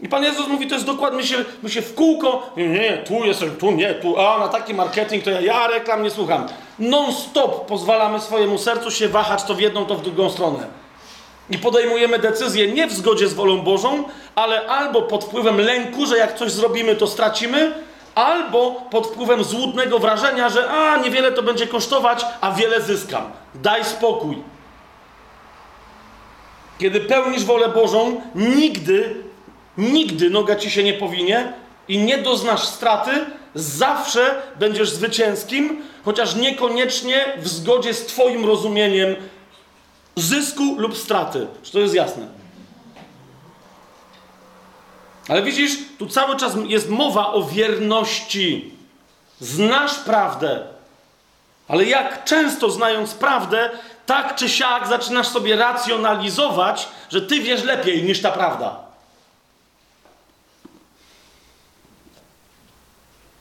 I 0.00 0.08
Pan 0.08 0.24
Jezus 0.24 0.48
mówi, 0.48 0.66
to 0.66 0.74
jest 0.74 0.86
dokładnie, 0.86 1.18
my 1.18 1.26
się, 1.26 1.36
my 1.62 1.70
się 1.70 1.82
w 1.82 1.94
kółko, 1.94 2.50
nie, 2.56 2.68
nie, 2.68 2.98
tu 2.98 3.24
jestem, 3.24 3.56
tu 3.56 3.70
nie, 3.70 3.94
tu, 3.94 4.20
a 4.20 4.38
na 4.38 4.48
taki 4.48 4.74
marketing 4.74 5.24
to 5.24 5.30
ja, 5.30 5.40
ja 5.40 5.66
reklam 5.66 6.02
nie 6.02 6.10
słucham. 6.10 6.46
Non-stop 6.78 7.66
pozwalamy 7.66 8.20
swojemu 8.20 8.58
sercu 8.58 8.90
się 8.90 9.08
wahać 9.08 9.44
to 9.44 9.54
w 9.54 9.60
jedną, 9.60 9.84
to 9.84 9.94
w 9.94 10.02
drugą 10.02 10.30
stronę. 10.30 10.66
I 11.50 11.58
podejmujemy 11.58 12.18
decyzję 12.18 12.72
nie 12.72 12.86
w 12.86 12.92
zgodzie 12.92 13.28
z 13.28 13.34
wolą 13.34 13.58
Bożą, 13.58 14.04
ale 14.34 14.66
albo 14.66 15.02
pod 15.02 15.24
wpływem 15.24 15.60
lęku, 15.60 16.06
że 16.06 16.18
jak 16.18 16.38
coś 16.38 16.52
zrobimy, 16.52 16.96
to 16.96 17.06
stracimy, 17.06 17.74
albo 18.14 18.82
pod 18.90 19.06
wpływem 19.06 19.44
złudnego 19.44 19.98
wrażenia, 19.98 20.48
że 20.48 20.70
a 20.70 20.96
niewiele 20.96 21.32
to 21.32 21.42
będzie 21.42 21.66
kosztować, 21.66 22.24
a 22.40 22.52
wiele 22.52 22.82
zyskam. 22.82 23.30
Daj 23.54 23.84
spokój. 23.84 24.36
Kiedy 26.78 27.00
pełnisz 27.00 27.44
wolę 27.44 27.68
Bożą, 27.68 28.20
nigdy, 28.34 29.14
nigdy 29.78 30.30
noga 30.30 30.56
ci 30.56 30.70
się 30.70 30.82
nie 30.82 30.94
powinie 30.94 31.52
i 31.88 31.98
nie 31.98 32.18
doznasz 32.18 32.64
straty, 32.64 33.10
zawsze 33.54 34.42
będziesz 34.58 34.90
zwycięskim, 34.90 35.82
chociaż 36.04 36.34
niekoniecznie 36.34 37.24
w 37.36 37.48
zgodzie 37.48 37.94
z 37.94 38.06
Twoim 38.06 38.46
rozumieniem 38.46 39.16
zysku 40.16 40.74
lub 40.78 40.96
straty. 40.96 41.46
Czy 41.62 41.72
to 41.72 41.78
jest 41.78 41.94
jasne? 41.94 42.26
Ale 45.28 45.42
widzisz, 45.42 45.78
tu 45.98 46.06
cały 46.06 46.36
czas 46.36 46.54
jest 46.66 46.88
mowa 46.88 47.32
o 47.32 47.42
wierności. 47.42 48.74
Znasz 49.40 49.94
prawdę, 49.94 50.66
ale 51.68 51.84
jak 51.84 52.24
często 52.24 52.70
znając 52.70 53.14
prawdę, 53.14 53.70
tak 54.06 54.36
czy 54.36 54.48
siak 54.48 54.86
zaczynasz 54.86 55.28
sobie 55.28 55.56
racjonalizować, 55.56 56.88
że 57.10 57.22
ty 57.22 57.40
wiesz 57.40 57.64
lepiej 57.64 58.02
niż 58.02 58.22
ta 58.22 58.30
prawda. 58.30 58.76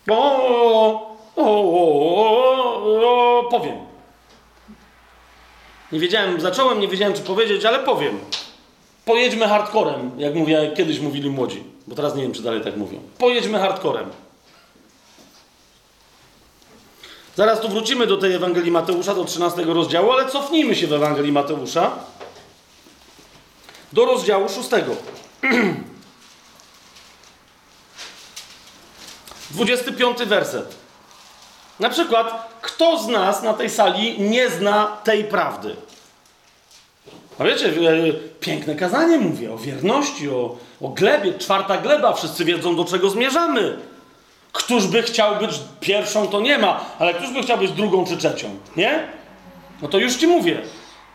O, 0.09 0.15
o, 1.36 1.43
o, 1.43 2.19
o, 3.39 3.43
powiem. 3.51 3.95
Nie 5.92 6.00
wiedziałem, 6.00 6.42
zacząłem, 6.42 6.80
nie 6.80 6.88
wiedziałem 6.88 7.14
czy 7.14 7.22
powiedzieć, 7.22 7.66
ale 7.66 7.80
powiem. 7.80 8.20
Pojedźmy 9.06 9.48
hardcorem, 9.48 10.12
jak, 10.18 10.36
mówię, 10.36 10.72
kiedyś 10.78 11.00
mówili 11.00 11.30
młodzi, 11.30 11.64
bo 11.88 11.96
teraz 11.96 12.16
nie 12.16 12.24
wiem, 12.24 12.34
czy 12.34 12.42
dalej 12.42 12.62
tak 12.62 12.78
mówią. 12.78 13.00
Pojedźmy 13.18 13.60
hardcorem. 13.60 14.10
Zaraz 17.36 17.62
tu 17.62 17.70
wrócimy 17.70 18.08
do 18.08 18.18
tej 18.18 18.34
Ewangelii 18.34 18.72
Mateusza, 18.72 19.16
do 19.16 19.26
13 19.26 19.64
rozdziału, 19.64 20.12
ale 20.12 20.30
cofnijmy 20.30 20.76
się 20.76 20.88
w 20.88 20.94
Ewangelii 20.94 21.32
Mateusza 21.32 21.92
do 23.94 24.06
rozdziału 24.06 24.50
6. 24.50 24.70
25 29.52 30.18
werset. 30.26 30.85
Na 31.80 31.89
przykład, 31.89 32.57
kto 32.61 32.99
z 32.99 33.07
nas 33.07 33.43
na 33.43 33.53
tej 33.53 33.69
sali 33.69 34.21
nie 34.21 34.49
zna 34.49 34.88
tej 35.03 35.23
prawdy? 35.23 35.76
A 37.39 37.43
wiecie, 37.43 37.67
e, 37.67 37.71
piękne 38.39 38.76
kazanie 38.76 39.17
mówię 39.17 39.53
o 39.53 39.57
wierności, 39.57 40.30
o, 40.30 40.55
o 40.82 40.89
glebie. 40.89 41.34
Czwarta 41.34 41.78
gleba, 41.78 42.13
wszyscy 42.13 42.45
wiedzą, 42.45 42.76
do 42.76 42.86
czego 42.86 43.09
zmierzamy. 43.09 43.78
Któż 44.51 44.88
by 44.88 45.03
chciał 45.03 45.36
być 45.36 45.59
pierwszą, 45.80 46.28
to 46.28 46.41
nie 46.41 46.57
ma, 46.57 46.86
ale 46.99 47.13
któż 47.13 47.32
by 47.32 47.43
chciał 47.43 47.57
być 47.57 47.71
drugą 47.71 48.05
czy 48.05 48.17
trzecią, 48.17 48.49
nie? 48.76 49.07
No 49.82 49.88
to 49.88 49.97
już 49.97 50.15
ci 50.15 50.28
mówię. 50.28 50.61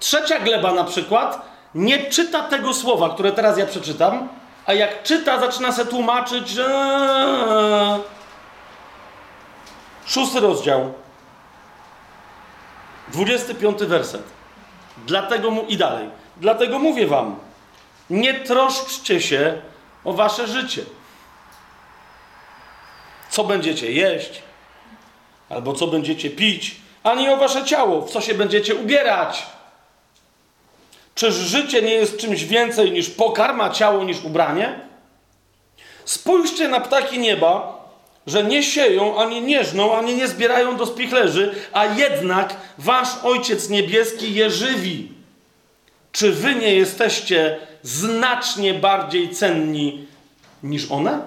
Trzecia 0.01 0.41
gleba 0.41 0.73
na 0.73 0.85
przykład 0.85 1.51
nie 1.75 1.99
czyta 1.99 2.43
tego 2.43 2.75
słowa, 2.75 3.11
które 3.11 3.33
teraz 3.33 3.59
ja 3.59 3.67
przeczytam, 3.67 4.29
a 4.67 4.73
jak 4.73 5.03
czyta, 5.03 5.41
zaczyna 5.41 5.73
się 5.73 5.85
tłumaczyć, 5.85 6.49
że. 6.49 6.69
Szósty 10.11 10.41
rozdział. 10.41 10.93
25 13.09 13.79
werset. 13.79 14.23
Dlatego 15.07 15.51
mu 15.51 15.63
i 15.63 15.77
dalej. 15.77 16.11
Dlatego 16.37 16.79
mówię 16.79 17.07
wam, 17.07 17.37
nie 18.11 18.35
troszczcie 18.35 19.21
się 19.21 19.63
o 20.05 20.13
wasze 20.13 20.47
życie 20.47 20.83
co 23.31 23.45
będziecie 23.45 23.93
jeść, 23.93 24.43
albo 25.49 25.73
co 25.73 25.87
będziecie 25.87 26.31
pić, 26.31 26.77
ani 27.03 27.29
o 27.29 27.37
wasze 27.37 27.65
ciało, 27.65 28.07
w 28.07 28.11
co 28.11 28.21
się 28.21 28.35
będziecie 28.35 28.75
ubierać. 28.75 29.47
Czyż 31.15 31.35
życie 31.35 31.83
nie 31.83 31.95
jest 31.95 32.19
czymś 32.19 32.45
więcej 32.45 32.93
niż 32.93 33.11
pokarma, 33.11 33.71
ciało 33.71 34.05
niż 34.05 34.25
ubranie? 34.25 34.81
Spójrzcie 36.05 36.69
na 36.69 36.81
ptaki 36.81 37.19
nieba, 37.19 37.80
że 38.27 38.45
nie 38.45 38.63
sieją, 38.63 39.21
ani 39.21 39.43
nie 39.43 39.65
żną, 39.65 39.97
ani 39.97 40.15
nie 40.15 40.29
zbierają 40.29 40.77
do 40.77 40.87
spichlerzy, 40.87 41.55
a 41.73 41.87
jednak 41.87 42.57
wasz 42.79 43.09
Ojciec 43.23 43.69
Niebieski 43.69 44.35
je 44.35 44.51
żywi. 44.51 45.13
Czy 46.13 46.33
wy 46.33 46.55
nie 46.55 46.75
jesteście 46.75 47.59
znacznie 47.83 48.75
bardziej 48.75 49.31
cenni 49.31 50.07
niż 50.63 50.91
one? 50.91 51.21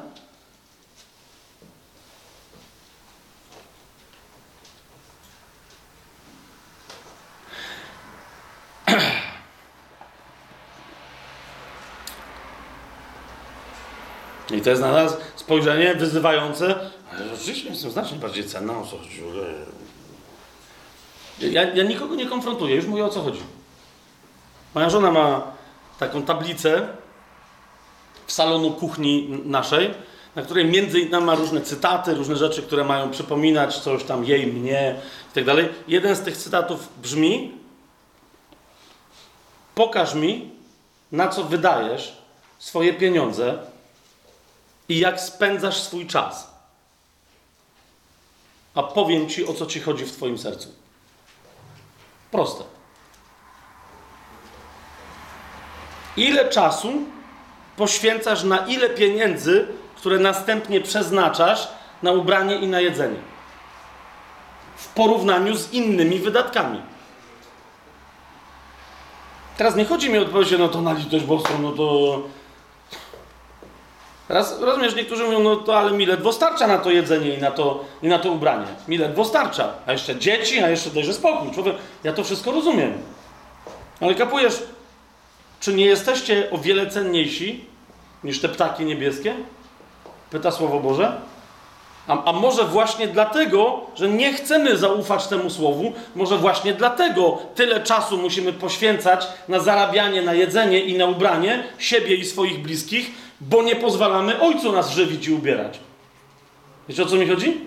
I 14.58 14.62
to 14.62 14.70
jest 14.70 14.82
na 14.82 14.92
nas 14.92 15.18
spojrzenie 15.44 15.96
wyzywające. 15.96 16.76
Ale 17.12 17.30
rzeczywiście 17.36 17.70
jestem 17.70 17.92
znacznie 17.92 18.18
bardziej 18.18 18.46
cenna, 18.46 18.80
o 18.80 18.86
co 18.86 18.98
chodzi. 18.98 19.22
Ja, 21.40 21.74
ja 21.74 21.84
nikogo 21.84 22.16
nie 22.16 22.26
konfrontuję, 22.26 22.76
już 22.76 22.86
mówię 22.86 23.06
o 23.06 23.10
co 23.10 23.22
chodzi. 23.22 23.40
Moja 24.76 24.90
żona 24.90 25.12
ma 25.12 25.52
taką 26.00 26.24
tablicę 26.24 26.88
w 28.26 28.32
salonu 28.32 28.72
kuchni 28.72 29.42
naszej, 29.46 29.94
na 30.36 30.42
której 30.42 30.66
między 30.66 31.00
innymi 31.00 31.26
ma 31.26 31.36
różne 31.36 31.62
cytaty, 31.62 32.16
różne 32.16 32.36
rzeczy, 32.36 32.64
które 32.64 32.84
mają 32.84 33.12
przypominać 33.12 33.80
coś 33.80 34.04
tam 34.04 34.26
jej, 34.26 34.48
mnie 34.48 34.96
i 35.36 35.46
tak. 35.46 35.56
Jeden 35.88 36.16
z 36.16 36.22
tych 36.22 36.38
cytatów 36.38 36.90
brzmi: 37.02 37.52
Pokaż 39.76 40.14
mi, 40.14 40.52
na 41.12 41.28
co 41.28 41.44
wydajesz 41.44 42.18
swoje 42.60 42.94
pieniądze 42.94 43.58
i 44.90 45.00
jak 45.00 45.20
spędzasz 45.20 45.82
swój 45.82 46.08
czas. 46.08 46.54
A 48.76 48.84
powiem 48.84 49.30
ci, 49.30 49.48
o 49.48 49.54
co 49.54 49.66
ci 49.66 49.80
chodzi 49.80 50.06
w 50.06 50.12
Twoim 50.12 50.38
sercu. 50.38 50.70
Proste. 52.32 52.64
Ile 56.18 56.50
czasu 56.50 56.94
poświęcasz 57.78 58.44
na 58.44 58.58
ile 58.58 58.90
pieniędzy, 58.90 59.68
które 59.96 60.20
następnie 60.20 60.82
przeznaczasz 60.82 61.68
na 62.04 62.12
ubranie 62.12 62.56
i 62.56 62.68
na 62.68 62.80
jedzenie? 62.80 63.20
W 64.76 64.88
porównaniu 64.88 65.56
z 65.56 65.74
innymi 65.74 66.20
wydatkami. 66.20 66.82
Teraz 69.58 69.76
nie 69.76 69.86
chodzi 69.86 70.10
mi 70.10 70.18
o 70.18 70.22
odpowiedź, 70.22 70.52
no 70.60 70.70
to 70.70 70.82
na 70.82 70.94
litość 70.94 71.26
boską, 71.26 71.60
no 71.60 71.72
to 71.72 72.22
Raz, 74.34 74.62
rozumiesz, 74.62 74.96
niektórzy 74.96 75.24
mówią, 75.24 75.40
no 75.40 75.56
to 75.56 75.78
ale 75.78 75.92
mi 75.92 76.06
ledwo 76.06 76.34
starcza 76.34 76.68
na 76.68 76.78
to 76.78 76.92
jedzenie 76.92 77.34
i 77.34 77.38
na 77.38 77.52
to, 77.52 77.86
i 78.02 78.08
na 78.08 78.20
to 78.20 78.32
ubranie. 78.32 78.66
Mi 78.88 78.98
ledwo 78.98 79.26
starcza. 79.26 79.74
A 79.86 79.92
jeszcze 79.92 80.16
dzieci, 80.16 80.60
a 80.60 80.70
jeszcze 80.70 80.90
dajże 80.90 81.14
spokój. 81.14 81.52
Człowiek, 81.52 81.76
ja 82.04 82.14
to 82.14 82.24
wszystko 82.24 82.52
rozumiem. 82.52 82.94
Ale 84.02 84.16
kapujesz, 84.16 84.64
czy 85.60 85.74
nie 85.74 85.86
jesteście 85.86 86.52
o 86.52 86.58
wiele 86.58 86.90
cenniejsi 86.90 87.66
niż 88.24 88.42
te 88.42 88.50
ptaki 88.50 88.86
niebieskie? 88.86 89.36
Pyta 90.30 90.52
Słowo 90.52 90.80
Boże. 90.80 91.18
A, 92.08 92.24
a 92.24 92.34
może 92.34 92.64
właśnie 92.64 93.08
dlatego, 93.08 93.82
że 93.96 94.10
nie 94.10 94.34
chcemy 94.34 94.78
zaufać 94.78 95.28
temu 95.28 95.50
słowu, 95.50 95.94
może 96.16 96.38
właśnie 96.38 96.74
dlatego 96.74 97.38
tyle 97.56 97.82
czasu 97.82 98.18
musimy 98.18 98.54
poświęcać 98.54 99.28
na 99.48 99.60
zarabianie, 99.60 100.22
na 100.22 100.34
jedzenie 100.34 100.80
i 100.80 100.98
na 100.98 101.06
ubranie 101.06 101.64
siebie 101.78 102.16
i 102.16 102.26
swoich 102.26 102.62
bliskich, 102.62 103.12
bo 103.42 103.64
nie 103.64 103.76
pozwalamy 103.76 104.42
Ojcu 104.42 104.72
nas 104.72 104.92
żywić 104.92 105.28
i 105.28 105.34
ubierać. 105.34 105.80
Wiecie 106.90 107.04
o 107.04 107.06
co 107.06 107.16
mi 107.16 107.28
chodzi? 107.28 107.62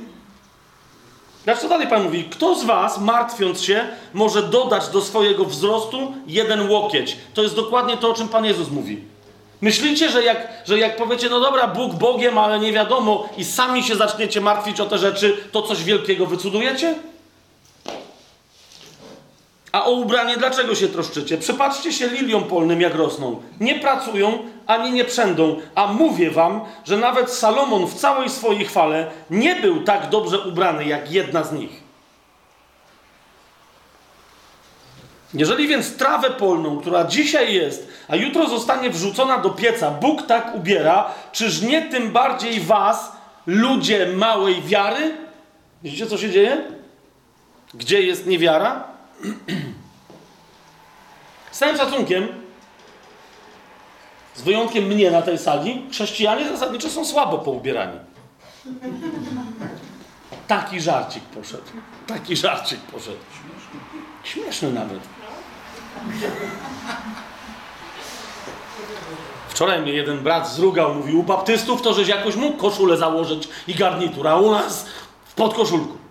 Znaczy, 1.45 1.61
co 1.61 1.69
dalej 1.69 1.87
Pan 1.87 2.05
mówi? 2.05 2.25
Kto 2.25 2.55
z 2.55 2.65
Was, 2.65 3.01
martwiąc 3.01 3.63
się, 3.63 3.85
może 4.15 4.43
dodać 4.43 4.89
do 4.89 5.01
swojego 5.01 5.45
wzrostu 5.45 6.15
jeden 6.27 6.71
łokieć? 6.71 7.17
To 7.35 7.43
jest 7.43 7.57
dokładnie 7.57 7.97
to, 7.97 8.11
o 8.11 8.15
czym 8.15 8.29
Pan 8.29 8.45
Jezus 8.45 8.71
mówi. 8.71 9.01
Myślicie, 9.61 10.11
że 10.11 10.25
jak, 10.25 10.49
że 10.67 10.79
jak 10.79 10.97
powiecie, 10.97 11.29
no 11.29 11.41
dobra, 11.41 11.69
Bóg 11.69 11.95
Bogiem, 11.95 12.39
ale 12.39 12.59
nie 12.59 12.73
wiadomo, 12.73 13.29
i 13.37 13.45
sami 13.45 13.83
się 13.83 13.97
zaczniecie 13.97 14.41
martwić 14.41 14.81
o 14.81 14.87
te 14.87 14.99
rzeczy, 14.99 15.37
to 15.53 15.63
coś 15.63 15.85
wielkiego 15.85 16.27
wycudujecie? 16.27 16.95
A 19.73 19.85
o 19.85 19.91
ubranie 19.91 20.37
dlaczego 20.37 20.75
się 20.75 20.89
troszczycie? 20.89 21.39
Przypatrzcie 21.39 21.93
się 21.93 22.09
liliom 22.09 22.45
polnym, 22.45 22.81
jak 22.81 22.95
rosną. 22.95 23.43
Nie 23.61 23.75
pracują, 23.75 24.39
ani 24.67 24.93
nie 24.93 25.05
przędą. 25.05 25.57
A 25.75 25.87
mówię 25.87 26.31
wam, 26.31 26.61
że 26.85 26.97
nawet 26.97 27.31
Salomon 27.31 27.87
w 27.87 27.95
całej 27.95 28.31
swojej 28.31 28.65
chwale 28.65 29.11
nie 29.31 29.57
był 29.57 29.85
tak 29.85 30.09
dobrze 30.09 30.39
ubrany, 30.39 30.85
jak 30.85 31.13
jedna 31.13 31.45
z 31.45 31.53
nich. 31.53 31.87
Jeżeli 35.35 35.69
więc 35.69 35.97
trawę 35.97 36.31
polną, 36.31 36.81
która 36.81 37.05
dzisiaj 37.05 37.55
jest, 37.55 37.89
a 38.09 38.17
jutro 38.17 38.49
zostanie 38.49 38.91
wrzucona 38.91 39.39
do 39.39 39.51
pieca, 39.51 39.91
Bóg 39.91 40.27
tak 40.27 40.55
ubiera, 40.55 41.11
czyż 41.33 41.63
nie 41.63 41.83
tym 41.83 42.11
bardziej 42.11 42.61
was, 42.61 43.13
ludzie 43.47 44.07
małej 44.07 44.63
wiary? 44.63 45.17
Widzicie, 45.83 46.07
co 46.07 46.19
się 46.19 46.31
dzieje? 46.31 46.65
Gdzie 47.75 48.03
jest 48.03 48.27
niewiara? 48.27 48.96
Z 51.53 51.59
całym 51.59 51.77
szacunkiem, 51.77 52.29
z 54.35 54.43
wyjątkiem 54.43 54.85
mnie 54.85 55.11
na 55.11 55.23
tej 55.23 55.39
sali, 55.39 55.87
chrześcijanie 55.91 56.49
zasadniczo 56.49 56.91
są 56.91 57.05
słabo 57.05 57.39
poubierani. 57.39 57.99
Taki 60.47 60.81
żarcik 60.81 61.23
poszedł. 61.25 61.63
Taki 62.07 62.37
żarcik 62.37 62.81
poszedł. 62.81 63.17
Śmieszny 64.25 64.73
nawet. 64.73 65.01
Wczoraj 69.49 69.83
mnie 69.83 69.93
jeden 69.93 70.19
brat 70.19 70.51
zrugał, 70.51 70.95
mówił, 70.95 71.21
u 71.21 71.23
baptystów 71.23 71.83
to 71.83 71.95
żeś 71.95 72.09
jakoś 72.09 72.37
mógł 72.37 72.57
koszulę 72.57 72.97
założyć 72.97 73.49
i 73.69 73.75
garnitur, 73.75 74.29
a 74.29 74.37
u 74.37 74.51
nas 74.51 74.87
w 75.25 75.35
podkoszulku. 75.35 76.06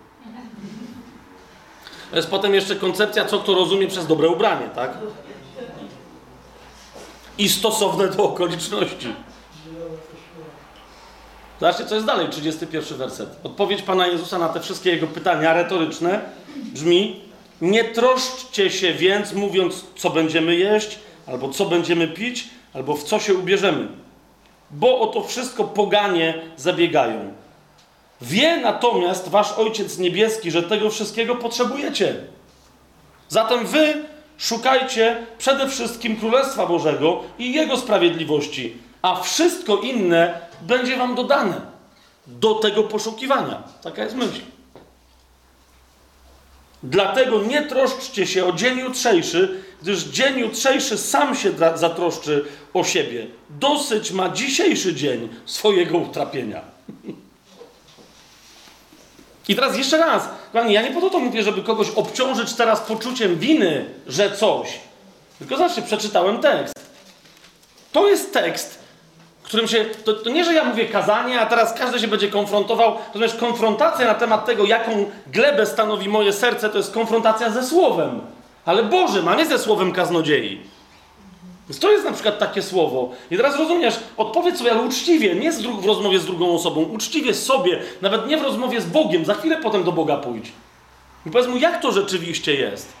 Jest 2.16 2.30
potem 2.30 2.54
jeszcze 2.54 2.76
koncepcja, 2.76 3.24
co 3.24 3.38
kto 3.38 3.54
rozumie 3.54 3.88
przez 3.88 4.06
dobre 4.06 4.28
ubranie, 4.28 4.68
tak? 4.74 4.98
I 7.38 7.48
stosowne 7.48 8.08
do 8.08 8.24
okoliczności. 8.24 9.14
Zobaczcie, 11.60 11.86
co 11.86 11.94
jest 11.94 12.06
dalej, 12.06 12.28
31 12.28 12.98
werset. 12.98 13.28
Odpowiedź 13.44 13.82
Pana 13.82 14.06
Jezusa 14.06 14.38
na 14.38 14.48
te 14.48 14.60
wszystkie 14.60 14.90
jego 14.90 15.06
pytania 15.06 15.52
retoryczne 15.52 16.20
brzmi: 16.56 17.20
Nie 17.60 17.84
troszczcie 17.84 18.70
się 18.70 18.92
więc, 18.92 19.32
mówiąc, 19.32 19.84
co 19.96 20.10
będziemy 20.10 20.56
jeść, 20.56 20.98
albo 21.26 21.48
co 21.48 21.64
będziemy 21.64 22.08
pić, 22.08 22.48
albo 22.74 22.96
w 22.96 23.04
co 23.04 23.18
się 23.18 23.34
ubierzemy. 23.34 23.88
Bo 24.70 25.00
o 25.00 25.06
to 25.06 25.22
wszystko 25.22 25.64
poganie 25.64 26.42
zabiegają. 26.56 27.32
Wie 28.20 28.56
natomiast 28.56 29.28
Wasz 29.28 29.52
Ojciec 29.52 29.98
Niebieski, 29.98 30.50
że 30.50 30.62
tego 30.62 30.90
wszystkiego 30.90 31.34
potrzebujecie. 31.34 32.14
Zatem 33.28 33.66
Wy 33.66 34.04
szukajcie 34.38 35.26
przede 35.38 35.68
wszystkim 35.68 36.16
Królestwa 36.16 36.66
Bożego 36.66 37.22
i 37.38 37.52
Jego 37.52 37.76
sprawiedliwości, 37.76 38.76
a 39.02 39.20
wszystko 39.20 39.76
inne 39.76 40.40
będzie 40.62 40.96
Wam 40.96 41.14
dodane 41.14 41.60
do 42.26 42.54
tego 42.54 42.82
poszukiwania. 42.82 43.62
Taka 43.82 44.04
jest 44.04 44.16
myśl. 44.16 44.40
Dlatego 46.82 47.42
nie 47.42 47.62
troszczcie 47.62 48.26
się 48.26 48.44
o 48.46 48.52
dzień 48.52 48.78
jutrzejszy, 48.78 49.62
gdyż 49.82 50.04
dzień 50.04 50.38
jutrzejszy 50.38 50.98
sam 50.98 51.36
się 51.36 51.50
zatroszczy 51.74 52.44
o 52.74 52.84
siebie. 52.84 53.26
Dosyć 53.50 54.12
ma 54.12 54.28
dzisiejszy 54.28 54.94
dzień 54.94 55.28
swojego 55.46 55.98
utrapienia. 55.98 56.60
I 59.48 59.54
teraz 59.54 59.78
jeszcze 59.78 59.98
raz, 59.98 60.28
kochani, 60.52 60.74
ja 60.74 60.82
nie 60.82 60.90
po 60.90 61.10
to 61.10 61.18
mówię, 61.18 61.42
żeby 61.42 61.62
kogoś 61.62 61.90
obciążyć 61.90 62.54
teraz 62.54 62.80
poczuciem 62.80 63.38
winy, 63.38 63.84
że 64.06 64.36
coś. 64.36 64.80
Tylko 65.38 65.56
zobaczcie, 65.56 65.82
przeczytałem 65.82 66.38
tekst. 66.38 66.74
To 67.92 68.08
jest 68.08 68.32
tekst, 68.32 68.78
którym 69.42 69.68
się. 69.68 69.84
To, 69.84 70.12
to, 70.12 70.30
nie, 70.30 70.44
że 70.44 70.54
ja 70.54 70.64
mówię 70.64 70.86
kazanie, 70.86 71.40
a 71.40 71.46
teraz 71.46 71.74
każdy 71.74 71.98
się 71.98 72.08
będzie 72.08 72.28
konfrontował. 72.28 72.98
Natomiast 73.06 73.36
konfrontacja 73.36 74.06
na 74.06 74.14
temat 74.14 74.46
tego, 74.46 74.64
jaką 74.64 75.10
glebę 75.26 75.66
stanowi 75.66 76.08
moje 76.08 76.32
serce, 76.32 76.68
to 76.70 76.78
jest 76.78 76.92
konfrontacja 76.92 77.50
ze 77.50 77.64
Słowem. 77.64 78.20
Ale 78.64 78.82
Bożym, 78.82 79.28
a 79.28 79.34
nie 79.34 79.46
ze 79.46 79.58
Słowem 79.58 79.92
kaznodziei. 79.92 80.60
Więc 81.68 81.80
to 81.80 81.92
jest 81.92 82.04
na 82.04 82.12
przykład 82.12 82.38
takie 82.38 82.62
słowo. 82.62 83.10
I 83.30 83.36
teraz 83.36 83.58
rozumiesz, 83.58 83.94
odpowiedz 84.16 84.58
sobie, 84.58 84.72
ale 84.72 84.82
uczciwie, 84.82 85.34
nie 85.34 85.52
w 85.52 85.86
rozmowie 85.86 86.18
z 86.18 86.26
drugą 86.26 86.54
osobą, 86.54 86.82
uczciwie 86.82 87.34
sobie, 87.34 87.82
nawet 88.02 88.26
nie 88.26 88.38
w 88.38 88.42
rozmowie 88.42 88.80
z 88.80 88.86
Bogiem, 88.86 89.24
za 89.24 89.34
chwilę 89.34 89.56
potem 89.62 89.84
do 89.84 89.92
Boga 89.92 90.16
pójdź. 90.16 90.52
I 91.26 91.30
powiedz 91.30 91.48
mu, 91.48 91.56
jak 91.56 91.82
to 91.82 91.92
rzeczywiście 91.92 92.54
jest. 92.54 92.92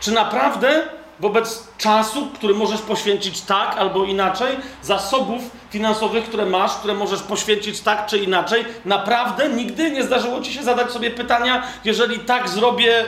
Czy 0.00 0.10
naprawdę 0.10 0.82
wobec 1.20 1.68
czasu, 1.78 2.26
który 2.34 2.54
możesz 2.54 2.80
poświęcić 2.80 3.40
tak 3.40 3.76
albo 3.78 4.04
inaczej, 4.04 4.56
zasobów 4.82 5.42
finansowych, 5.70 6.24
które 6.24 6.46
masz, 6.46 6.74
które 6.74 6.94
możesz 6.94 7.22
poświęcić 7.22 7.80
tak 7.80 8.06
czy 8.06 8.18
inaczej, 8.18 8.64
naprawdę 8.84 9.48
nigdy 9.48 9.90
nie 9.90 10.04
zdarzyło 10.04 10.40
ci 10.40 10.52
się 10.52 10.62
zadać 10.62 10.90
sobie 10.90 11.10
pytania, 11.10 11.62
jeżeli 11.84 12.18
tak 12.18 12.48
zrobię, 12.48 13.04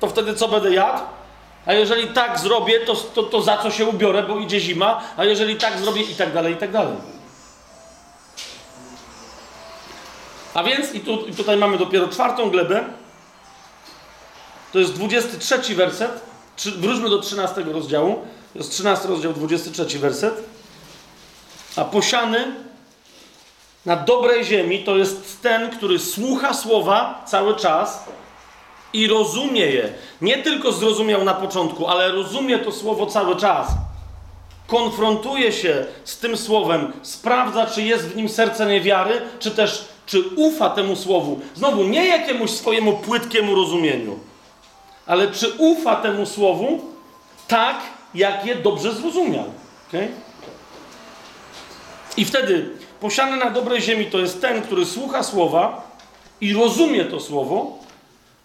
to 0.00 0.06
wtedy 0.06 0.34
co 0.34 0.48
będę 0.48 0.74
jadł? 0.74 1.02
A 1.68 1.72
jeżeli 1.72 2.08
tak 2.08 2.38
zrobię, 2.38 2.80
to, 2.80 2.94
to, 2.94 3.22
to 3.22 3.42
za 3.42 3.58
co 3.58 3.70
się 3.70 3.86
ubiorę, 3.86 4.22
bo 4.22 4.38
idzie 4.38 4.60
zima, 4.60 5.02
a 5.16 5.24
jeżeli 5.24 5.56
tak 5.56 5.78
zrobię 5.78 6.02
i 6.02 6.14
tak 6.14 6.32
dalej, 6.32 6.54
i 6.54 6.56
tak 6.56 6.72
dalej. 6.72 6.96
A 10.54 10.62
więc, 10.62 10.94
i, 10.94 11.00
tu, 11.00 11.26
i 11.26 11.34
tutaj 11.34 11.56
mamy 11.56 11.78
dopiero 11.78 12.08
czwartą 12.08 12.50
glebę, 12.50 12.84
to 14.72 14.78
jest 14.78 14.92
23 14.92 15.74
werset, 15.74 16.20
wróćmy 16.76 17.10
do 17.10 17.18
13 17.18 17.60
rozdziału, 17.60 18.14
to 18.52 18.58
jest 18.58 18.70
13 18.70 19.08
rozdział, 19.08 19.32
23 19.32 19.98
werset. 19.98 20.34
A 21.76 21.84
posiany 21.84 22.54
na 23.86 23.96
dobrej 23.96 24.44
ziemi 24.44 24.84
to 24.84 24.96
jest 24.96 25.42
ten, 25.42 25.70
który 25.70 25.98
słucha 25.98 26.54
słowa 26.54 27.24
cały 27.26 27.56
czas 27.56 28.04
i 28.92 29.06
rozumie 29.06 29.66
je. 29.66 29.92
Nie 30.20 30.38
tylko 30.38 30.72
zrozumiał 30.72 31.24
na 31.24 31.34
początku, 31.34 31.86
ale 31.86 32.12
rozumie 32.12 32.58
to 32.58 32.72
słowo 32.72 33.06
cały 33.06 33.36
czas. 33.36 33.68
Konfrontuje 34.66 35.52
się 35.52 35.86
z 36.04 36.18
tym 36.18 36.36
słowem, 36.36 36.92
sprawdza, 37.02 37.66
czy 37.66 37.82
jest 37.82 38.08
w 38.08 38.16
nim 38.16 38.28
serce 38.28 38.66
niewiary, 38.66 39.20
czy 39.38 39.50
też 39.50 39.88
czy 40.06 40.22
ufa 40.36 40.70
temu 40.70 40.96
słowu. 40.96 41.40
Znowu, 41.54 41.84
nie 41.84 42.06
jakiemuś 42.06 42.50
swojemu 42.50 42.92
płytkiemu 42.92 43.54
rozumieniu, 43.54 44.18
ale 45.06 45.30
czy 45.30 45.52
ufa 45.58 45.96
temu 45.96 46.26
słowu 46.26 46.80
tak, 47.48 47.76
jak 48.14 48.46
je 48.46 48.54
dobrze 48.54 48.94
zrozumiał. 48.94 49.44
Okay? 49.88 50.08
I 52.16 52.24
wtedy 52.24 52.70
posiany 53.00 53.36
na 53.36 53.50
dobrej 53.50 53.82
ziemi 53.82 54.06
to 54.06 54.18
jest 54.18 54.40
ten, 54.40 54.62
który 54.62 54.86
słucha 54.86 55.22
słowa 55.22 55.90
i 56.40 56.54
rozumie 56.54 57.04
to 57.04 57.20
słowo 57.20 57.78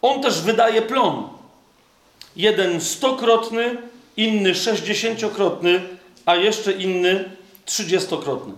on 0.03 0.21
też 0.21 0.41
wydaje 0.41 0.81
plon. 0.81 1.29
Jeden 2.35 2.81
stokrotny, 2.81 3.77
inny 4.17 4.55
sześćdziesięciokrotny, 4.55 5.97
a 6.25 6.35
jeszcze 6.35 6.71
inny 6.71 7.31
trzydziestokrotny. 7.65 8.53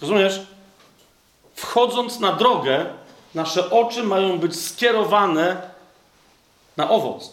Rozumiesz? 0.00 0.40
Wchodząc 1.54 2.20
na 2.20 2.32
drogę, 2.32 2.86
nasze 3.34 3.70
oczy 3.70 4.02
mają 4.02 4.38
być 4.38 4.60
skierowane 4.60 5.70
na 6.76 6.90
owoc. 6.90 7.32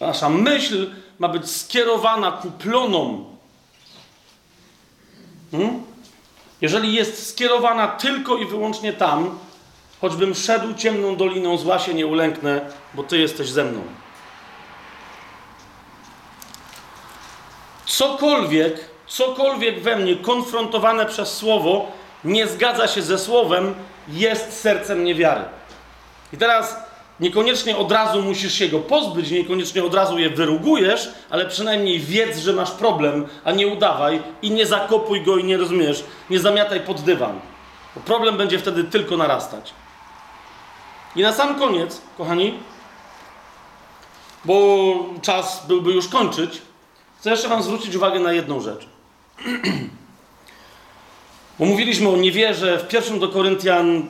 Nasza 0.00 0.28
myśl 0.28 0.90
ma 1.18 1.28
być 1.28 1.50
skierowana 1.50 2.32
ku 2.32 2.50
plonom. 2.50 3.24
Hmm? 5.50 5.82
Jeżeli 6.60 6.94
jest 6.94 7.28
skierowana 7.28 7.88
tylko 7.88 8.36
i 8.36 8.46
wyłącznie 8.46 8.92
tam, 8.92 9.38
Choćbym 10.00 10.34
szedł 10.34 10.74
ciemną 10.74 11.16
doliną, 11.16 11.58
zła 11.58 11.78
się 11.78 11.94
nie 11.94 12.06
ulęknę, 12.06 12.60
bo 12.94 13.02
Ty 13.02 13.18
jesteś 13.18 13.48
ze 13.48 13.64
mną. 13.64 13.80
Cokolwiek, 17.86 18.90
cokolwiek 19.06 19.82
we 19.82 19.96
mnie 19.96 20.16
konfrontowane 20.16 21.06
przez 21.06 21.36
Słowo 21.36 21.92
nie 22.24 22.46
zgadza 22.46 22.88
się 22.88 23.02
ze 23.02 23.18
Słowem, 23.18 23.74
jest 24.08 24.60
sercem 24.60 25.04
niewiary. 25.04 25.44
I 26.32 26.36
teraz 26.36 26.76
niekoniecznie 27.20 27.76
od 27.76 27.92
razu 27.92 28.22
musisz 28.22 28.54
się 28.54 28.68
go 28.68 28.78
pozbyć, 28.78 29.30
niekoniecznie 29.30 29.84
od 29.84 29.94
razu 29.94 30.18
je 30.18 30.30
wyrugujesz, 30.30 31.08
ale 31.30 31.46
przynajmniej 31.46 32.00
wiedz, 32.00 32.38
że 32.38 32.52
masz 32.52 32.70
problem, 32.70 33.26
a 33.44 33.52
nie 33.52 33.66
udawaj 33.66 34.22
i 34.42 34.50
nie 34.50 34.66
zakopuj 34.66 35.22
go 35.22 35.36
i 35.36 35.44
nie 35.44 35.56
rozumiesz, 35.56 36.04
nie 36.30 36.38
zamiataj 36.38 36.80
pod 36.80 37.00
dywan. 37.00 37.40
Bo 37.94 38.00
problem 38.00 38.36
będzie 38.36 38.58
wtedy 38.58 38.84
tylko 38.84 39.16
narastać. 39.16 39.74
I 41.16 41.22
na 41.22 41.32
sam 41.32 41.58
koniec, 41.58 42.00
kochani, 42.18 42.54
bo 44.44 44.94
czas 45.22 45.66
byłby 45.66 45.92
już 45.92 46.08
kończyć, 46.08 46.62
chcę 47.18 47.30
jeszcze 47.30 47.48
Wam 47.48 47.62
zwrócić 47.62 47.94
uwagę 47.94 48.20
na 48.20 48.32
jedną 48.32 48.60
rzecz. 48.60 48.88
Bo 51.58 51.64
mówiliśmy 51.64 52.08
o 52.08 52.16
niewierze. 52.16 52.78
W 52.78 52.88
pierwszym 52.88 53.18
do 53.18 53.28
Koryntian 53.28 54.08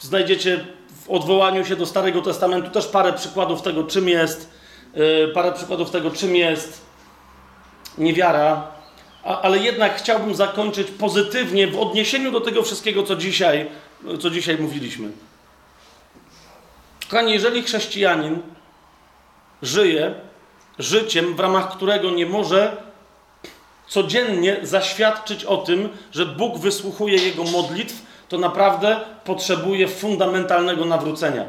znajdziecie 0.00 0.64
w 1.06 1.10
odwołaniu 1.10 1.64
się 1.64 1.76
do 1.76 1.86
Starego 1.86 2.22
Testamentu 2.22 2.70
też 2.70 2.86
parę 2.86 3.12
przykładów 3.12 3.62
tego, 3.62 3.84
czym 3.84 4.08
jest, 4.08 4.50
yy, 4.94 5.30
parę 5.34 5.52
przykładów 5.52 5.90
tego, 5.90 6.10
czym 6.10 6.36
jest 6.36 6.80
niewiara. 7.98 8.66
A, 9.24 9.40
ale 9.40 9.58
jednak 9.58 9.96
chciałbym 9.96 10.34
zakończyć 10.34 10.90
pozytywnie 10.90 11.66
w 11.68 11.78
odniesieniu 11.78 12.32
do 12.32 12.40
tego 12.40 12.62
wszystkiego, 12.62 13.02
co 13.02 13.16
dzisiaj, 13.16 13.66
co 14.20 14.30
dzisiaj 14.30 14.58
mówiliśmy. 14.58 15.10
Kochani, 17.08 17.32
jeżeli 17.32 17.62
chrześcijanin 17.62 18.42
żyje 19.62 20.14
życiem, 20.78 21.36
w 21.36 21.40
ramach 21.40 21.76
którego 21.76 22.10
nie 22.10 22.26
może 22.26 22.76
codziennie 23.88 24.56
zaświadczyć 24.62 25.44
o 25.44 25.56
tym, 25.56 25.88
że 26.12 26.26
Bóg 26.26 26.58
wysłuchuje 26.58 27.16
jego 27.16 27.44
modlitw, 27.44 27.94
to 28.28 28.38
naprawdę 28.38 29.00
potrzebuje 29.24 29.88
fundamentalnego 29.88 30.84
nawrócenia. 30.84 31.44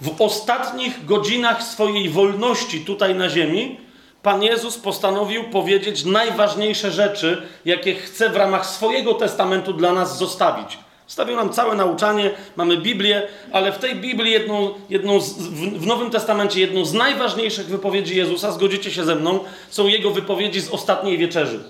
w 0.00 0.22
ostatnich 0.22 1.04
godzinach 1.04 1.62
swojej 1.62 2.08
wolności 2.08 2.84
tutaj 2.84 3.14
na 3.14 3.28
ziemi, 3.28 3.80
Pan 4.22 4.42
Jezus 4.42 4.78
postanowił 4.78 5.50
powiedzieć 5.50 6.04
najważniejsze 6.04 6.90
rzeczy, 6.90 7.48
jakie 7.64 7.94
chce 7.94 8.30
w 8.30 8.36
ramach 8.36 8.66
swojego 8.66 9.14
testamentu 9.14 9.72
dla 9.72 9.92
nas 9.92 10.18
zostawić. 10.18 10.78
Stawił 11.08 11.36
nam 11.36 11.52
całe 11.52 11.74
nauczanie, 11.74 12.30
mamy 12.56 12.76
Biblię, 12.76 13.22
ale 13.52 13.72
w 13.72 13.78
tej 13.78 13.96
Biblii 13.96 14.32
jedną, 14.32 14.74
jedną 14.90 15.20
z, 15.20 15.32
w, 15.32 15.78
w 15.78 15.86
Nowym 15.86 16.10
Testamencie 16.10 16.60
jedną 16.60 16.84
z 16.84 16.94
najważniejszych 16.94 17.66
wypowiedzi 17.66 18.16
Jezusa, 18.16 18.52
zgodzicie 18.52 18.90
się 18.90 19.04
ze 19.04 19.14
mną, 19.14 19.40
są 19.70 19.86
jego 19.86 20.10
wypowiedzi 20.10 20.60
z 20.60 20.70
ostatniej 20.70 21.18
wieczerzy. 21.18 21.60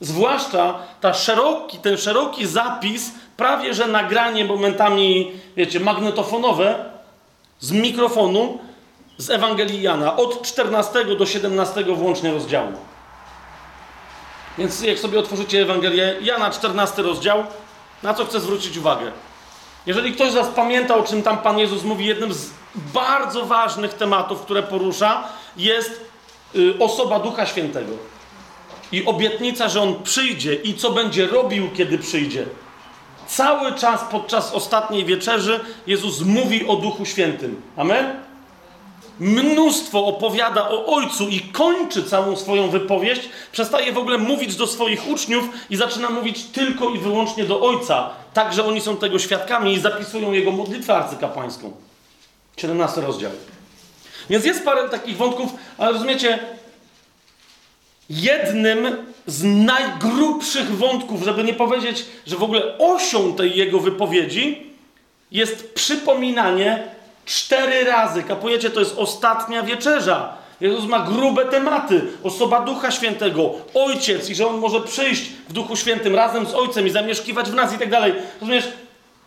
Zwłaszcza 0.00 0.78
ta 1.00 1.14
szeroki, 1.14 1.78
ten 1.78 1.96
szeroki 1.96 2.46
zapis, 2.46 3.10
prawie 3.36 3.74
że 3.74 3.86
nagranie 3.86 4.44
momentami, 4.44 5.32
wiecie, 5.56 5.80
magnetofonowe 5.80 6.84
z 7.60 7.72
mikrofonu 7.72 8.58
z 9.18 9.30
Ewangelii 9.30 9.82
Jana 9.82 10.16
od 10.16 10.42
14 10.42 11.04
do 11.04 11.26
17 11.26 11.84
włącznie 11.84 12.32
rozdziału. 12.32 12.72
Więc 14.58 14.82
jak 14.82 14.98
sobie 14.98 15.18
otworzycie 15.18 15.62
Ewangelię 15.62 16.16
Jana, 16.20 16.50
14 16.50 17.02
rozdział, 17.02 17.44
na 18.02 18.14
co 18.14 18.24
chcę 18.24 18.40
zwrócić 18.40 18.76
uwagę? 18.76 19.12
Jeżeli 19.86 20.12
ktoś 20.12 20.30
z 20.30 20.34
Was 20.34 20.48
pamięta, 20.48 20.96
o 20.96 21.02
czym 21.02 21.22
tam 21.22 21.38
Pan 21.38 21.58
Jezus 21.58 21.82
mówi, 21.84 22.06
jednym 22.06 22.32
z 22.32 22.50
bardzo 22.74 23.46
ważnych 23.46 23.94
tematów, 23.94 24.40
które 24.40 24.62
porusza, 24.62 25.28
jest 25.56 26.00
y, 26.54 26.74
osoba 26.78 27.18
Ducha 27.18 27.46
Świętego. 27.46 27.92
I 28.92 29.04
obietnica, 29.04 29.68
że 29.68 29.82
On 29.82 30.02
przyjdzie 30.02 30.54
i 30.54 30.74
co 30.74 30.90
będzie 30.90 31.26
robił, 31.26 31.70
kiedy 31.70 31.98
przyjdzie. 31.98 32.46
Cały 33.26 33.74
czas 33.74 34.04
podczas 34.10 34.52
ostatniej 34.52 35.04
wieczerzy 35.04 35.60
Jezus 35.86 36.20
mówi 36.20 36.66
o 36.66 36.76
Duchu 36.76 37.04
Świętym. 37.04 37.62
Amen? 37.76 38.31
Mnóstwo 39.22 40.06
opowiada 40.06 40.68
o 40.68 40.86
Ojcu 40.86 41.28
i 41.28 41.40
kończy 41.40 42.02
całą 42.02 42.36
swoją 42.36 42.70
wypowiedź. 42.70 43.28
Przestaje 43.52 43.92
w 43.92 43.98
ogóle 43.98 44.18
mówić 44.18 44.56
do 44.56 44.66
swoich 44.66 45.08
uczniów 45.08 45.44
i 45.70 45.76
zaczyna 45.76 46.10
mówić 46.10 46.44
tylko 46.44 46.88
i 46.88 46.98
wyłącznie 46.98 47.44
do 47.44 47.60
Ojca. 47.60 48.10
Tak, 48.34 48.52
że 48.52 48.64
oni 48.64 48.80
są 48.80 48.96
tego 48.96 49.18
świadkami 49.18 49.72
i 49.72 49.80
zapisują 49.80 50.32
Jego 50.32 50.52
modlitwę 50.52 50.96
arcykapłańską. 50.96 51.72
17 52.56 53.00
rozdział. 53.00 53.30
Więc 54.30 54.44
jest 54.44 54.64
parę 54.64 54.88
takich 54.88 55.16
wątków, 55.16 55.50
ale 55.78 55.92
rozumiecie, 55.92 56.38
jednym 58.10 58.96
z 59.26 59.42
najgrubszych 59.44 60.76
wątków, 60.76 61.22
żeby 61.22 61.44
nie 61.44 61.54
powiedzieć, 61.54 62.04
że 62.26 62.36
w 62.36 62.42
ogóle 62.42 62.78
osią 62.78 63.34
tej 63.34 63.56
jego 63.56 63.80
wypowiedzi, 63.80 64.66
jest 65.30 65.74
przypominanie 65.74 66.91
cztery 67.26 67.84
razy. 67.84 68.22
Kapujecie, 68.22 68.70
to 68.70 68.80
jest 68.80 68.98
ostatnia 68.98 69.62
wieczerza. 69.62 70.42
Jezus 70.60 70.84
ma 70.84 70.98
grube 70.98 71.44
tematy. 71.44 72.02
Osoba 72.22 72.60
Ducha 72.60 72.90
Świętego, 72.90 73.50
Ojciec 73.74 74.30
i 74.30 74.34
że 74.34 74.46
On 74.46 74.58
może 74.58 74.80
przyjść 74.80 75.22
w 75.48 75.52
Duchu 75.52 75.76
Świętym 75.76 76.14
razem 76.14 76.46
z 76.46 76.54
Ojcem 76.54 76.86
i 76.86 76.90
zamieszkiwać 76.90 77.50
w 77.50 77.54
nas 77.54 77.74
i 77.74 77.78
tak 77.78 77.90
dalej. 77.90 78.14
Rozumiesz? 78.40 78.68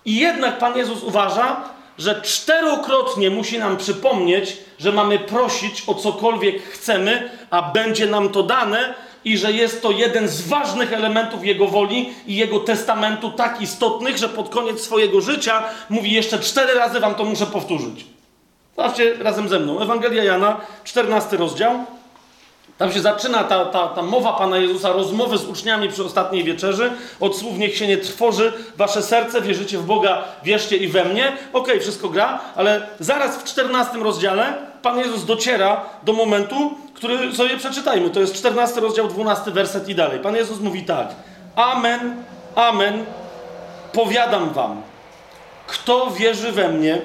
I 0.06 0.16
jednak 0.16 0.58
Pan 0.58 0.78
Jezus 0.78 1.04
uważa, 1.04 1.62
że 1.98 2.22
czterokrotnie 2.22 3.30
musi 3.30 3.60
nam 3.60 3.78
przypomnieć, 3.78 4.58
że 4.80 4.92
mamy 4.92 5.20
prosić 5.20 5.84
o 5.88 5.94
cokolwiek 5.94 6.64
chcemy, 6.64 7.30
a 7.50 7.62
będzie 7.62 8.06
nam 8.06 8.30
to 8.30 8.44
dane, 8.44 8.94
i 9.26 9.38
że 9.38 9.52
jest 9.52 9.82
to 9.82 9.92
jeden 9.92 10.28
z 10.28 10.42
ważnych 10.42 10.94
elementów 10.94 11.46
Jego 11.46 11.68
woli 11.68 12.14
i 12.28 12.36
Jego 12.36 12.60
testamentu, 12.60 13.32
tak 13.32 13.62
istotnych, 13.62 14.18
że 14.18 14.30
pod 14.30 14.50
koniec 14.50 14.82
swojego 14.82 15.22
życia 15.22 15.64
mówi 15.90 16.12
jeszcze 16.12 16.40
cztery 16.40 16.74
razy 16.74 17.00
Wam 17.00 17.16
to 17.16 17.24
muszę 17.24 17.46
powtórzyć. 17.46 18.06
Zobaczcie 18.76 19.14
razem 19.14 19.50
ze 19.50 19.60
mną. 19.60 19.82
Ewangelia 19.82 20.24
Jana, 20.24 20.62
14 20.84 21.38
rozdział. 21.38 21.86
Tam 22.78 22.92
się 22.92 23.02
zaczyna 23.02 23.44
ta, 23.44 23.66
ta, 23.66 23.88
ta 23.88 24.02
mowa 24.02 24.34
Pana 24.34 24.58
Jezusa, 24.58 24.92
rozmowy 24.92 25.38
z 25.38 25.46
uczniami 25.46 25.90
przy 25.90 26.04
ostatniej 26.04 26.44
wieczerzy. 26.44 26.92
Od 27.20 27.38
słów 27.38 27.58
niech 27.58 27.78
się 27.78 27.88
nie 27.88 27.98
trwoży 27.98 28.54
wasze 28.78 29.02
serce, 29.02 29.42
wierzycie 29.42 29.78
w 29.78 29.86
Boga, 29.86 30.24
wierzcie 30.44 30.78
i 30.78 30.88
we 30.88 31.06
mnie. 31.06 31.28
Okej, 31.28 31.42
okay, 31.54 31.80
wszystko 31.80 32.10
gra, 32.10 32.40
ale 32.56 32.88
zaraz 33.00 33.38
w 33.38 33.44
14 33.44 33.98
rozdziale 33.98 34.54
Pan 34.82 34.98
Jezus 34.98 35.26
dociera 35.26 35.82
do 36.04 36.14
momentu, 36.14 36.74
który 36.94 37.36
sobie 37.36 37.58
przeczytajmy. 37.58 38.10
To 38.10 38.20
jest 38.20 38.36
14 38.36 38.82
rozdział, 38.82 39.08
12 39.08 39.52
werset 39.52 39.90
i 39.90 39.96
dalej. 39.96 40.20
Pan 40.20 40.36
Jezus 40.36 40.60
mówi 40.60 40.84
tak. 40.84 41.08
Amen, 41.56 42.24
amen, 42.56 43.06
powiadam 43.94 44.50
wam, 44.54 44.82
kto 45.68 46.12
wierzy 46.12 46.52
we 46.52 46.70
mnie, 46.70 47.02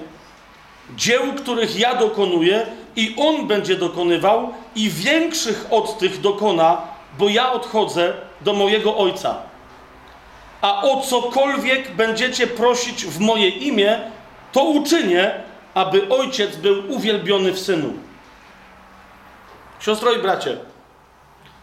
dzieł, 0.97 1.23
których 1.37 1.79
ja 1.79 1.95
dokonuję, 1.95 2.67
i 2.97 3.15
on 3.19 3.47
będzie 3.47 3.77
dokonywał, 3.77 4.53
i 4.75 4.91
większych 4.91 5.67
od 5.71 5.99
tych 5.99 6.21
dokona, 6.21 6.83
bo 7.19 7.29
ja 7.29 7.53
odchodzę 7.53 8.13
do 8.41 8.53
mojego 8.53 8.97
Ojca. 8.97 9.35
A 10.61 10.83
o 10.83 11.01
cokolwiek 11.01 11.97
będziecie 11.97 12.47
prosić 12.47 13.05
w 13.05 13.21
moje 13.21 13.49
imię, 13.49 13.99
to 14.53 14.65
uczynię, 14.65 15.33
aby 15.75 16.09
Ojciec 16.09 16.57
był 16.57 16.83
uwielbiony 16.89 17.53
w 17.53 17.61
Synu. 17.61 17.93
Siostro 19.81 20.13
i 20.13 20.19
bracie, 20.19 20.57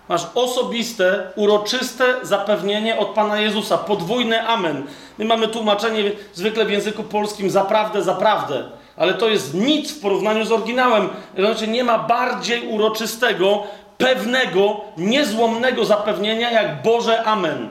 masz 0.10 0.28
osobiste, 0.36 1.32
uroczyste 1.36 2.16
zapewnienie 2.22 3.00
od 3.00 3.08
Pana 3.08 3.40
Jezusa, 3.40 3.78
podwójne 3.78 4.48
amen. 4.48 4.84
My 5.18 5.26
mamy 5.26 5.48
tłumaczenie 5.48 6.12
zwykle 6.34 6.66
w 6.66 6.72
języku 6.72 7.04
polskim 7.04 7.50
zaprawdę, 7.50 8.04
zaprawdę, 8.04 8.64
ale 8.98 9.14
to 9.14 9.30
jest 9.30 9.54
nic 9.54 9.92
w 9.92 10.02
porównaniu 10.02 10.46
z 10.46 10.52
oryginałem. 10.52 11.10
Znaczy 11.38 11.68
nie 11.68 11.84
ma 11.84 12.00
bardziej 12.00 12.68
uroczystego, 12.68 13.64
pewnego, 13.98 14.82
niezłomnego 14.98 15.86
zapewnienia 15.86 16.52
jak 16.52 16.82
Boże 16.82 17.24
amen. 17.24 17.70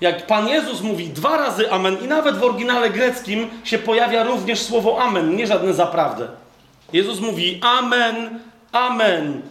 Jak 0.00 0.26
Pan 0.26 0.48
Jezus 0.48 0.80
mówi 0.80 1.08
dwa 1.08 1.36
razy 1.36 1.72
amen 1.72 1.96
i 2.04 2.08
nawet 2.08 2.36
w 2.36 2.44
oryginale 2.44 2.90
greckim 2.90 3.50
się 3.64 3.78
pojawia 3.78 4.24
również 4.24 4.62
słowo 4.62 5.02
amen, 5.02 5.36
nie 5.36 5.46
żadne 5.46 5.74
zaprawdę. 5.74 6.28
Jezus 6.92 7.20
mówi 7.20 7.60
amen, 7.62 8.40
Amen. 8.72 9.42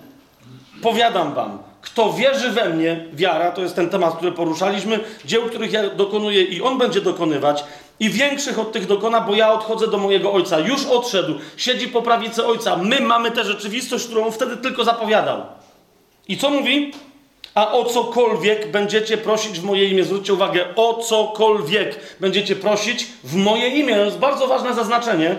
Powiadam 0.81 1.33
wam, 1.33 1.59
kto 1.81 2.13
wierzy 2.13 2.49
we 2.49 2.69
mnie, 2.69 3.05
wiara, 3.13 3.51
to 3.51 3.61
jest 3.61 3.75
ten 3.75 3.89
temat, 3.89 4.15
który 4.15 4.31
poruszaliśmy, 4.31 4.99
dzieł, 5.25 5.41
których 5.43 5.73
ja 5.73 5.89
dokonuję 5.89 6.43
i 6.43 6.61
on 6.61 6.77
będzie 6.77 7.01
dokonywać, 7.01 7.63
i 8.01 8.09
większych 8.09 8.59
od 8.59 8.71
tych 8.71 8.85
dokona, 8.85 9.21
bo 9.21 9.35
ja 9.35 9.53
odchodzę 9.53 9.87
do 9.87 9.97
mojego 9.97 10.33
ojca. 10.33 10.59
Już 10.59 10.85
odszedł, 10.85 11.33
siedzi 11.57 11.87
po 11.87 12.01
prawicy 12.01 12.45
ojca. 12.45 12.77
My 12.77 13.01
mamy 13.01 13.31
tę 13.31 13.43
rzeczywistość, 13.43 14.05
którą 14.05 14.31
wtedy 14.31 14.57
tylko 14.57 14.83
zapowiadał. 14.83 15.41
I 16.27 16.37
co 16.37 16.49
mówi? 16.49 16.93
A 17.55 17.71
o 17.71 17.85
cokolwiek 17.85 18.71
będziecie 18.71 19.17
prosić 19.17 19.59
w 19.59 19.63
moje 19.63 19.85
imię. 19.85 20.03
Zwróćcie 20.03 20.33
uwagę, 20.33 20.65
o 20.75 20.93
cokolwiek 20.93 21.99
będziecie 22.19 22.55
prosić 22.55 23.07
w 23.23 23.35
moje 23.35 23.67
imię. 23.67 23.95
To 23.95 24.05
jest 24.05 24.17
bardzo 24.17 24.47
ważne 24.47 24.73
zaznaczenie. 24.73 25.35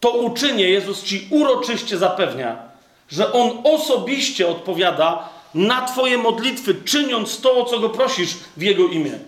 To 0.00 0.10
uczynię, 0.10 0.70
Jezus 0.70 1.04
ci 1.04 1.28
uroczyście 1.30 1.98
zapewnia 1.98 2.76
że 3.08 3.32
On 3.32 3.50
osobiście 3.64 4.48
odpowiada 4.48 5.28
na 5.54 5.86
Twoje 5.86 6.18
modlitwy, 6.18 6.74
czyniąc 6.74 7.40
to, 7.40 7.56
o 7.56 7.64
co 7.64 7.78
Go 7.78 7.88
prosisz 7.88 8.36
w 8.56 8.62
Jego 8.62 8.88
imię. 8.88 9.18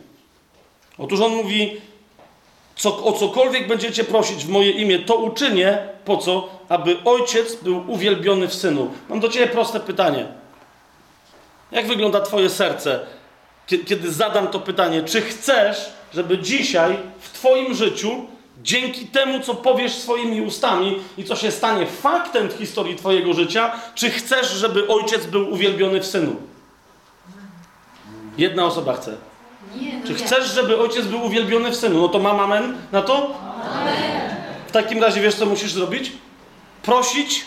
Otóż 0.98 1.20
On 1.20 1.32
mówi, 1.32 1.80
co, 2.78 3.04
o 3.04 3.12
cokolwiek 3.12 3.68
będziecie 3.68 4.04
prosić 4.04 4.44
w 4.44 4.48
moje 4.48 4.70
imię, 4.70 4.98
to 4.98 5.16
uczynię, 5.16 5.78
po 6.04 6.16
co? 6.16 6.48
Aby 6.68 6.96
Ojciec 7.04 7.56
był 7.56 7.84
uwielbiony 7.90 8.48
w 8.48 8.54
Synu. 8.54 8.90
Mam 9.08 9.20
do 9.20 9.28
Ciebie 9.28 9.46
proste 9.46 9.80
pytanie. 9.80 10.26
Jak 11.72 11.86
wygląda 11.86 12.20
Twoje 12.20 12.50
serce, 12.50 13.00
kiedy 13.66 14.12
zadam 14.12 14.48
to 14.48 14.60
pytanie? 14.60 15.02
Czy 15.02 15.20
chcesz, 15.20 15.92
żeby 16.14 16.38
dzisiaj 16.38 16.98
w 17.20 17.32
Twoim 17.32 17.74
życiu 17.74 18.10
dzięki 18.62 19.06
temu, 19.06 19.40
co 19.40 19.54
powiesz 19.54 19.94
swoimi 19.94 20.42
ustami 20.42 20.98
i 21.18 21.24
co 21.24 21.36
się 21.36 21.50
stanie 21.50 21.86
faktem 21.86 22.48
w 22.48 22.52
historii 22.52 22.96
Twojego 22.96 23.32
życia, 23.32 23.72
czy 23.94 24.10
chcesz, 24.10 24.50
żeby 24.50 24.88
ojciec 24.88 25.26
był 25.26 25.52
uwielbiony 25.52 26.00
w 26.00 26.06
synu? 26.06 26.36
Jedna 28.38 28.64
osoba 28.64 28.96
chce. 28.96 29.27
Nie, 29.76 29.98
no 29.98 30.06
czy 30.06 30.14
chcesz, 30.14 30.54
żeby 30.54 30.78
ojciec 30.80 31.06
był 31.06 31.24
uwielbiony 31.24 31.70
w 31.70 31.76
synu? 31.76 32.00
No 32.00 32.08
to 32.08 32.18
mam 32.18 32.40
amen 32.40 32.76
na 32.92 33.02
to? 33.02 33.34
Amen. 33.72 34.36
W 34.66 34.72
takim 34.72 35.02
razie 35.02 35.20
wiesz, 35.20 35.34
co 35.34 35.46
musisz 35.46 35.72
zrobić? 35.72 36.12
Prosić 36.82 37.44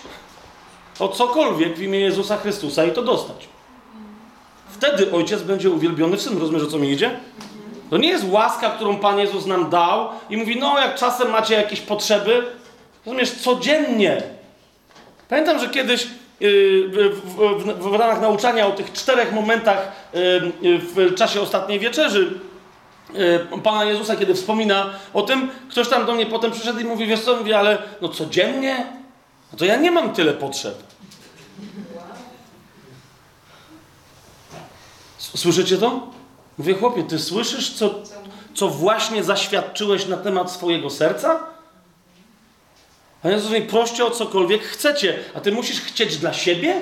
o 0.99 1.07
cokolwiek 1.07 1.77
w 1.77 1.81
imię 1.81 1.99
Jezusa 1.99 2.37
Chrystusa 2.37 2.85
i 2.85 2.91
to 2.91 3.01
dostać. 3.01 3.47
Wtedy 4.69 5.11
ojciec 5.11 5.41
będzie 5.41 5.69
uwielbiony 5.69 6.17
w 6.17 6.21
synu. 6.21 6.39
Rozumiesz, 6.39 6.63
o 6.63 6.67
co 6.67 6.77
mi 6.77 6.91
idzie? 6.91 7.19
To 7.89 7.97
nie 7.97 8.09
jest 8.09 8.25
łaska, 8.29 8.69
którą 8.69 8.97
Pan 8.97 9.19
Jezus 9.19 9.45
nam 9.45 9.69
dał 9.69 10.09
i 10.29 10.37
mówi, 10.37 10.59
no 10.59 10.79
jak 10.79 10.95
czasem 10.95 11.29
macie 11.29 11.53
jakieś 11.53 11.81
potrzeby, 11.81 12.45
rozumiesz, 13.05 13.31
codziennie. 13.31 14.23
Pamiętam, 15.29 15.59
że 15.59 15.69
kiedyś 15.69 16.07
w, 16.41 17.21
w, 17.79 17.93
ramach 17.93 18.21
nauczania 18.21 18.67
o 18.67 18.71
tych 18.71 18.93
czterech 18.93 19.33
momentach 19.33 19.91
yy, 20.61 20.79
w 20.79 21.15
czasie 21.15 21.41
ostatniej 21.41 21.79
wieczerzy 21.79 22.39
Pana 23.63 23.83
Jezusa, 23.83 24.15
kiedy 24.15 24.33
wspomina 24.33 24.89
o 25.13 25.21
tym, 25.21 25.49
ktoś 25.69 25.89
tam 25.89 26.05
do 26.05 26.13
mnie 26.13 26.25
potem 26.25 26.51
przyszedł 26.51 26.79
i 26.79 26.83
mówi, 26.83 27.07
wiesz 27.07 27.21
co, 27.21 27.35
mówi, 27.35 27.53
ale 27.53 27.77
no 28.01 28.09
codziennie? 28.09 28.85
No 29.51 29.57
to 29.57 29.65
ja 29.65 29.75
nie 29.75 29.91
mam 29.91 30.13
tyle 30.13 30.33
potrzeb. 30.33 30.83
Słyszycie 35.17 35.77
to? 35.77 36.07
Mówię, 36.57 36.73
chłopie, 36.73 37.03
ty 37.03 37.19
słyszysz, 37.19 37.73
co, 37.73 37.95
co 38.53 38.67
właśnie 38.67 39.23
zaświadczyłeś 39.23 40.07
na 40.07 40.17
temat 40.17 40.51
swojego 40.51 40.89
serca? 40.89 41.50
A 43.23 43.29
Jezus 43.29 43.49
mówi, 43.49 43.61
proście 43.61 44.05
o 44.05 44.11
cokolwiek 44.11 44.63
chcecie, 44.63 45.19
a 45.35 45.39
ty 45.39 45.51
musisz 45.51 45.81
chcieć 45.81 46.17
dla 46.17 46.33
siebie? 46.33 46.81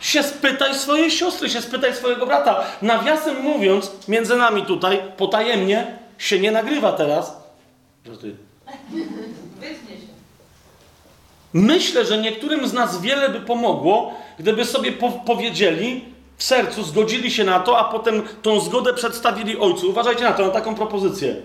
Się 0.00 0.22
spytaj 0.22 0.74
swojej 0.74 1.10
siostry, 1.10 1.50
się 1.50 1.62
spytaj 1.62 1.94
swojego 1.94 2.26
brata. 2.26 2.64
Nawiasem 2.82 3.42
mówiąc, 3.42 3.92
między 4.08 4.36
nami 4.36 4.66
tutaj, 4.66 5.02
potajemnie, 5.16 5.98
się 6.18 6.40
nie 6.40 6.50
nagrywa 6.50 6.92
teraz. 6.92 7.36
Żartuję. 8.06 8.34
Myślę, 11.52 12.04
że 12.04 12.18
niektórym 12.18 12.68
z 12.68 12.72
nas 12.72 13.00
wiele 13.00 13.28
by 13.28 13.40
pomogło, 13.40 14.14
gdyby 14.38 14.64
sobie 14.64 14.92
po 14.92 15.10
powiedzieli 15.10 16.04
w 16.36 16.44
sercu, 16.44 16.82
zgodzili 16.82 17.30
się 17.30 17.44
na 17.44 17.60
to, 17.60 17.78
a 17.78 17.84
potem 17.84 18.22
tą 18.42 18.60
zgodę 18.60 18.94
przedstawili 18.94 19.58
ojcu. 19.58 19.90
Uważajcie 19.90 20.24
na 20.24 20.32
to, 20.32 20.46
na 20.46 20.52
taką 20.52 20.74
propozycję. 20.74 21.36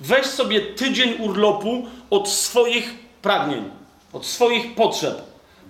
Weź 0.00 0.26
sobie 0.26 0.60
tydzień 0.60 1.14
urlopu 1.18 1.86
od 2.10 2.28
swoich 2.28 2.94
pragnień, 3.22 3.70
od 4.12 4.26
swoich 4.26 4.74
potrzeb. 4.74 5.22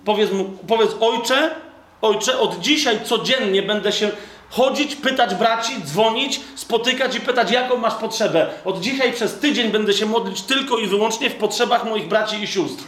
Powiedz, 0.05 0.31
mu, 0.31 0.45
powiedz 0.45 0.91
ojcze, 0.99 1.55
ojcze, 2.01 2.39
od 2.39 2.59
dzisiaj 2.59 2.99
codziennie 3.05 3.61
będę 3.61 3.91
się 3.91 4.11
chodzić, 4.49 4.95
pytać 4.95 5.35
braci, 5.35 5.81
dzwonić, 5.83 6.41
spotykać 6.55 7.15
i 7.15 7.19
pytać, 7.21 7.51
jaką 7.51 7.77
masz 7.77 7.93
potrzebę. 7.93 8.49
Od 8.65 8.79
dzisiaj 8.79 9.13
przez 9.13 9.39
tydzień 9.39 9.71
będę 9.71 9.93
się 9.93 10.05
modlić 10.05 10.41
tylko 10.41 10.77
i 10.77 10.87
wyłącznie 10.87 11.29
w 11.29 11.35
potrzebach 11.35 11.85
moich 11.85 12.07
braci 12.07 12.43
i 12.43 12.47
sióstr. 12.47 12.83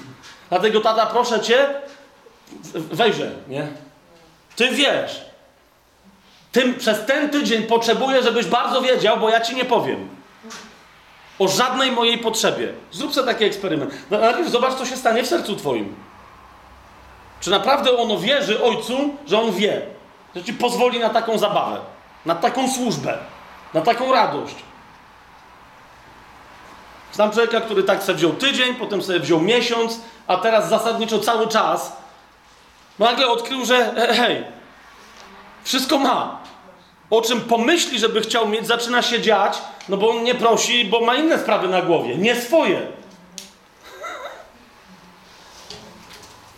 Dlatego, 0.49 0.81
tata, 0.81 1.05
proszę 1.05 1.39
cię, 1.39 1.67
wejrze, 2.73 3.31
nie? 3.47 3.67
Ty 4.55 4.69
wiesz. 4.69 5.21
Tym, 6.51 6.75
przez 6.75 7.05
ten 7.05 7.29
tydzień 7.29 7.63
potrzebuję, 7.63 8.23
żebyś 8.23 8.45
bardzo 8.45 8.81
wiedział, 8.81 9.19
bo 9.19 9.29
ja 9.29 9.41
ci 9.41 9.55
nie 9.55 9.65
powiem. 9.65 10.09
O 11.41 11.47
żadnej 11.47 11.91
mojej 11.91 12.17
potrzebie. 12.17 12.73
Zrób 12.91 13.13
sobie 13.13 13.27
taki 13.27 13.43
eksperyment. 13.43 13.93
No, 14.11 14.17
najpierw 14.17 14.49
zobacz, 14.49 14.73
co 14.73 14.85
się 14.85 14.97
stanie 14.97 15.23
w 15.23 15.27
sercu 15.27 15.55
twoim. 15.55 15.95
Czy 17.39 17.49
naprawdę 17.49 17.97
ono 17.97 18.17
wierzy 18.17 18.63
ojcu, 18.63 19.15
że 19.27 19.41
on 19.41 19.51
wie, 19.51 19.81
że 20.35 20.43
ci 20.43 20.53
pozwoli 20.53 20.99
na 20.99 21.09
taką 21.09 21.37
zabawę, 21.37 21.79
na 22.25 22.35
taką 22.35 22.71
służbę, 22.71 23.17
na 23.73 23.81
taką 23.81 24.11
radość. 24.11 24.55
Znam 27.13 27.31
człowieka, 27.31 27.61
który 27.61 27.83
tak 27.83 28.03
sobie 28.03 28.17
wziął 28.17 28.33
tydzień, 28.33 28.75
potem 28.75 29.01
sobie 29.01 29.19
wziął 29.19 29.39
miesiąc, 29.39 29.99
a 30.27 30.37
teraz 30.37 30.69
zasadniczo 30.69 31.19
cały 31.19 31.47
czas 31.47 31.97
nagle 32.99 33.27
odkrył, 33.27 33.65
że 33.65 33.93
hej, 34.15 34.43
wszystko 35.63 35.97
ma. 35.97 36.39
O 37.09 37.21
czym 37.21 37.41
pomyśli, 37.41 37.99
żeby 37.99 38.21
chciał 38.21 38.47
mieć, 38.47 38.67
zaczyna 38.67 39.01
się 39.01 39.21
dziać, 39.21 39.57
no 39.91 39.97
bo 39.97 40.09
on 40.09 40.23
nie 40.23 40.35
prosi, 40.35 40.85
bo 40.85 41.01
ma 41.01 41.15
inne 41.15 41.39
sprawy 41.39 41.67
na 41.67 41.81
głowie, 41.81 42.17
nie 42.17 42.41
swoje. 42.41 42.81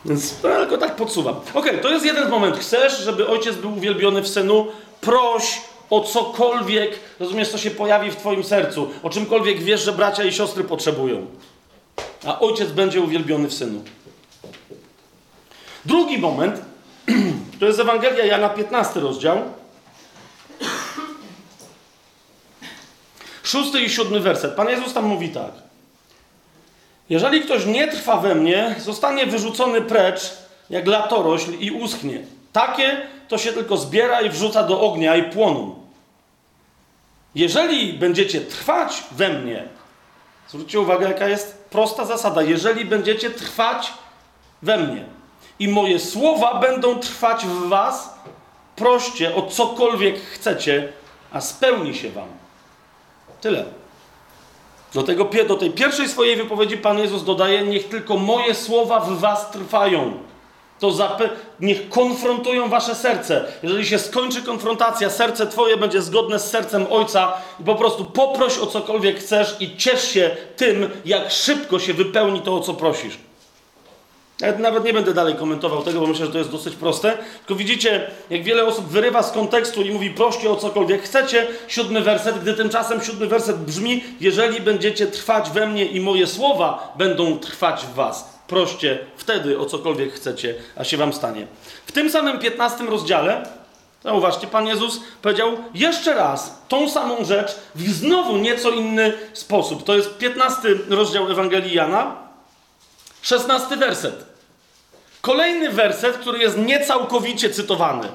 Więc 0.05 0.35
tylko 0.35 0.77
tak 0.77 0.95
podsuwam. 0.95 1.35
Ok, 1.53 1.65
to 1.81 1.89
jest 1.89 2.05
jeden 2.05 2.29
moment. 2.29 2.57
Chcesz, 2.57 2.99
żeby 2.99 3.27
ojciec 3.27 3.55
był 3.55 3.73
uwielbiony 3.73 4.21
w 4.21 4.27
synu? 4.27 4.67
Proś 5.01 5.61
o 5.89 6.01
cokolwiek, 6.01 6.99
rozumiesz, 7.19 7.49
co 7.49 7.57
się 7.57 7.71
pojawi 7.71 8.11
w 8.11 8.15
twoim 8.15 8.43
sercu. 8.43 8.89
O 9.03 9.09
czymkolwiek 9.09 9.59
wiesz, 9.59 9.81
że 9.81 9.91
bracia 9.91 10.23
i 10.23 10.31
siostry 10.31 10.63
potrzebują. 10.63 11.25
A 12.25 12.39
ojciec 12.39 12.71
będzie 12.71 13.01
uwielbiony 13.01 13.47
w 13.47 13.53
synu. 13.53 13.83
Drugi 15.85 16.17
moment, 16.17 16.61
to 17.59 17.65
jest 17.65 17.79
Ewangelia 17.79 18.25
Jana 18.25 18.49
15 18.49 18.99
rozdział. 18.99 19.37
Szósty 23.53 23.81
i 23.81 23.89
siódmy 23.89 24.19
werset. 24.19 24.55
Pan 24.55 24.69
Jezus 24.69 24.93
tam 24.93 25.05
mówi 25.05 25.29
tak. 25.29 25.51
Jeżeli 27.09 27.41
ktoś 27.41 27.65
nie 27.65 27.87
trwa 27.87 28.17
we 28.17 28.35
mnie, 28.35 28.75
zostanie 28.79 29.25
wyrzucony 29.25 29.81
precz 29.81 30.37
jak 30.69 30.87
latorośl 30.87 31.51
i 31.59 31.71
uschnie. 31.71 32.19
Takie 32.53 33.01
to 33.27 33.37
się 33.37 33.53
tylko 33.53 33.77
zbiera 33.77 34.21
i 34.21 34.29
wrzuca 34.29 34.63
do 34.63 34.81
ognia 34.81 35.15
i 35.15 35.23
płoną. 35.23 35.75
Jeżeli 37.35 37.93
będziecie 37.93 38.41
trwać 38.41 39.03
we 39.11 39.29
mnie, 39.29 39.63
zwróćcie 40.49 40.79
uwagę, 40.79 41.07
jaka 41.07 41.27
jest 41.27 41.65
prosta 41.69 42.05
zasada. 42.05 42.41
Jeżeli 42.41 42.85
będziecie 42.85 43.29
trwać 43.29 43.93
we 44.61 44.77
mnie 44.77 45.05
i 45.59 45.67
moje 45.67 45.99
słowa 45.99 46.59
będą 46.59 46.99
trwać 46.99 47.45
w 47.45 47.67
was, 47.67 48.13
proście 48.75 49.35
o 49.35 49.41
cokolwiek 49.41 50.21
chcecie, 50.21 50.93
a 51.31 51.41
spełni 51.41 51.95
się 51.95 52.09
wam. 52.09 52.42
Tyle. 53.43 53.65
Do, 54.93 55.03
tego, 55.03 55.29
do 55.47 55.55
tej 55.55 55.71
pierwszej 55.71 56.09
swojej 56.09 56.35
wypowiedzi 56.35 56.77
Pan 56.77 56.99
Jezus 56.99 57.23
dodaje: 57.23 57.61
Niech 57.61 57.89
tylko 57.89 58.17
moje 58.17 58.55
słowa 58.55 58.99
w 58.99 59.19
Was 59.19 59.51
trwają. 59.51 60.13
To 60.79 60.91
niech 61.59 61.89
konfrontują 61.89 62.69
Wasze 62.69 62.95
serce. 62.95 63.45
Jeżeli 63.63 63.85
się 63.85 63.99
skończy 63.99 64.41
konfrontacja, 64.41 65.09
serce 65.09 65.47
Twoje 65.47 65.77
będzie 65.77 66.01
zgodne 66.01 66.39
z 66.39 66.49
sercem 66.49 66.85
Ojca 66.89 67.33
i 67.59 67.63
po 67.63 67.75
prostu 67.75 68.05
poproś 68.05 68.57
o 68.57 68.67
cokolwiek 68.67 69.19
chcesz 69.19 69.55
i 69.59 69.77
ciesz 69.77 70.11
się 70.11 70.35
tym, 70.57 70.89
jak 71.05 71.31
szybko 71.31 71.79
się 71.79 71.93
wypełni 71.93 72.41
to, 72.41 72.55
o 72.55 72.59
co 72.59 72.73
prosisz. 72.73 73.17
Ja 74.41 74.57
nawet 74.57 74.83
nie 74.83 74.93
będę 74.93 75.13
dalej 75.13 75.35
komentował 75.35 75.83
tego, 75.83 75.99
bo 75.99 76.07
myślę, 76.07 76.25
że 76.25 76.31
to 76.31 76.37
jest 76.37 76.51
dosyć 76.51 76.75
proste. 76.75 77.17
Tylko 77.37 77.55
widzicie, 77.55 78.11
jak 78.29 78.43
wiele 78.43 78.65
osób 78.65 78.87
wyrywa 78.87 79.23
z 79.23 79.31
kontekstu 79.31 79.81
i 79.81 79.91
mówi 79.91 80.09
proście 80.09 80.49
o 80.49 80.55
cokolwiek 80.55 81.03
chcecie, 81.03 81.47
siódmy 81.67 82.01
werset, 82.01 82.39
gdy 82.39 82.53
tymczasem 82.53 83.01
siódmy 83.01 83.27
werset 83.27 83.57
brzmi, 83.57 84.03
jeżeli 84.19 84.61
będziecie 84.61 85.07
trwać 85.07 85.49
we 85.49 85.67
mnie 85.67 85.85
i 85.85 85.99
moje 85.99 86.27
słowa 86.27 86.93
będą 86.97 87.39
trwać 87.39 87.85
w 87.85 87.93
was. 87.93 88.33
Proście 88.47 88.99
wtedy 89.17 89.59
o 89.59 89.65
cokolwiek 89.65 90.13
chcecie, 90.13 90.55
a 90.75 90.83
się 90.83 90.97
wam 90.97 91.13
stanie. 91.13 91.47
W 91.85 91.91
tym 91.91 92.09
samym 92.09 92.39
15 92.39 92.85
rozdziale, 92.85 93.47
zauważcie, 94.03 94.47
Pan 94.47 94.67
Jezus 94.67 94.99
powiedział 95.21 95.57
jeszcze 95.73 96.13
raz 96.13 96.61
tą 96.67 96.89
samą 96.89 97.25
rzecz 97.25 97.55
w 97.75 97.89
znowu 97.89 98.37
nieco 98.37 98.69
inny 98.69 99.13
sposób. 99.33 99.83
To 99.83 99.95
jest 99.95 100.17
15 100.17 100.69
rozdział 100.89 101.31
Ewangelii 101.31 101.73
Jana, 101.73 102.22
16 103.23 103.77
werset. 103.77 104.25
Kolejny 105.21 105.69
werset, 105.69 106.17
który 106.17 106.39
jest 106.39 106.57
niecałkowicie 106.57 107.49
cytowany. 107.49 108.07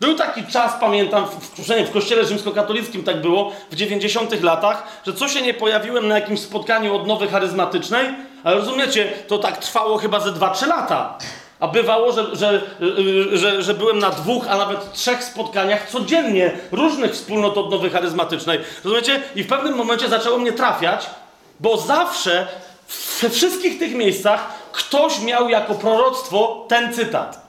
Był 0.00 0.14
taki 0.14 0.46
czas, 0.46 0.72
pamiętam, 0.80 1.26
w, 1.26 1.88
w 1.88 1.92
kościele 1.92 2.24
rzymskokatolickim 2.24 3.04
tak 3.04 3.20
było, 3.20 3.52
w 3.70 3.74
90 3.74 4.42
latach, 4.42 4.82
że 5.06 5.12
co 5.12 5.28
się 5.28 5.42
nie 5.42 5.54
pojawiłem 5.54 6.08
na 6.08 6.14
jakimś 6.14 6.40
spotkaniu 6.40 6.96
odnowy 6.96 7.28
charyzmatycznej, 7.28 8.06
ale 8.44 8.56
rozumiecie, 8.56 9.12
to 9.28 9.38
tak 9.38 9.58
trwało 9.58 9.98
chyba 9.98 10.20
ze 10.20 10.30
2-3 10.30 10.66
lata. 10.66 11.18
A 11.60 11.68
bywało, 11.68 12.12
że, 12.12 12.36
że, 12.36 12.62
że, 13.32 13.62
że, 13.62 13.74
byłem 13.74 13.98
na 13.98 14.10
dwóch, 14.10 14.44
a 14.48 14.56
nawet 14.56 14.92
trzech 14.92 15.24
spotkaniach 15.24 15.90
codziennie 15.90 16.58
różnych 16.72 17.12
wspólnot 17.12 17.58
odnowy 17.58 17.90
charyzmatycznej. 17.90 18.60
Rozumiecie? 18.84 19.22
I 19.34 19.42
w 19.42 19.48
pewnym 19.48 19.74
momencie 19.74 20.08
zaczęło 20.08 20.38
mnie 20.38 20.52
trafiać, 20.52 21.10
bo 21.60 21.76
zawsze 21.76 22.46
we 23.22 23.30
wszystkich 23.30 23.78
tych 23.78 23.94
miejscach 23.94 24.52
ktoś 24.72 25.20
miał 25.20 25.48
jako 25.48 25.74
proroctwo 25.74 26.64
ten 26.68 26.94
cytat. 26.94 27.46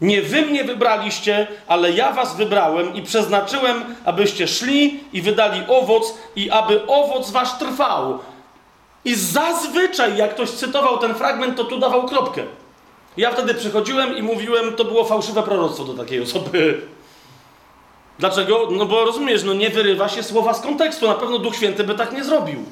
Nie 0.00 0.22
wy 0.22 0.42
mnie 0.42 0.64
wybraliście, 0.64 1.46
ale 1.66 1.92
ja 1.92 2.12
was 2.12 2.36
wybrałem 2.36 2.94
i 2.94 3.02
przeznaczyłem, 3.02 3.84
abyście 4.04 4.48
szli 4.48 5.00
i 5.12 5.22
wydali 5.22 5.62
owoc, 5.68 6.14
i 6.36 6.50
aby 6.50 6.86
owoc 6.86 7.30
wasz 7.30 7.58
trwał. 7.58 8.18
I 9.04 9.14
zazwyczaj, 9.14 10.16
jak 10.16 10.34
ktoś 10.34 10.50
cytował 10.50 10.98
ten 10.98 11.14
fragment, 11.14 11.56
to 11.56 11.64
tu 11.64 11.78
dawał 11.78 12.06
kropkę. 12.06 12.42
Ja 13.16 13.30
wtedy 13.30 13.54
przychodziłem 13.54 14.16
i 14.16 14.22
mówiłem, 14.22 14.72
to 14.76 14.84
było 14.84 15.04
fałszywe 15.04 15.42
proroctwo 15.42 15.84
do 15.84 15.94
takiej 15.94 16.22
osoby. 16.22 16.82
Dlaczego? 18.18 18.68
No 18.70 18.86
bo 18.86 19.04
rozumiesz, 19.04 19.42
no 19.42 19.54
nie 19.54 19.70
wyrywa 19.70 20.08
się 20.08 20.22
słowa 20.22 20.54
z 20.54 20.60
kontekstu. 20.60 21.08
Na 21.08 21.14
pewno 21.14 21.38
Duch 21.38 21.56
Święty 21.56 21.84
by 21.84 21.94
tak 21.94 22.12
nie 22.12 22.24
zrobił. 22.24 22.64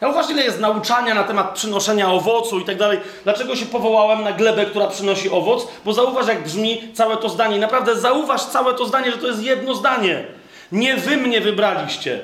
Ja 0.00 0.08
uważam, 0.08 0.32
ile 0.32 0.44
jest 0.44 0.60
nauczania 0.60 1.14
na 1.14 1.24
temat 1.24 1.54
przynoszenia 1.54 2.12
owocu 2.12 2.58
i 2.58 2.64
tak 2.64 2.76
dalej. 2.76 3.00
Dlaczego 3.24 3.56
się 3.56 3.66
powołałem 3.66 4.24
na 4.24 4.32
glebę, 4.32 4.66
która 4.66 4.86
przynosi 4.86 5.30
owoc? 5.30 5.68
Bo 5.84 5.92
zauważ, 5.92 6.26
jak 6.26 6.44
brzmi 6.44 6.82
całe 6.94 7.16
to 7.16 7.28
zdanie. 7.28 7.56
I 7.56 7.60
naprawdę 7.60 7.96
zauważ 7.96 8.44
całe 8.44 8.74
to 8.74 8.86
zdanie, 8.86 9.10
że 9.10 9.18
to 9.18 9.26
jest 9.26 9.42
jedno 9.42 9.74
zdanie. 9.74 10.24
Nie 10.72 10.96
wy 10.96 11.16
mnie 11.16 11.40
wybraliście, 11.40 12.20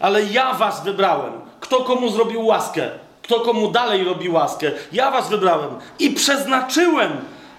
ale 0.00 0.22
ja 0.22 0.54
was 0.54 0.84
wybrałem. 0.84 1.32
Kto 1.60 1.76
komu 1.76 2.08
zrobił 2.08 2.46
łaskę? 2.46 2.90
Kto 3.22 3.40
komu 3.40 3.70
dalej 3.70 4.04
robi 4.04 4.28
łaskę? 4.28 4.70
Ja 4.92 5.10
was 5.10 5.28
wybrałem 5.28 5.70
i 5.98 6.10
przeznaczyłem, 6.10 7.12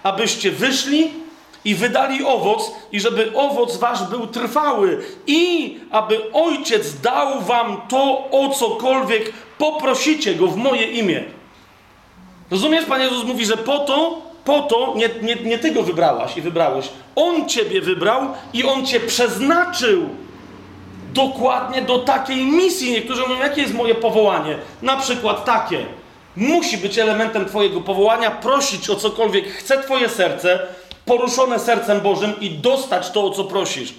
abyście 0.03 0.51
wyszli 0.51 1.13
i 1.65 1.75
wydali 1.75 2.25
owoc, 2.25 2.71
i 2.91 2.99
żeby 2.99 3.31
owoc 3.35 3.77
wasz 3.77 4.03
był 4.03 4.27
trwały, 4.27 5.03
i 5.27 5.79
aby 5.91 6.31
ojciec 6.33 6.99
dał 7.01 7.41
wam 7.41 7.81
to, 7.89 8.29
o 8.31 8.49
cokolwiek 8.49 9.33
poprosicie 9.57 10.35
go 10.35 10.47
w 10.47 10.57
moje 10.57 10.83
imię. 10.83 11.23
Rozumiesz, 12.51 12.85
Pan 12.85 13.01
Jezus 13.01 13.23
mówi, 13.23 13.45
że 13.45 13.57
po 13.57 13.79
to, 13.79 14.21
po 14.45 14.61
to 14.61 14.93
nie, 14.95 15.09
nie, 15.21 15.35
nie 15.35 15.57
ty 15.57 15.71
go 15.71 15.83
wybrałaś 15.83 16.37
i 16.37 16.41
wybrałeś. 16.41 16.89
On 17.15 17.49
ciebie 17.49 17.81
wybrał 17.81 18.21
i 18.53 18.63
on 18.63 18.85
cię 18.85 18.99
przeznaczył 18.99 20.09
dokładnie 21.13 21.81
do 21.81 21.99
takiej 21.99 22.45
misji. 22.45 22.91
Niektórzy 22.91 23.21
mówią, 23.21 23.39
jakie 23.39 23.61
jest 23.61 23.73
moje 23.73 23.95
powołanie? 23.95 24.57
Na 24.81 24.97
przykład 24.97 25.45
takie. 25.45 25.85
Musi 26.35 26.77
być 26.77 26.97
elementem 26.97 27.45
Twojego 27.45 27.81
powołania 27.81 28.31
prosić 28.31 28.89
o 28.89 28.95
cokolwiek 28.95 29.47
chce 29.47 29.83
Twoje 29.83 30.09
serce, 30.09 30.59
poruszone 31.07 31.59
sercem 31.59 32.01
Bożym 32.01 32.39
i 32.39 32.49
dostać 32.49 33.11
to, 33.11 33.25
o 33.25 33.29
co 33.29 33.43
prosisz. 33.43 33.93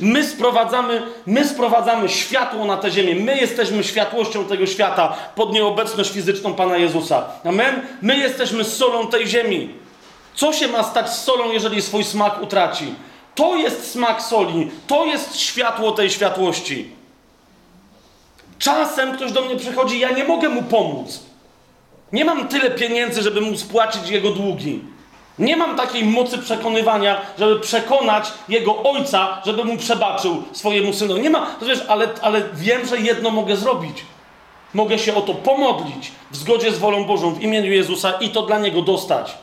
My 0.00 0.26
sprowadzamy, 0.26 1.02
my 1.26 1.48
sprowadzamy 1.48 2.08
światło 2.08 2.64
na 2.64 2.76
tę 2.76 2.90
ziemię. 2.90 3.14
My 3.14 3.36
jesteśmy 3.36 3.84
światłością 3.84 4.44
tego 4.44 4.66
świata 4.66 5.16
pod 5.34 5.52
nieobecność 5.52 6.10
fizyczną 6.10 6.54
Pana 6.54 6.76
Jezusa. 6.76 7.24
Amen? 7.44 7.82
My 8.02 8.16
jesteśmy 8.16 8.64
solą 8.64 9.06
tej 9.06 9.26
ziemi. 9.26 9.70
Co 10.34 10.52
się 10.52 10.68
ma 10.68 10.82
stać 10.82 11.10
z 11.10 11.24
solą, 11.24 11.52
jeżeli 11.52 11.82
swój 11.82 12.04
smak 12.04 12.42
utraci? 12.42 12.94
To 13.34 13.56
jest 13.56 13.90
smak 13.90 14.22
soli, 14.22 14.70
to 14.86 15.04
jest 15.04 15.36
światło 15.36 15.92
tej 15.92 16.10
światłości. 16.10 16.88
Czasem 18.58 19.12
ktoś 19.12 19.32
do 19.32 19.42
mnie 19.42 19.56
przychodzi, 19.56 20.00
ja 20.00 20.10
nie 20.10 20.24
mogę 20.24 20.48
mu 20.48 20.62
pomóc. 20.62 21.20
Nie 22.12 22.24
mam 22.24 22.48
tyle 22.48 22.70
pieniędzy, 22.70 23.22
żeby 23.22 23.40
mu 23.40 23.56
spłacić 23.56 24.08
jego 24.08 24.30
długi. 24.30 24.80
Nie 25.38 25.56
mam 25.56 25.76
takiej 25.76 26.04
mocy 26.04 26.38
przekonywania, 26.38 27.20
żeby 27.38 27.60
przekonać 27.60 28.32
jego 28.48 28.82
ojca, 28.82 29.42
żeby 29.46 29.64
mu 29.64 29.76
przebaczył 29.76 30.42
swojemu 30.52 30.92
synowi. 30.92 31.20
Nie 31.20 31.30
ma, 31.30 31.46
wiesz, 31.62 31.84
ale, 31.88 32.08
ale 32.22 32.42
wiem, 32.54 32.86
że 32.86 32.98
jedno 32.98 33.30
mogę 33.30 33.56
zrobić. 33.56 34.04
Mogę 34.74 34.98
się 34.98 35.14
o 35.14 35.20
to 35.20 35.34
pomodlić 35.34 36.12
w 36.30 36.36
zgodzie 36.36 36.72
z 36.72 36.78
wolą 36.78 37.04
Bożą, 37.04 37.34
w 37.34 37.42
imieniu 37.42 37.72
Jezusa 37.72 38.12
i 38.12 38.30
to 38.30 38.42
dla 38.42 38.58
niego 38.58 38.82
dostać. 38.82 39.34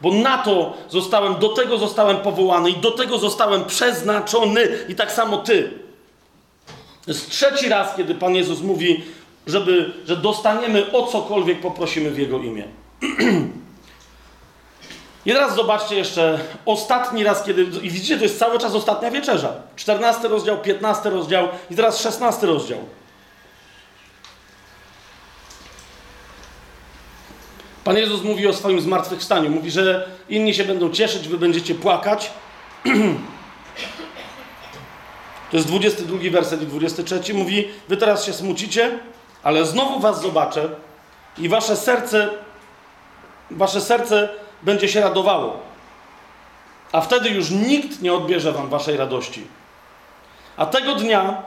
Bo 0.00 0.12
na 0.12 0.38
to 0.38 0.72
zostałem, 0.88 1.34
do 1.34 1.48
tego 1.48 1.78
zostałem 1.78 2.16
powołany 2.16 2.70
i 2.70 2.76
do 2.76 2.90
tego 2.90 3.18
zostałem 3.18 3.64
przeznaczony. 3.64 4.68
I 4.88 4.94
tak 4.94 5.12
samo 5.12 5.36
ty. 5.36 5.70
To 7.04 7.10
jest 7.10 7.30
trzeci 7.30 7.68
raz, 7.68 7.96
kiedy 7.96 8.14
Pan 8.14 8.34
Jezus 8.34 8.60
mówi, 8.60 9.04
żeby, 9.46 9.92
że 10.06 10.16
dostaniemy 10.16 10.92
o 10.92 11.06
cokolwiek 11.06 11.60
poprosimy 11.60 12.10
w 12.10 12.18
Jego 12.18 12.38
imię. 12.38 12.64
I 15.26 15.32
teraz 15.32 15.54
zobaczcie 15.54 15.94
jeszcze 15.96 16.38
ostatni 16.66 17.24
raz, 17.24 17.42
kiedy. 17.42 17.62
I 17.62 17.90
widzicie, 17.90 18.16
to 18.16 18.22
jest 18.22 18.38
cały 18.38 18.58
czas 18.58 18.74
ostatnia 18.74 19.10
wieczerza. 19.10 19.52
14 19.76 20.28
rozdział, 20.28 20.58
15 20.58 21.10
rozdział 21.10 21.48
i 21.70 21.76
teraz 21.76 22.00
16 22.00 22.46
rozdział. 22.46 22.78
Pan 27.84 27.96
Jezus 27.96 28.22
mówi 28.22 28.46
o 28.46 28.52
swoim 28.52 28.80
zmartwychwstaniu. 28.80 29.50
Mówi, 29.50 29.70
że 29.70 30.08
inni 30.28 30.54
się 30.54 30.64
będą 30.64 30.90
cieszyć, 30.90 31.28
wy 31.28 31.38
będziecie 31.38 31.74
płakać. 31.74 32.30
To 35.50 35.56
jest 35.56 35.68
22 35.68 36.18
werset 36.30 36.62
i 36.62 36.66
23. 36.66 37.34
Mówi, 37.34 37.68
wy 37.88 37.96
teraz 37.96 38.24
się 38.24 38.32
smucicie, 38.32 38.98
ale 39.42 39.64
znowu 39.66 40.00
was 40.00 40.22
zobaczę 40.22 40.68
i 41.38 41.48
wasze 41.48 41.76
serce, 41.76 42.28
wasze 43.50 43.80
serce 43.80 44.28
będzie 44.64 44.88
się 44.88 45.00
radowało. 45.00 45.56
A 46.92 47.00
wtedy 47.00 47.28
już 47.28 47.50
nikt 47.50 48.02
nie 48.02 48.12
odbierze 48.12 48.52
wam 48.52 48.68
waszej 48.68 48.96
radości. 48.96 49.46
A 50.56 50.66
tego 50.66 50.94
dnia 50.94 51.42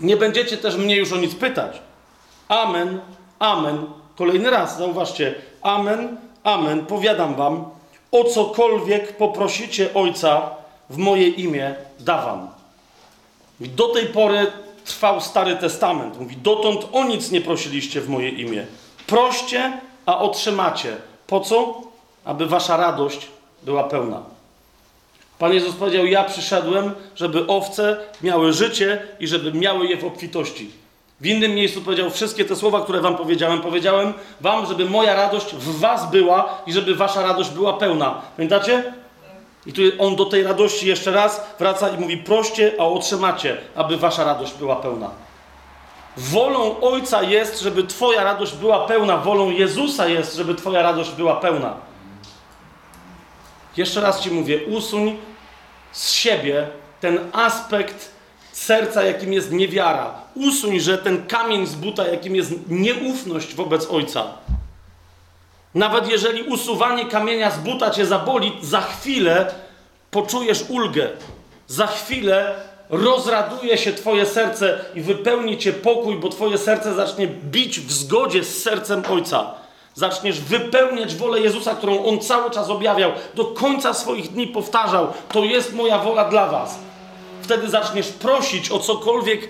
nie 0.00 0.16
będziecie 0.16 0.56
też 0.56 0.76
mnie 0.76 0.96
już 0.96 1.12
o 1.12 1.16
nic 1.16 1.34
pytać. 1.34 1.80
Amen, 2.48 3.00
amen. 3.38 3.86
Kolejny 4.16 4.50
raz, 4.50 4.78
zauważcie. 4.78 5.34
Amen, 5.62 6.16
amen. 6.44 6.86
Powiadam 6.86 7.34
wam, 7.34 7.64
o 8.12 8.24
cokolwiek 8.24 9.16
poprosicie 9.16 9.94
Ojca 9.94 10.50
w 10.90 10.96
moje 10.96 11.28
imię, 11.28 11.74
dawam. 12.00 12.48
I 13.60 13.68
do 13.68 13.88
tej 13.88 14.06
pory 14.06 14.52
trwał 14.84 15.20
Stary 15.20 15.56
Testament. 15.56 16.20
Mówi, 16.20 16.36
dotąd 16.36 16.88
o 16.92 17.04
nic 17.04 17.30
nie 17.30 17.40
prosiliście 17.40 18.00
w 18.00 18.08
moje 18.08 18.28
imię. 18.28 18.66
Proście, 19.06 19.72
a 20.06 20.18
otrzymacie. 20.18 20.96
Po 21.26 21.40
co? 21.40 21.82
Aby 22.24 22.46
wasza 22.46 22.76
radość 22.76 23.28
była 23.62 23.84
pełna. 23.84 24.22
Pan 25.38 25.52
Jezus 25.52 25.74
powiedział: 25.74 26.06
Ja 26.06 26.24
przyszedłem, 26.24 26.92
żeby 27.16 27.46
owce 27.46 27.96
miały 28.22 28.52
życie 28.52 29.02
i 29.20 29.26
żeby 29.26 29.52
miały 29.52 29.86
je 29.86 29.96
w 29.96 30.04
obfitości. 30.04 30.70
W 31.20 31.26
innym 31.26 31.54
miejscu 31.54 31.80
powiedział: 31.80 32.10
Wszystkie 32.10 32.44
te 32.44 32.56
słowa, 32.56 32.80
które 32.80 33.00
wam 33.00 33.16
powiedziałem, 33.16 33.60
powiedziałem 33.60 34.12
wam, 34.40 34.66
żeby 34.66 34.84
moja 34.84 35.14
radość 35.14 35.54
w 35.54 35.78
was 35.78 36.10
była 36.10 36.62
i 36.66 36.72
żeby 36.72 36.94
wasza 36.94 37.22
radość 37.22 37.50
była 37.50 37.72
pełna. 37.72 38.22
Pamiętacie? 38.36 38.92
I 39.66 39.72
tu 39.72 39.82
on 39.98 40.16
do 40.16 40.24
tej 40.24 40.42
radości 40.42 40.88
jeszcze 40.88 41.10
raz 41.10 41.46
wraca 41.58 41.88
i 41.88 42.00
mówi: 42.00 42.16
Proście, 42.16 42.72
a 42.78 42.84
otrzymacie, 42.84 43.56
aby 43.74 43.96
wasza 43.96 44.24
radość 44.24 44.54
była 44.54 44.76
pełna. 44.76 45.10
Wolą 46.16 46.80
Ojca 46.80 47.22
jest, 47.22 47.60
żeby 47.60 47.84
Twoja 47.84 48.24
radość 48.24 48.54
była 48.54 48.86
pełna. 48.86 49.16
Wolą 49.16 49.50
Jezusa 49.50 50.08
jest, 50.08 50.36
żeby 50.36 50.54
Twoja 50.54 50.82
radość 50.82 51.10
była 51.10 51.36
pełna. 51.36 51.89
Jeszcze 53.80 54.00
raz 54.00 54.20
Ci 54.20 54.30
mówię: 54.30 54.66
usuń 54.66 55.16
z 55.92 56.12
siebie 56.12 56.68
ten 57.00 57.18
aspekt 57.32 58.10
serca, 58.52 59.04
jakim 59.04 59.32
jest 59.32 59.52
niewiara. 59.52 60.14
Usuń, 60.34 60.80
że 60.80 60.98
ten 60.98 61.26
kamień 61.26 61.66
z 61.66 61.74
buta, 61.74 62.08
jakim 62.08 62.36
jest 62.36 62.52
nieufność 62.68 63.54
wobec 63.54 63.90
Ojca. 63.90 64.24
Nawet 65.74 66.10
jeżeli 66.10 66.42
usuwanie 66.42 67.06
kamienia 67.06 67.50
z 67.50 67.58
buta 67.58 67.90
cię 67.90 68.06
zaboli, 68.06 68.52
za 68.62 68.80
chwilę 68.80 69.54
poczujesz 70.10 70.64
ulgę. 70.68 71.08
Za 71.66 71.86
chwilę 71.86 72.54
rozraduje 72.90 73.78
się 73.78 73.92
Twoje 73.92 74.26
serce 74.26 74.84
i 74.94 75.00
wypełni 75.00 75.58
Cię 75.58 75.72
pokój, 75.72 76.16
bo 76.16 76.28
Twoje 76.28 76.58
serce 76.58 76.94
zacznie 76.94 77.26
bić 77.26 77.80
w 77.80 77.92
zgodzie 77.92 78.44
z 78.44 78.62
sercem 78.62 79.02
Ojca. 79.10 79.54
Zaczniesz 79.94 80.40
wypełniać 80.40 81.14
wolę 81.14 81.40
Jezusa, 81.40 81.74
którą 81.74 82.04
On 82.04 82.20
cały 82.20 82.50
czas 82.50 82.70
objawiał. 82.70 83.12
Do 83.34 83.44
końca 83.44 83.94
swoich 83.94 84.32
dni 84.32 84.46
powtarzał: 84.46 85.08
To 85.32 85.44
jest 85.44 85.74
moja 85.74 85.98
wola 85.98 86.24
dla 86.24 86.46
Was. 86.46 86.78
Wtedy 87.42 87.70
zaczniesz 87.70 88.08
prosić 88.08 88.70
o 88.70 88.78
cokolwiek, 88.78 89.48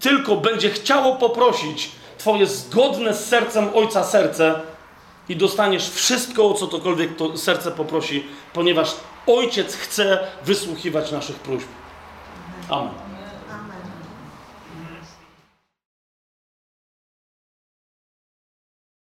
tylko 0.00 0.36
będzie 0.36 0.70
chciało 0.70 1.16
poprosić 1.16 1.90
Twoje 2.18 2.46
zgodne 2.46 3.14
z 3.14 3.26
sercem 3.26 3.68
Ojca 3.74 4.04
serce 4.04 4.60
i 5.28 5.36
dostaniesz 5.36 5.90
wszystko, 5.90 6.48
o 6.48 6.54
co 6.54 6.66
to 6.66 7.38
serce 7.38 7.70
poprosi, 7.70 8.26
ponieważ 8.52 8.94
Ojciec 9.26 9.74
chce 9.74 10.18
wysłuchiwać 10.44 11.12
naszych 11.12 11.36
próśb. 11.36 11.68
Amen. 12.70 13.13